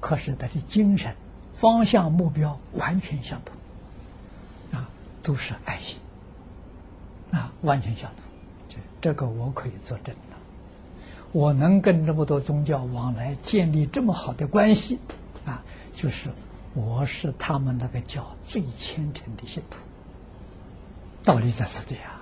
[0.00, 1.14] 可是他的精神、
[1.54, 4.88] 方向、目标完全相同，啊，
[5.22, 5.98] 都是爱心，
[7.30, 8.18] 啊，完全相同，
[8.68, 10.36] 这这个我可以作证的。
[11.30, 14.98] 我能跟这么多宗教往来，建立这么好的关系，
[15.44, 15.62] 啊，
[15.92, 16.30] 就是。
[16.74, 19.78] 我是他们那个教最虔诚的信徒，
[21.22, 22.20] 道理在此地啊，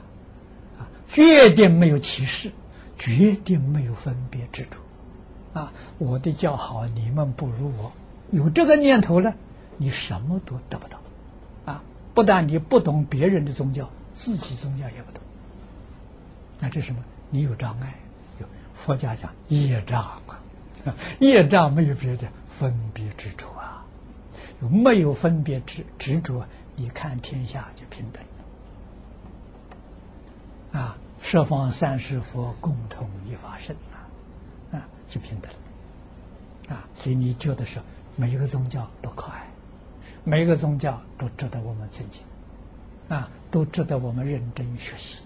[0.79, 2.51] 啊，绝对没有歧视，
[2.99, 4.81] 绝对没有分别之处，
[5.55, 7.93] 啊，我的教好，你们不如我，
[8.31, 9.35] 有这个念头呢，
[9.79, 11.01] 你什么都得不到，
[11.65, 15.23] 啊，不但你不懂别人的宗教，自己宗教也不懂。
[16.61, 17.03] 那这什么？
[17.31, 17.95] 你有障碍。
[18.39, 20.41] 有佛家讲业障啊，
[21.21, 23.49] 业障没有别的，分别之处。
[24.69, 26.45] 没有分别执执着？
[26.75, 28.23] 你看天下就平等
[30.81, 30.97] 啊！
[31.21, 34.09] 十方三世佛共同一法身啊，
[34.73, 35.53] 啊，就平等
[36.75, 36.89] 啊！
[36.97, 37.79] 所以你觉得是
[38.17, 39.47] 每一个宗教都可爱，
[40.25, 42.23] 每一个宗教都值得我们尊敬
[43.09, 45.19] 啊，都值得我们认真学习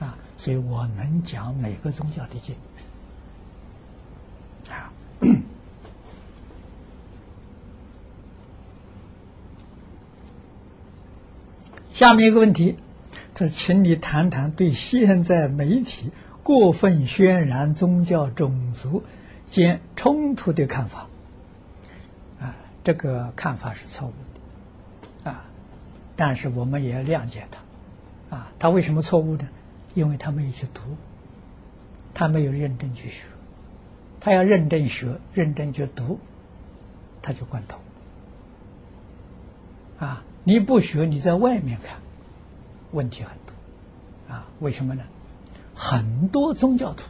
[0.00, 0.18] 啊！
[0.36, 2.56] 所以我能讲每个宗教的经
[4.68, 4.92] 啊。
[11.92, 12.76] 下面一个问题，
[13.34, 16.10] 他说：“请你谈谈对现在媒体
[16.42, 19.02] 过分渲染宗教、种族
[19.46, 21.06] 间冲突的看法。”
[22.40, 24.12] 啊，这个看法是错误
[25.24, 25.44] 的，啊，
[26.16, 29.46] 但是我们也要谅解他，啊，他为什么错误呢？
[29.92, 30.80] 因为他没有去读，
[32.14, 33.24] 他没有认真去学，
[34.18, 36.18] 他要认真学、认真去读，
[37.20, 37.78] 他就关头，
[39.98, 40.24] 啊。
[40.44, 41.98] 你不学，你在外面看，
[42.90, 43.54] 问题很多，
[44.34, 45.04] 啊，为什么呢？
[45.74, 47.04] 很多宗教徒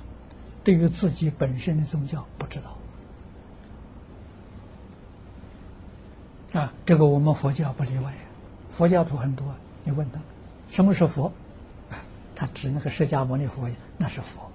[0.65, 2.61] 对于自己本身的宗教不知
[6.53, 8.15] 道，啊，这个我们佛教不例外，
[8.71, 9.47] 佛教徒很多。
[9.85, 10.21] 你问他
[10.69, 11.33] 什么是佛，
[11.91, 11.97] 啊，
[12.37, 14.51] 他指那个释迦牟尼佛，那是佛，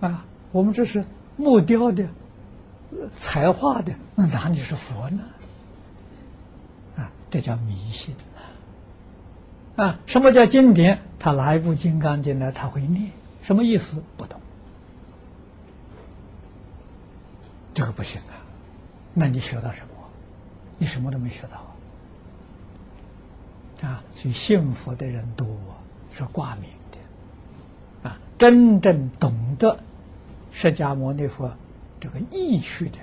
[0.00, 1.04] 啊，我们这是
[1.36, 2.06] 木雕的。
[3.16, 5.22] 彩画的那哪里是佛呢？
[6.98, 8.14] 啊，这叫迷信
[9.76, 9.98] 啊！
[10.04, 11.00] 什么叫经典？
[11.18, 14.38] 他拿一部《金刚经》来，他会念，什么意思不懂？
[17.72, 18.44] 这个不行啊！
[19.14, 19.86] 那你学到什么？
[20.76, 21.56] 你什么都没学到
[23.88, 23.88] 啊！
[23.88, 25.46] 啊所以信佛的人多
[26.14, 29.78] 是挂名的啊，真正懂得
[30.52, 31.50] 释迦牟尼佛。
[31.98, 32.98] 这个意趣的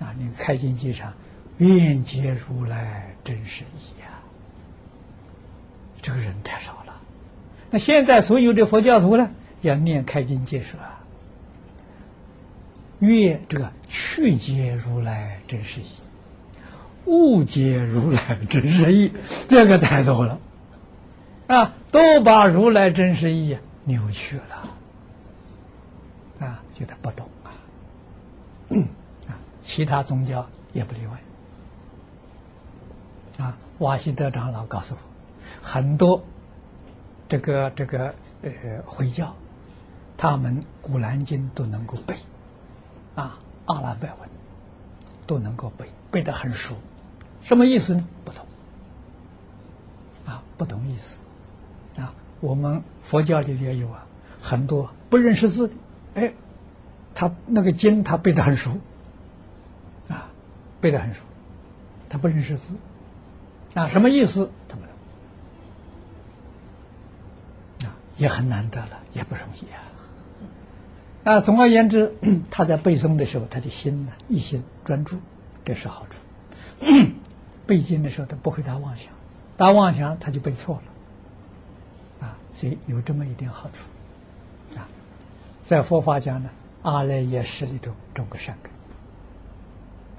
[0.00, 0.14] 啊！
[0.18, 1.12] 那个开经记上，
[1.58, 4.24] 愿解如来真实义啊，
[6.00, 7.00] 这个人太少了。
[7.70, 11.00] 那现在所有的佛教徒呢，要念开经解说啊，
[12.98, 15.92] 愿这个去解如来真实义，
[17.04, 19.12] 误解如来真实义，
[19.48, 20.40] 这个太多了
[21.46, 24.68] 啊，都把如来真实义扭曲了
[26.46, 26.62] 啊。
[26.74, 27.52] 觉得不懂啊，
[28.70, 28.88] 啊，
[29.70, 31.20] 其他宗教也不例外。
[33.44, 35.00] 啊，瓦西德长老告诉我，
[35.62, 36.24] 很多
[37.28, 38.50] 这个这个呃
[38.84, 39.32] 回教，
[40.16, 42.16] 他们古兰经都能够背，
[43.14, 44.28] 啊，阿拉伯文
[45.24, 46.74] 都能够背，背得很熟。
[47.40, 48.04] 什么意思呢？
[48.24, 48.44] 不懂，
[50.26, 51.20] 啊，不懂意思。
[52.00, 54.04] 啊，我们佛教里也有啊，
[54.42, 55.74] 很多不认识字的，
[56.16, 56.32] 哎。
[57.12, 58.70] 他那个经他背得很熟，
[60.80, 61.22] 背得很熟，
[62.08, 62.74] 他不认识字，
[63.74, 64.50] 啊，什么意思？
[64.68, 64.82] 他不
[67.80, 69.82] 懂，啊，也很难得了，也不容易啊。
[71.22, 72.14] 啊，总而言之，
[72.50, 75.18] 他在背诵的时候，他的心呢，一心专注，
[75.64, 76.16] 这是好处。
[77.66, 79.12] 背经的时候，他不会打妄想，
[79.56, 80.76] 打妄想他就背错
[82.20, 84.88] 了，啊，所以有这么一点好处，啊，
[85.62, 86.50] 在佛法讲呢。
[86.82, 88.69] 阿赖耶识里头种个善根，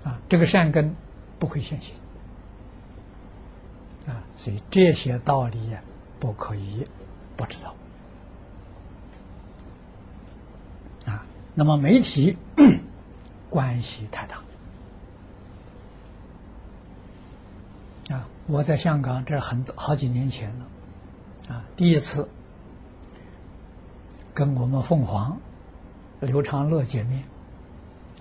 [0.03, 0.95] 啊，这个善根
[1.39, 1.93] 不会现行，
[4.07, 5.59] 啊，所以这些道理
[6.19, 6.87] 不可以
[7.37, 7.75] 不知道，
[11.11, 12.37] 啊，那么媒体
[13.49, 14.37] 关系太大，
[18.15, 20.67] 啊，我在香港这很多好几年前了，
[21.49, 22.29] 啊，第一次
[24.33, 25.37] 跟我们凤凰。
[26.23, 27.23] 刘长乐见面，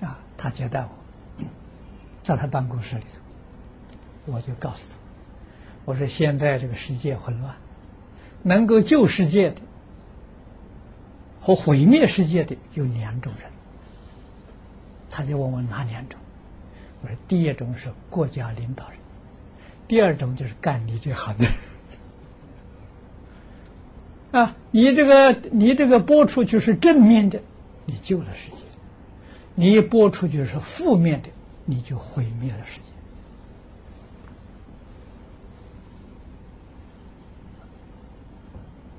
[0.01, 0.89] 啊，他接待我，
[2.31, 4.97] 在他办公室里头，我就告诉他，
[5.85, 7.57] 我说现在这个世界混乱，
[8.43, 9.57] 能够救世界的
[11.40, 13.51] 和毁灭世界的有两种人，
[15.11, 16.20] 他就问我哪两种？
[17.02, 18.98] 我说第一种是国家领导人，
[19.89, 21.47] 第二种就是干你这行的。
[24.39, 27.40] 啊，你这个你这个播出去是正面的。
[27.86, 28.62] 你救了世界，
[29.57, 31.28] 你一播出去是负面的，
[31.71, 32.81] 你就毁灭了世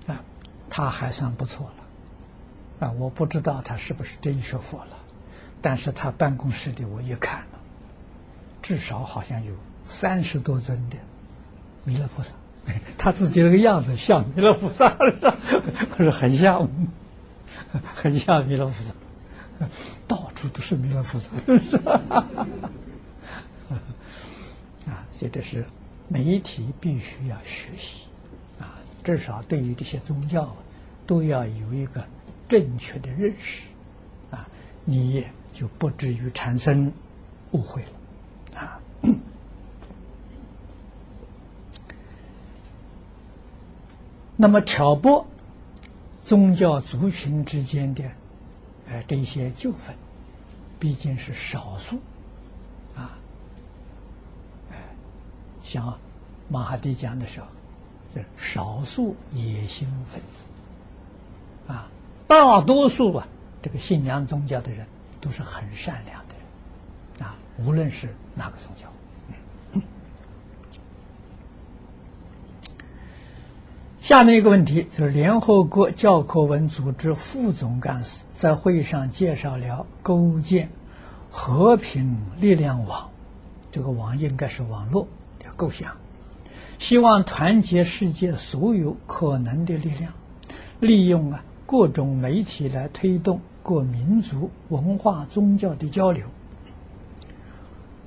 [0.08, 0.14] 界。
[0.14, 0.24] 啊，
[0.70, 1.70] 他还算不错
[2.80, 4.98] 了，啊，我不知道他是不是真学佛了，
[5.62, 7.60] 但是他办公室里我一看了，
[8.62, 9.54] 至少好像有
[9.84, 10.96] 三十多尊的
[11.84, 12.32] 弥勒菩萨，
[12.98, 14.96] 他自己那个样子像弥勒菩萨，
[15.98, 16.70] 是很像，
[17.96, 18.94] 很像弥勒菩萨，
[20.08, 21.30] 到处都是弥勒菩萨，
[24.88, 25.66] 啊，所以这是
[26.08, 28.04] 媒体必须要学习，
[28.60, 30.56] 啊，至少对于这些宗教
[31.06, 32.04] 都要有一个
[32.50, 33.64] 正确的认识，
[34.32, 34.48] 啊，
[34.86, 36.92] 你就不至于产生
[37.52, 37.90] 误会了。
[38.60, 38.80] 啊，
[44.36, 45.26] 那么挑拨
[46.26, 48.04] 宗教族群之间的
[48.92, 49.96] 呃这些纠纷，
[50.80, 51.96] 毕竟是少数
[52.96, 53.18] 啊。
[54.72, 54.76] 哎，
[55.64, 55.98] 像
[56.50, 57.48] 马哈蒂讲的时候，
[58.14, 60.46] 是少数野心分子
[61.72, 61.88] 啊，
[62.28, 63.28] 大多数啊
[63.62, 64.86] 这个信仰宗教的人
[65.22, 68.14] 都是很善良的人啊，无论是。
[68.34, 68.91] 哪个宗教？
[74.12, 80.70] 下面一个问题就是，联合国教科文组织副总干事在会议上介绍了构建
[81.30, 83.10] 和平力量网，
[83.72, 85.08] 这个网应该是网络
[85.40, 85.96] 的构想，
[86.78, 90.12] 希望团结世界所有可能的力量，
[90.82, 96.26] 利用啊各种媒体来推动各民族文化宗教的交流。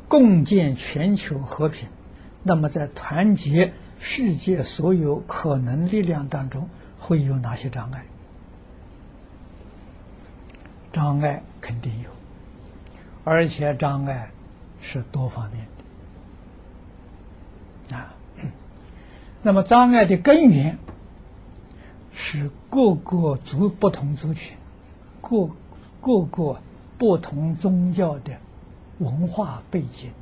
[0.07, 1.89] 共建全球和平，
[2.43, 3.73] 那么在团结
[4.07, 6.69] 世界所有可能力量当中，
[6.99, 8.05] 会有哪些障碍？
[10.93, 12.11] 障碍肯定有，
[13.25, 14.31] 而且障碍
[14.83, 15.67] 是多方面
[17.89, 18.15] 的啊。
[19.43, 20.79] 那么障碍的根源
[22.13, 24.55] 是各个族不同族群、
[25.23, 25.49] 各
[26.03, 26.61] 各个
[26.99, 28.35] 不同宗教的。
[28.99, 30.13] 文化背景，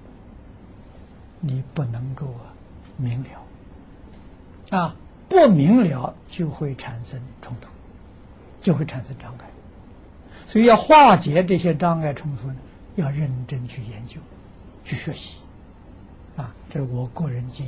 [1.40, 2.54] 你不能够啊
[2.96, 3.41] 明了
[4.72, 4.96] 啊，
[5.28, 7.68] 不明了就会产生冲突，
[8.62, 9.44] 就会产生障碍。
[10.46, 12.56] 所以要化解这些障碍冲突呢，
[12.96, 14.18] 要认真去研究、
[14.82, 15.38] 去学习
[16.36, 17.66] 啊，这是我个人经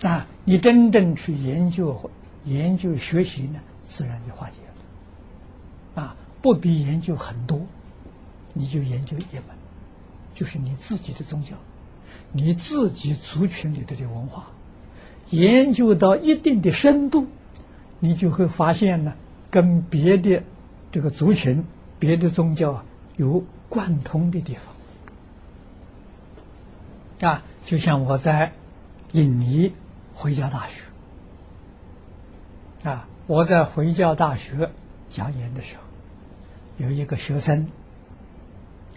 [0.00, 0.26] 验啊。
[0.44, 2.10] 你真正去研究、
[2.44, 4.60] 研究、学习呢，自然就化解
[5.94, 7.60] 了啊，不必研究很多。
[8.52, 9.56] 你就研究一门，
[10.34, 11.54] 就是你自己的宗教，
[12.32, 14.48] 你自己族群里头的文化，
[15.30, 17.26] 研究到一定的深度，
[17.98, 19.14] 你就会发现呢，
[19.50, 20.42] 跟别的
[20.92, 21.64] 这个族群、
[21.98, 22.84] 别的宗教
[23.16, 24.56] 有贯通的地
[27.18, 27.42] 方啊。
[27.64, 28.52] 就像我在
[29.12, 29.72] 印尼
[30.14, 30.82] 回教大学
[32.88, 34.70] 啊，我在回教大学
[35.08, 35.82] 讲演的时候，
[36.84, 37.68] 有一个学生。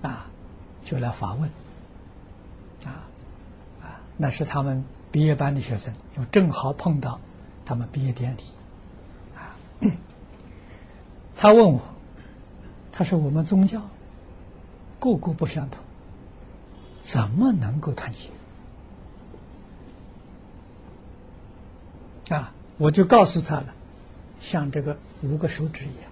[0.01, 0.27] 啊，
[0.85, 1.49] 就来访问，
[2.85, 3.03] 啊
[3.81, 7.19] 啊，那是他们毕业班的学生，又正好碰到
[7.65, 8.43] 他们毕业典礼，
[9.35, 9.55] 啊，
[11.35, 11.81] 他问我，
[12.91, 13.81] 他说我们宗教
[14.99, 15.79] 个个不相同，
[17.01, 18.29] 怎么能够团结？
[22.35, 23.73] 啊，我就告诉他了，
[24.39, 26.11] 像这个五个手指一样，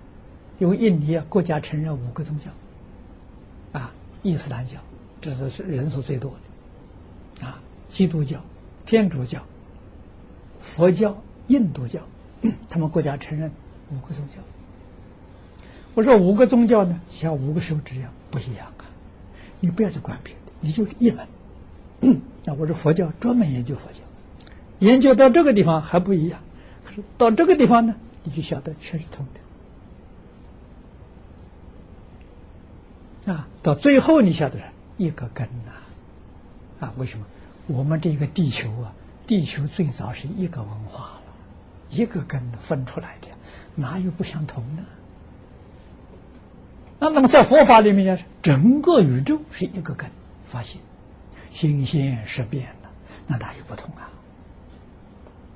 [0.60, 2.50] 因为印尼啊国家承认五个宗教。
[3.74, 3.92] 啊，
[4.24, 4.78] 伊斯兰教，
[5.22, 6.32] 这是是人数最多
[7.40, 7.60] 的，啊，
[7.90, 8.42] 基督教、
[8.88, 9.44] 天主教、
[10.60, 12.00] 佛教、印度教，
[12.70, 13.52] 他们国家承认
[13.92, 14.36] 五个宗教。
[15.94, 18.86] 我说五个宗教呢，像五个手指一样不一样啊，
[19.60, 21.28] 你不要去管别的，你就一门。
[22.46, 24.00] 那我说佛教专门研究佛教，
[24.80, 26.40] 研究到这个地方还不一样，
[26.86, 29.26] 可是到这个地方呢，你就晓得全是通
[33.26, 33.34] 的。
[33.34, 34.60] 啊，到最后你晓得
[34.96, 35.74] 一个根呐，
[36.86, 37.26] 啊，为什么？
[37.68, 38.94] 我们这个地球啊，
[39.28, 41.22] 地球最早是一个文化了，
[41.90, 43.28] 一个根分出来的，
[43.76, 44.84] 哪有不相同呢？
[47.00, 50.10] 那那么在佛法里面呢，整个宇宙是一个根
[50.46, 50.82] 发现，
[51.52, 52.90] 新鲜识变的，
[53.28, 54.10] 那哪有不同啊？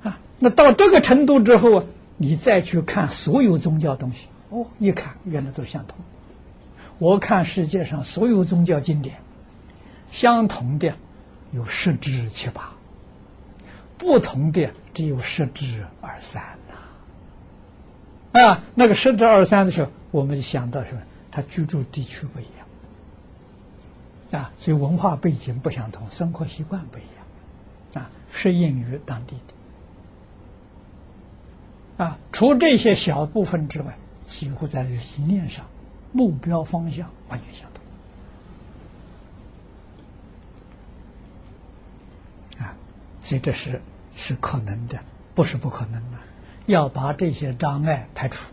[0.04, 1.84] 啊，那到这个程度之后啊，
[2.16, 5.96] 你再去看所有宗教东西，哦，一看原来都相同。
[6.98, 9.16] 我看世界上所有宗教经典，
[10.12, 10.94] 相同的
[11.52, 12.72] 有十之七八，
[13.96, 16.42] 不同的只有十之二三
[18.32, 18.40] 呐。
[18.40, 21.02] 啊，那个十之二三的时候，我们就想到什么？
[21.30, 22.46] 他居住地区不一
[24.32, 29.36] 样啊，所以文化背景不相同，生活习惯不一样啊，适应于当地
[31.98, 32.18] 的啊。
[32.32, 33.96] 除这些小部分之外，
[34.26, 35.64] 几乎在理念上。
[36.14, 37.71] 目标方向完全相
[43.22, 43.80] 所以这是
[44.14, 44.98] 是可能的，
[45.34, 46.18] 不是不可能的。
[46.66, 48.52] 要把这些障碍排除，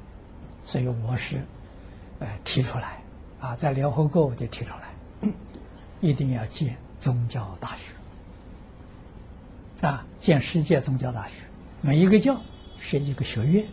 [0.64, 1.42] 所以我是，
[2.20, 3.04] 呃，提出来，
[3.40, 5.32] 啊，在联合国我就提出来，
[6.00, 7.76] 一定要建宗教大
[9.82, 11.36] 学，啊，建世界宗教大学，
[11.82, 12.42] 每一个教
[12.80, 13.68] 是一个学院，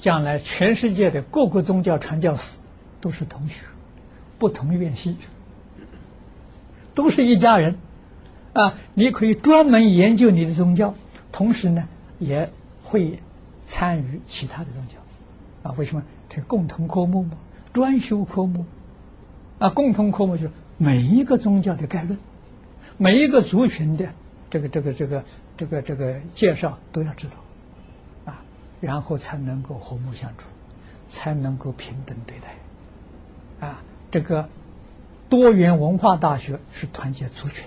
[0.00, 2.58] 将来全世界的各个宗教传教士
[3.00, 3.62] 都是同学，
[4.38, 5.16] 不同院系，
[6.94, 7.78] 都是一家人，
[8.52, 10.94] 啊，你可以专门研究你的宗教，
[11.32, 12.50] 同时呢，也。
[12.82, 13.20] 会
[13.68, 14.98] 参与其他的宗教
[15.62, 15.72] 啊？
[15.78, 16.02] 为什么？
[16.28, 17.38] 这共同科目嘛，
[17.72, 18.64] 专修科目
[19.60, 19.68] 啊。
[19.68, 22.18] 共同科目就是每一个宗教的概论，
[22.96, 24.12] 每一个族群的
[24.50, 25.24] 这个这个这个
[25.56, 27.34] 这个这个介绍都要知道
[28.32, 28.42] 啊，
[28.80, 30.46] 然后才能够和睦相处，
[31.08, 33.82] 才能够平等对待啊。
[34.10, 34.48] 这个
[35.28, 37.64] 多元文化大学是团结族群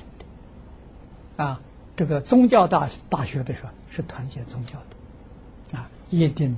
[1.38, 1.62] 啊，
[1.96, 5.78] 这个宗教大大学的时候是团结宗教的。
[5.78, 6.56] 啊一定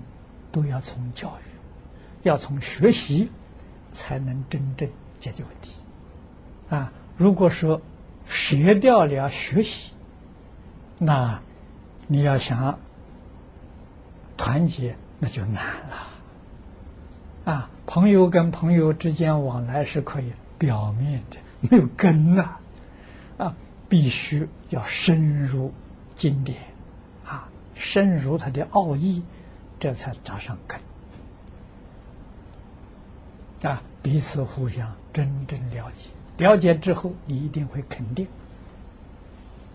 [0.51, 3.29] 都要从教育，要从学习，
[3.93, 4.89] 才能真正
[5.19, 5.75] 解决问题。
[6.69, 7.81] 啊，如果说
[8.25, 9.91] 舍掉了学习，
[10.99, 11.41] 那
[12.07, 12.79] 你要想
[14.35, 17.53] 团结，那就难了。
[17.53, 22.59] 啊，朋友跟朋友之间往来是可以表面的，没有根呐，啊，
[23.89, 25.73] 必须要深入
[26.15, 26.57] 经典，
[27.25, 29.23] 啊，深入它的奥义。
[29.77, 30.79] 这才扎上根
[33.69, 33.83] 啊！
[34.01, 38.25] 彼此互相真正了解，了解之后，你一定会肯定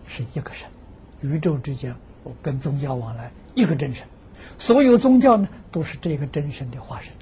[0.07, 0.67] 是一个神。
[1.21, 4.05] 宇宙之间，我跟宗教往来，一个真神。
[4.57, 7.13] 所有宗教呢，都是这个真神的化身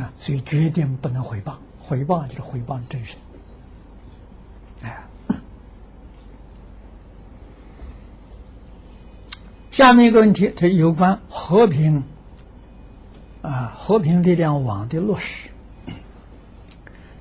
[0.00, 0.12] 啊！
[0.18, 3.18] 所以决定不能回谤，回谤就是回谤真神。
[9.76, 12.02] 下面一个问题，它有关和平
[13.42, 15.50] 啊，和平力量网的落实。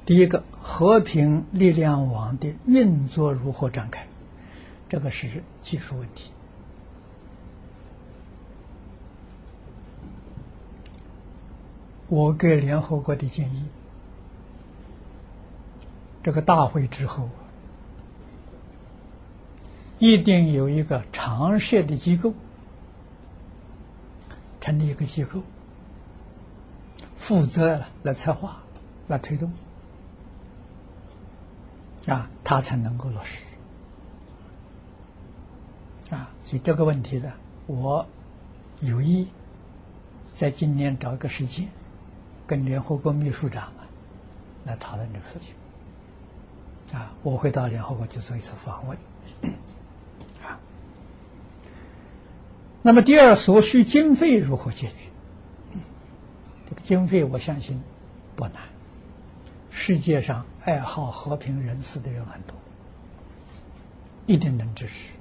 [0.06, 4.07] 第一个，和平力量网的运作如何展开？
[4.88, 6.32] 这个是技术问题。
[12.07, 13.65] 我给联合国的建议，
[16.23, 17.27] 这个大会之后，
[19.99, 22.34] 一定有一个常设的机构。
[24.66, 25.44] 成立一个机构，
[27.16, 28.64] 负责来策划、
[29.08, 29.54] 来推动，
[32.08, 33.46] 啊，他才能够落实，
[36.10, 37.32] 啊，所以这个问题呢，
[37.68, 38.08] 我
[38.80, 39.28] 有意
[40.34, 41.70] 在今年找一个时间，
[42.48, 43.86] 跟联合国秘书长啊
[44.66, 45.54] 来讨论这个事情，
[46.92, 48.98] 啊，我会到联合国去做一次访问。
[52.88, 54.94] 那么，第二，所需经费如何解决？
[56.70, 57.82] 这个经费，我相信
[58.36, 58.62] 不难。
[59.72, 62.56] 世界上爱好和平人士的人很多，
[64.28, 65.14] 一定能支持。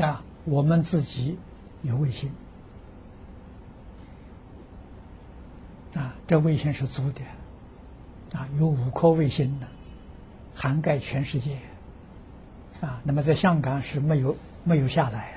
[0.00, 1.36] 啊，我们自己
[1.82, 2.30] 有卫星，
[5.94, 7.20] 啊，这卫星是租的，
[8.38, 9.66] 啊，有五颗卫星的，
[10.54, 11.58] 涵盖全世界。
[12.80, 15.36] 啊，那么在香港是没有没有下来。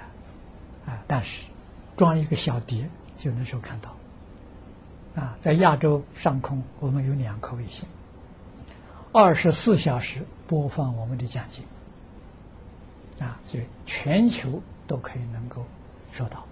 [0.85, 1.45] 啊，但是
[1.95, 3.95] 装一个小碟就能收看到。
[5.15, 7.85] 啊，在亚洲上空，我们有两颗卫星，
[9.11, 11.63] 二十四小时播放我们的讲经。
[13.19, 15.65] 啊，所以全球都可以能够
[16.11, 16.45] 收到。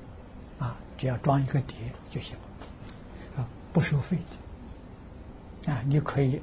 [0.60, 1.76] 啊，只要装一个碟
[2.12, 3.42] 就行了。
[3.42, 4.18] 啊，不收费
[5.66, 5.72] 的。
[5.72, 6.42] 啊，你可以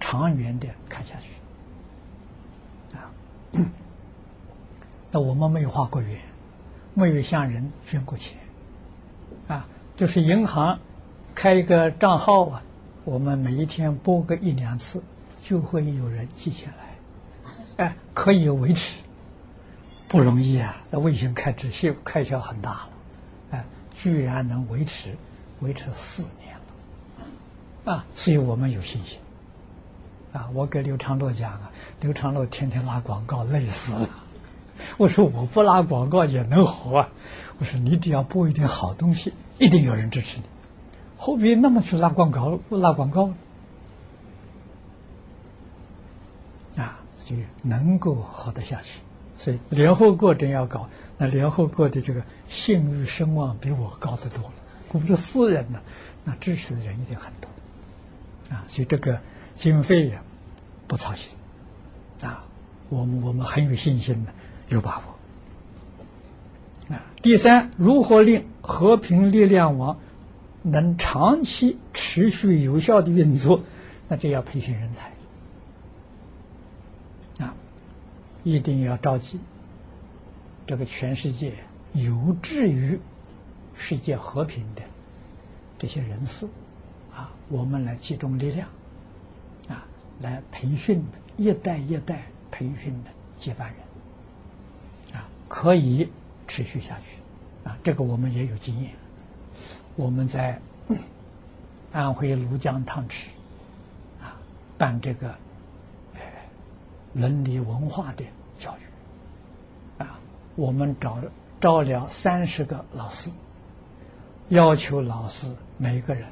[0.00, 1.28] 长远的看下去。
[2.96, 3.12] 啊，
[5.12, 6.18] 那我们没有画过远。
[6.94, 8.38] 没有向人捐过钱，
[9.48, 9.66] 啊，
[9.96, 10.78] 就是银行
[11.34, 12.62] 开一个账号啊，
[13.04, 15.02] 我们每一天拨个一两次，
[15.42, 16.70] 就会有人寄钱
[17.76, 19.00] 来，哎，可以维持，
[20.06, 20.76] 不容易啊！
[20.90, 21.70] 那卫星开支
[22.04, 22.88] 开销很大了，
[23.52, 23.64] 哎，
[23.94, 25.16] 居然能维持，
[25.60, 26.54] 维持四年
[27.86, 29.18] 了，啊，所以我们有信心，
[30.32, 31.70] 啊，我给刘长乐讲啊，
[32.00, 34.10] 刘长乐天天拉广告，累死了。
[34.96, 37.08] 我说我不拉广告也能活啊！
[37.58, 40.44] 我说你只要播一点好东西，一定有人支持你。
[41.16, 42.58] 何必那么去拉广告？
[42.70, 43.32] 拉广告
[46.76, 49.00] 啊，就能够活得下去。
[49.38, 50.88] 所以联合国真要搞，
[51.18, 54.52] 那联合国的这个信誉声望比我高得多了。
[54.92, 55.80] 我们是私人呢，
[56.24, 58.64] 那支持的人一定很多啊。
[58.66, 59.20] 所以这个
[59.54, 60.22] 经费呀，
[60.86, 61.30] 不操心
[62.20, 62.44] 啊。
[62.88, 64.32] 我们我们很有信心的，
[64.72, 66.94] 有把握。
[66.94, 69.98] 啊，第三，如何令和平力量网
[70.62, 73.60] 能长期持续有效的运作？
[74.08, 75.12] 那这要培训人才
[77.44, 77.54] 啊，
[78.42, 79.38] 一定要召集
[80.66, 81.54] 这个全世界
[81.92, 82.98] 有志于
[83.74, 84.82] 世界和平的
[85.78, 86.46] 这些人士
[87.14, 88.68] 啊，我们来集中力量
[89.68, 89.86] 啊，
[90.20, 91.04] 来培训
[91.36, 92.22] 一代一代。
[92.54, 93.78] 培训的接班人，
[95.52, 96.08] 可以
[96.48, 98.90] 持续下去啊，这个我们也有经验。
[99.96, 100.58] 我们在
[101.92, 103.28] 安徽庐江汤池
[104.18, 104.40] 啊
[104.78, 105.28] 办这个
[106.14, 106.20] 呃
[107.12, 108.24] 伦理文化的
[108.58, 110.18] 教育啊，
[110.56, 111.18] 我们招
[111.60, 113.30] 招了三十个老师，
[114.48, 116.28] 要求老师每个人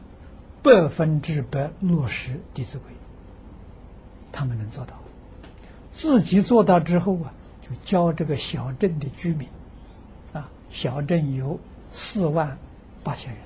[0.63, 2.91] 百分之百落实《弟子规》，
[4.33, 4.95] 他们能做到。
[5.91, 7.35] 自己做到之后啊，
[7.83, 9.49] 教这个小镇的居民，
[10.33, 11.59] 啊，小镇有
[11.91, 12.59] 四万
[13.03, 13.43] 八千人，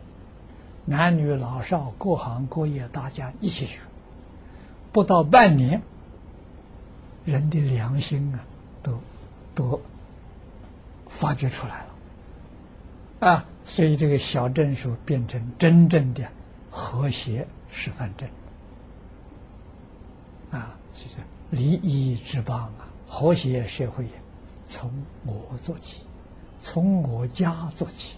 [0.84, 3.80] 男女老少各行各业，大家一起学，
[4.92, 5.82] 不到半年，
[7.24, 8.44] 人的良心啊，
[8.82, 8.98] 都
[9.54, 9.80] 都
[11.08, 11.84] 发掘出来
[13.20, 16.28] 了，啊，所以这个小镇所变成真正的
[16.70, 18.28] 和谐示范镇，
[20.50, 21.16] 啊，谢谢。
[21.50, 24.04] 利益之邦啊，和谐社会
[24.68, 24.90] 从
[25.24, 26.04] 我做起，
[26.60, 28.16] 从我家做起，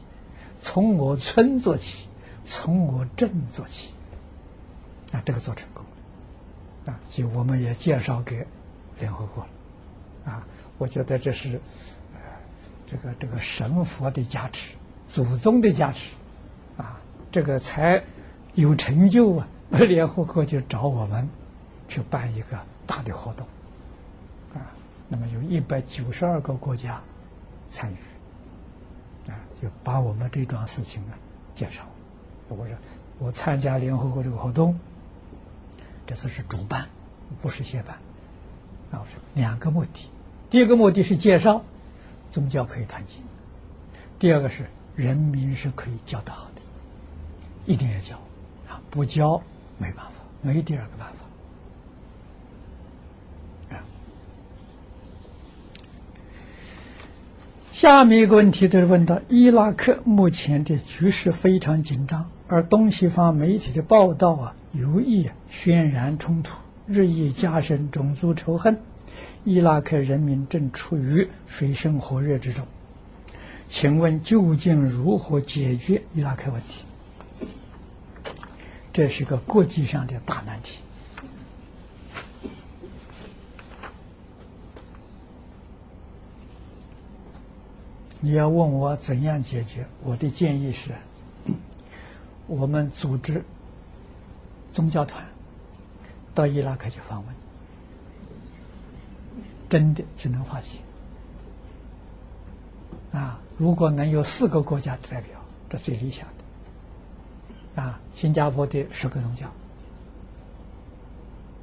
[0.58, 2.08] 从我村做起，
[2.46, 3.90] 从我镇做起，
[5.12, 5.84] 啊，这个做成功，
[6.86, 8.46] 啊，就我们也介绍给
[8.98, 10.46] 联合国了，啊，
[10.78, 11.60] 我觉得这是，
[12.14, 12.20] 呃，
[12.86, 14.72] 这个这个神佛的加持，
[15.06, 16.14] 祖宗的加持，
[16.78, 16.98] 啊，
[17.30, 18.02] 这个才
[18.54, 19.46] 有成就啊，
[19.76, 21.28] 联合国就找我们
[21.86, 22.58] 去办一个。
[22.86, 23.44] 大的活动，
[25.08, 27.00] 那么有一百九十二个国家
[27.70, 31.14] 参与，啊，就把我们这桩事情啊
[31.54, 31.84] 介绍。
[32.48, 32.76] 我说
[33.18, 34.78] 我参加联合国这个活动，
[36.06, 36.88] 这次是主办，
[37.40, 37.96] 不是协办。
[38.90, 40.10] 啊，我说两个目的：
[40.50, 41.64] 第一个目的是介绍
[42.30, 43.20] 宗教可以团结；
[44.18, 44.66] 第二个是
[44.96, 46.60] 人民是可以教得好的，
[47.64, 48.16] 一定要教
[48.68, 49.42] 啊，不教
[49.78, 50.12] 没办法，
[50.42, 51.25] 没第二个办法。
[57.76, 68.78] 下面一个问题就是问到伊拉克目前的局势非常紧张，而东西方媒体的报道啊，有意渲染冲突，日益加深种族仇恨。
[69.44, 72.66] 伊拉克人民正处于水深火热之中，
[73.68, 76.80] 请问究竟如何解决伊拉克问题？
[78.90, 80.78] 这是个国际上的大难题。
[88.20, 89.86] 你要问我怎样解决？
[90.02, 90.92] 我的建议是：
[92.46, 93.44] 我们组织
[94.72, 95.24] 宗教团
[96.34, 97.34] 到伊拉克去访问，
[99.68, 100.78] 真的只能化解。
[103.12, 105.38] 啊，如果能有四个国家的代表，
[105.70, 106.26] 这最理想
[107.74, 107.82] 的。
[107.82, 109.46] 啊，新加坡的十个宗教，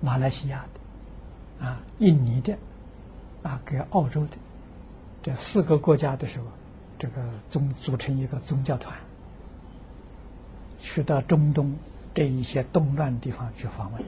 [0.02, 2.58] 马来西亚的，啊，印尼的，
[3.42, 4.38] 啊，跟澳洲的。
[5.24, 6.46] 这四个国家的时候，
[7.00, 8.94] 这个宗组成一个宗教团，
[10.82, 11.74] 去到中东
[12.14, 14.04] 这一些动乱地方去访问，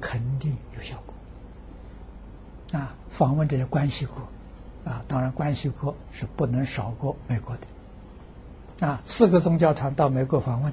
[0.00, 2.78] 肯定有效果。
[2.78, 4.22] 啊，访问这些关系国，
[4.84, 8.86] 啊，当然关系国是不能少过美国的。
[8.86, 10.72] 啊，四个宗教团到美国访问，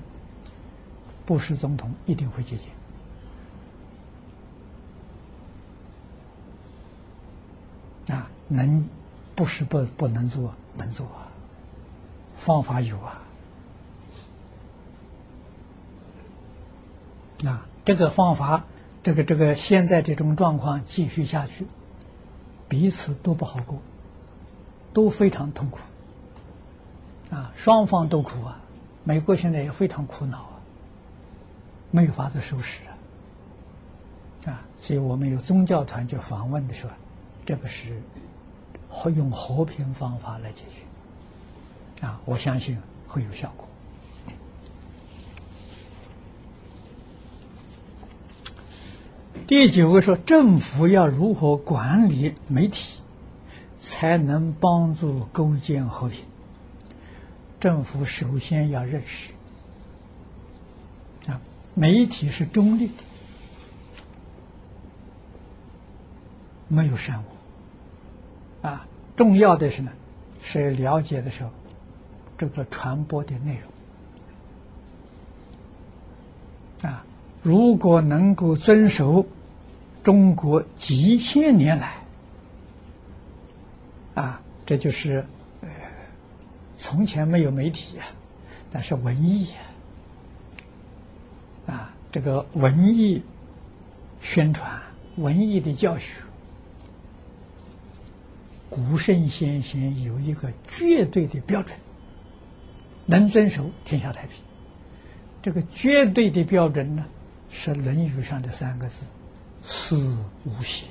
[1.25, 2.55] 布什总统一定会接
[8.07, 8.15] 见。
[8.15, 8.87] 啊，能。
[9.35, 11.27] 不是不不能做，能做啊，
[12.37, 13.21] 方法有啊。
[17.45, 18.63] 啊，这个方法，
[19.03, 21.67] 这个这个现在这种状况继续下去，
[22.69, 23.77] 彼此都不好过，
[24.93, 25.79] 都非常痛苦。
[27.29, 28.57] 啊，双方都苦啊，
[29.03, 30.59] 美国现在也非常苦恼啊，
[31.91, 34.51] 没有法子收拾啊。
[34.51, 36.93] 啊，所以我们有宗教团去访问的时候，
[37.45, 38.01] 这个是。
[38.95, 40.63] 会用和平方法来解
[41.99, 42.77] 决，啊，我相信
[43.07, 43.67] 会有效果。
[49.47, 52.99] 第九个说，政府要如何管理媒体，
[53.79, 56.23] 才能帮助构建和平？
[57.59, 59.31] 政府首先要认识，
[61.27, 61.39] 啊，
[61.75, 62.93] 媒体是中立的，
[66.67, 67.34] 没有善恶，
[68.65, 69.91] 啊，重要的是呢，
[70.41, 71.51] 是了解的时候，
[72.35, 73.59] 这个传播的内
[76.81, 77.05] 容，啊，
[77.43, 79.27] 如果能够遵守
[80.01, 81.97] 中国几千年来，
[84.15, 85.23] 啊，这就是
[85.61, 85.69] 呃，
[86.75, 88.07] 从前没有媒体啊，
[88.71, 89.49] 但是文艺
[91.67, 93.21] 啊，啊，这个文艺
[94.21, 94.81] 宣传。
[95.17, 96.19] 文艺的教学，
[98.75, 101.79] 古圣先贤有一个绝对的标准，
[103.05, 104.31] 能遵守，天下太平。
[105.41, 107.05] 这个绝对的标准呢，
[107.49, 109.05] 是《论语》上的三个字
[109.63, 110.87] ：“思无邪。”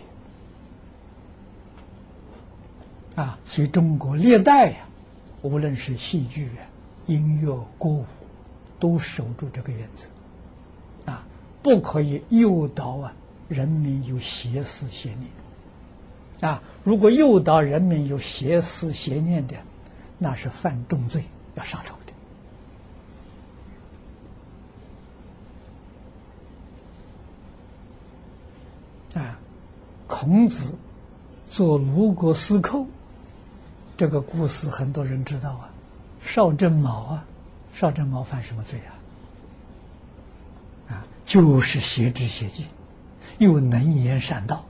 [3.16, 4.78] 啊，所以中国历代呀，
[5.42, 6.64] 无论是戏剧啊、
[7.04, 8.06] 音乐、歌舞，
[8.80, 10.08] 都守住这个原则，
[11.12, 11.22] 啊，
[11.62, 13.12] 不可以诱导啊。
[13.46, 15.26] 人民有邪思邪念
[16.40, 16.62] 啊！
[16.82, 19.56] 如果诱导人民有邪思邪念的，
[20.18, 21.24] 那是犯重罪，
[21.54, 21.96] 要杀头
[29.14, 29.20] 的。
[29.20, 29.38] 啊，
[30.06, 30.74] 孔子
[31.48, 32.86] 做鲁国司寇，
[33.96, 35.70] 这个故事很多人知道啊。
[36.22, 37.24] 邵正卯啊，
[37.72, 38.78] 邵正卯犯什么罪
[40.88, 40.92] 啊？
[40.94, 42.66] 啊，就是邪知邪见。
[43.38, 44.64] 又能言善道，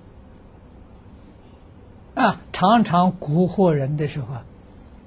[2.15, 4.45] 啊，常常蛊惑人的时候啊，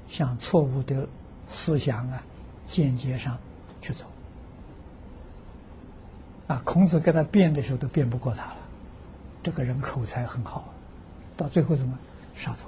[0.10, 1.08] 向错误的
[1.48, 2.24] 思想啊、
[2.68, 3.38] 见解上
[3.82, 4.06] 去走，
[6.48, 8.58] 啊，孔子跟他辩的时候都辩不过他了。
[9.44, 10.74] 这个人口才很好，
[11.38, 11.98] 到最后怎么
[12.36, 12.68] 杀头？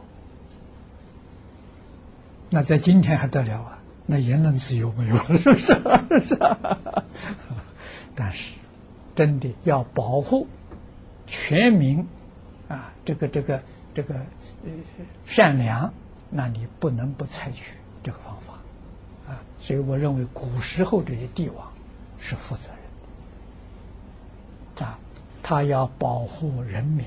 [2.49, 3.79] 那在今天还得了啊？
[4.05, 6.17] 那言论自由没有了，是不？
[6.19, 6.39] 是
[8.15, 8.55] 但是，
[9.15, 10.47] 真的要保护。
[11.27, 12.07] 全民
[12.67, 13.61] 啊，这个这个
[13.93, 14.71] 这个呃
[15.25, 15.93] 善良，
[16.29, 18.53] 那你不能不采取这个方法
[19.31, 19.41] 啊。
[19.57, 21.71] 所以我认为古时候这些帝王
[22.19, 22.79] 是负责任
[24.75, 24.97] 的啊，
[25.43, 27.05] 他要保护人民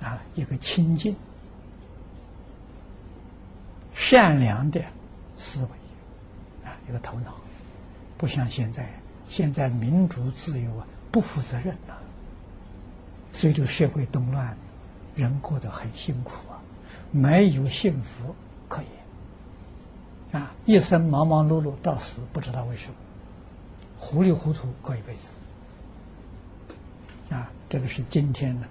[0.00, 1.14] 啊，一个清净、
[3.92, 4.82] 善良的
[5.36, 5.68] 思维
[6.68, 7.34] 啊，一个头脑，
[8.16, 8.88] 不像现在，
[9.28, 11.98] 现在民主自由啊，不负责任了。
[13.32, 14.56] 随着社会动乱，
[15.14, 16.60] 人过得很辛苦啊，
[17.10, 18.34] 没有幸福
[18.68, 22.94] 可言啊，一生忙忙碌碌到死，不知道为什么，
[23.98, 25.28] 糊里糊涂过一辈子
[27.34, 28.66] 啊，这个是今天的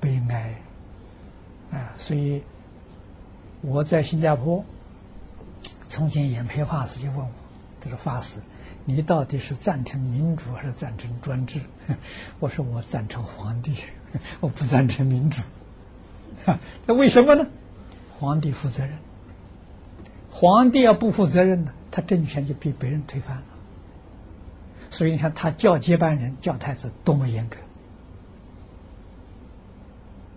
[0.00, 0.54] 悲哀
[1.70, 2.42] 啊，所以
[3.62, 4.64] 我在新加坡，
[5.88, 7.30] 从前演培法师就问我，
[7.80, 8.38] 他说法师。
[8.84, 11.60] 你到底是赞成民主还是赞成专制？
[12.40, 13.76] 我说我赞成皇帝，
[14.40, 15.42] 我不赞成民主。
[16.86, 17.46] 那为什么呢？
[18.18, 18.94] 皇帝负责任，
[20.30, 23.42] 皇帝要不负责任呢，他政权就被别人推翻了。
[24.90, 27.46] 所以你看，他叫接班人、叫太子多么严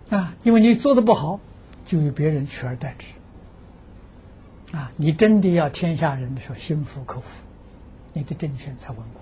[0.09, 0.35] 格啊！
[0.43, 1.39] 因为你做的不好，
[1.85, 3.05] 就由别人取而代之。
[4.75, 7.45] 啊，你真的要天下人的时候心服口服。
[8.13, 9.21] 你的政权才稳固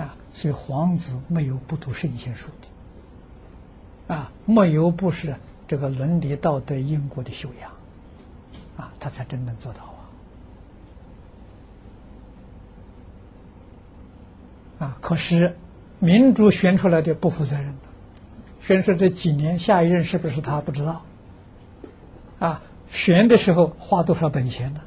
[0.00, 0.14] 啊！
[0.32, 2.67] 所以皇子没有不读圣贤书的
[4.08, 5.36] 啊，没有不是
[5.68, 7.70] 这个伦理道德因果的修养
[8.76, 9.80] 啊，他才真正做到
[14.78, 14.86] 啊！
[14.86, 15.56] 啊，可是
[16.00, 17.88] 民主选出来的不负责任的，
[18.60, 21.02] 选出这几年下一任是不是他不知道
[22.38, 22.62] 啊？
[22.90, 24.80] 选的时候花多少本钱呢？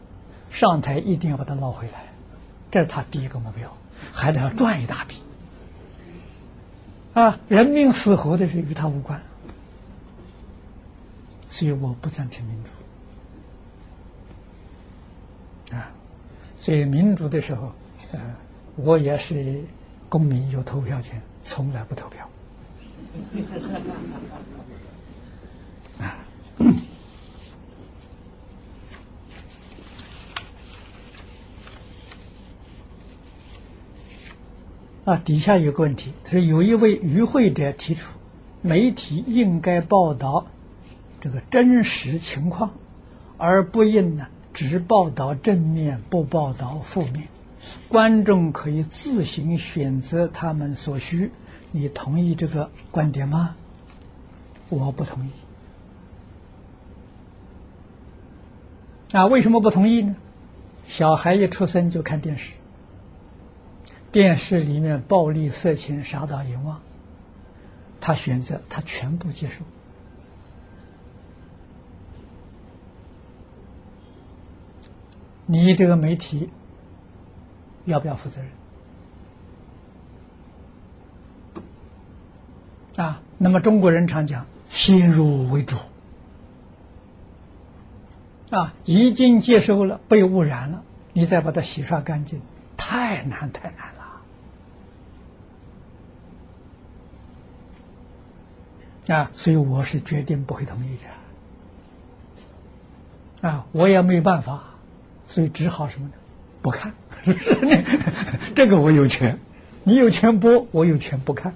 [0.50, 2.06] 上台一定要把他捞回来。
[2.72, 3.72] 这是他第一个目标，
[4.12, 5.18] 还得要赚一大笔
[7.14, 7.40] 啊！
[7.50, 9.22] 人民死活的是与他无关，
[11.50, 12.70] 所以我不赞成民主
[15.76, 15.92] 啊！
[16.58, 17.74] 所以民主的时候，
[18.14, 18.20] 呃，
[18.78, 19.62] 我也是
[20.08, 22.30] 公民，有投票权，从来不投票
[26.00, 26.16] 啊。
[35.04, 38.12] 啊，底下有个问题，他说有一位与会者提出，
[38.62, 40.46] 媒体应该报道
[41.20, 42.72] 这个真实情况，
[43.38, 47.28] 而不应呢只报道正面，不报道负面，
[47.90, 51.32] 观众可以自行选择他们所需。
[51.72, 53.56] 你同意这个观点吗？
[54.70, 55.30] 我不同意。
[59.14, 60.16] 啊，为什么不同意呢？
[60.88, 62.54] 小孩一出生就看电视。
[64.12, 66.82] 电视里面暴力色情，杀到淫妄。
[68.00, 69.64] 他选择他全部接受。
[75.46, 76.50] 你这个媒体
[77.86, 78.42] 要不要负责
[82.96, 83.06] 任？
[83.06, 85.78] 啊，那么中国人常讲“先入为主”，
[88.52, 90.84] 啊，已经接收了，被污染了，
[91.14, 92.42] 你再把它洗刷干净，
[92.78, 94.22] 太难太难了。
[99.12, 100.98] 啊，所以我是决定不会同意
[103.42, 103.50] 的。
[103.50, 104.64] 啊，我也没办法，
[105.28, 106.14] 所以只好什么呢？
[106.62, 106.94] 不看。
[107.24, 107.86] 是不是
[108.56, 109.40] 这个我有权，
[109.84, 111.54] 你有权播，我有权不看。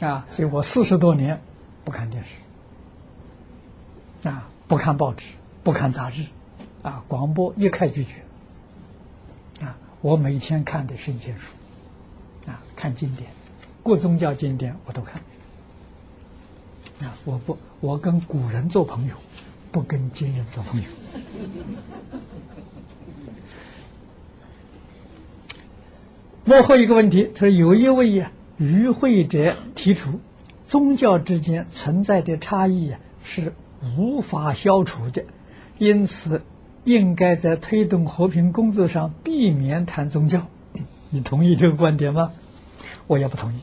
[0.00, 1.40] 啊，所以我四十多年
[1.84, 5.32] 不看电视，啊，不看报纸，
[5.64, 6.24] 不看杂志，
[6.82, 8.14] 啊，广播一概拒绝。
[9.64, 13.28] 啊，我每天看的圣贤书，啊，看经典，
[13.88, 15.22] 各宗教经典我都看。
[17.00, 19.14] 啊，我不，我跟古人做朋友，
[19.72, 20.86] 不跟今人做朋友。
[26.44, 28.30] 幕后一个问题，他说有一位呀。
[28.58, 30.20] 与会者提出，
[30.66, 33.54] 宗教之间存在的差异啊是
[33.96, 35.24] 无法消除的，
[35.78, 36.42] 因此
[36.84, 40.46] 应该在推动和平工作上避免谈宗教。
[41.08, 42.32] 你同意这个观点吗？
[43.06, 43.60] 我也不同意。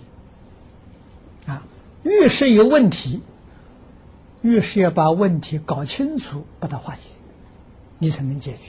[2.06, 3.22] 越是有问题，
[4.44, 7.10] 越是要把问题搞清楚，把它化解，
[7.98, 8.60] 你才能解决。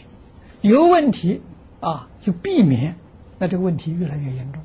[0.62, 1.42] 有问题
[1.80, 2.96] 啊，就避免，
[3.38, 4.62] 那这个问题越来越严重。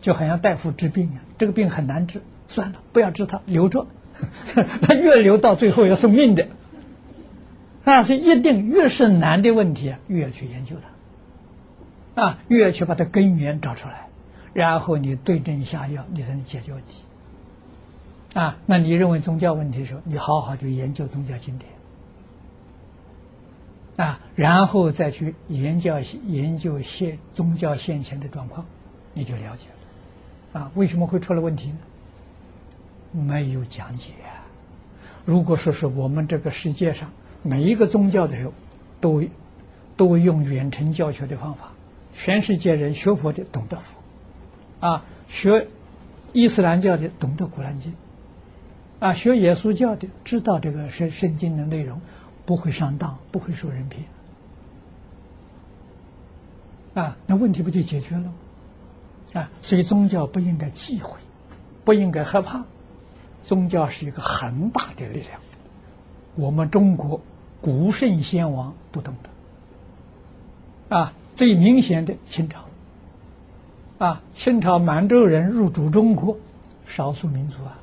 [0.00, 3.86] 就好像大夫治病一样，这个病很难治，算了，不要治它，留着，
[4.80, 6.48] 他越留到最后要送命的。
[7.84, 10.76] 那，是一定越是难的问题，越要去研究
[12.14, 14.08] 它，啊，越要去把它根源找出来，
[14.54, 17.04] 然后你对症下药，你才能解决问题。
[18.34, 21.70] 啊，那你认为宗教问题的时候，你好好去研究宗教经典，
[24.06, 25.94] 啊，然后再去研究
[26.26, 28.64] 研究现宗教现前的状况，
[29.14, 30.60] 你就了解了。
[30.60, 31.78] 啊，为什么会出了问题呢？
[33.12, 34.12] 没有讲解。
[35.24, 37.10] 如果说是我们这个世界上
[37.42, 38.52] 每一个宗教的时候，
[39.00, 39.24] 都
[39.96, 41.72] 都用远程教学的方法，
[42.12, 45.66] 全世界人学佛的懂得佛，啊，学
[46.32, 47.92] 伊斯兰教的懂得古兰经，
[49.00, 52.00] 啊，学耶稣教的知道这个圣圣经的内容，
[52.44, 54.04] 不会上当，不会受人骗，
[56.94, 58.32] 啊，那问题不就解决了？
[59.32, 61.16] 啊，所以宗教不应该忌讳，
[61.84, 62.62] 不应该害怕。
[63.42, 65.40] 宗教是一个很大的力量。
[66.34, 67.22] 我们中国
[67.62, 70.96] 古圣先王都懂得。
[70.96, 72.64] 啊，最明显的清朝。
[73.98, 76.36] 啊，清朝满洲人入主中国，
[76.86, 77.78] 少数民族啊，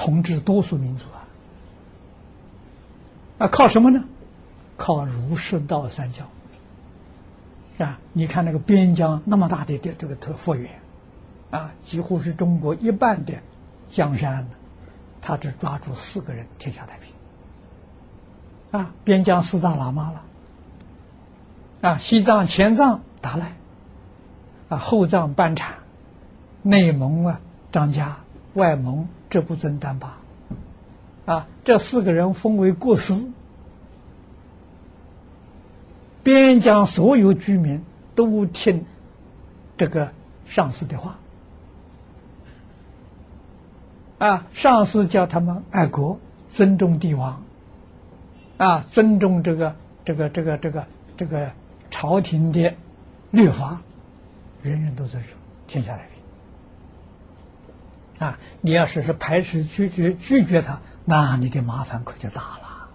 [0.00, 1.20] 统治多数民族啊。
[3.40, 4.02] 啊，靠什么呢？
[4.78, 6.24] 靠儒释道三教。
[7.84, 10.70] 啊，你看那个边疆那么大的这这个特幅员，
[11.50, 13.34] 啊，几乎是中国一半的
[13.90, 14.48] 江山，
[15.20, 17.12] 他只抓住四个人，天下太平。
[18.70, 23.52] 啊，边疆四大喇嘛了，啊，西藏、前藏达赖，
[24.70, 25.74] 啊，后藏班禅，
[26.62, 27.40] 内蒙啊
[27.70, 28.20] 张家，
[28.54, 30.18] 外蒙这不尊丹吧，
[31.24, 33.14] 啊，这四个人封为国师。
[36.22, 37.82] 边疆所有居民
[38.14, 38.84] 都听
[39.78, 40.12] 这个
[40.44, 41.18] 上司的话，
[44.18, 46.20] 啊，上司叫他们爱国、
[46.52, 47.42] 尊重帝王，
[48.58, 50.86] 啊，尊重这个、这个、这个、这个、
[51.16, 51.52] 这个
[51.88, 52.74] 朝廷的
[53.30, 53.80] 律法，
[54.62, 55.30] 人人都遵守，
[55.66, 56.09] 天下来。
[58.20, 62.88] 啊，你要是是排斥、拒绝、拒绝他，那你的麻烦可就大了，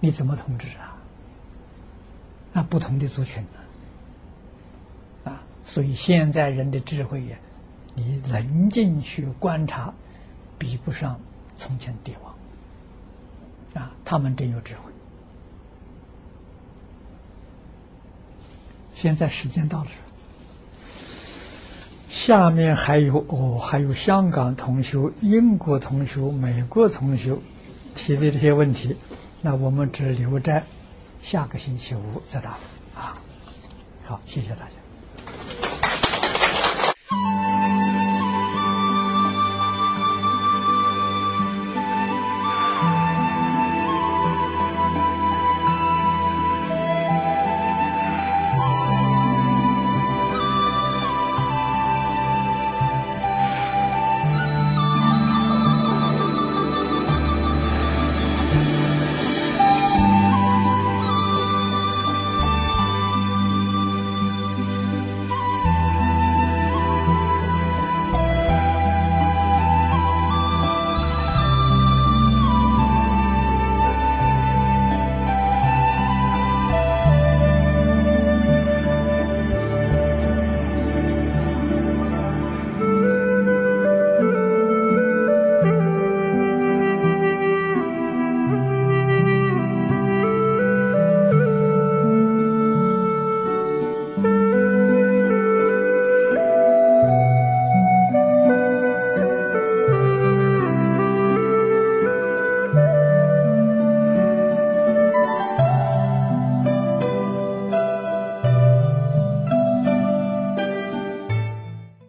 [0.00, 0.96] 你怎么统治啊？
[2.52, 5.32] 那不同的族群呢？
[5.32, 7.36] 啊，所以现在人的智慧呀，
[7.94, 9.92] 你冷静去观察，
[10.58, 11.20] 比不上
[11.56, 12.32] 从前帝王。
[13.82, 14.92] 啊，他们真有智慧。
[18.94, 19.90] 现在时间到了，
[22.08, 27.36] 下面还有哦还有香港同学英国同学美国同学
[27.94, 28.96] 提的这些问题
[29.42, 30.64] 那我们只留在
[31.22, 33.18] 下个星期五再答复啊。
[34.04, 34.86] 好谢谢大家。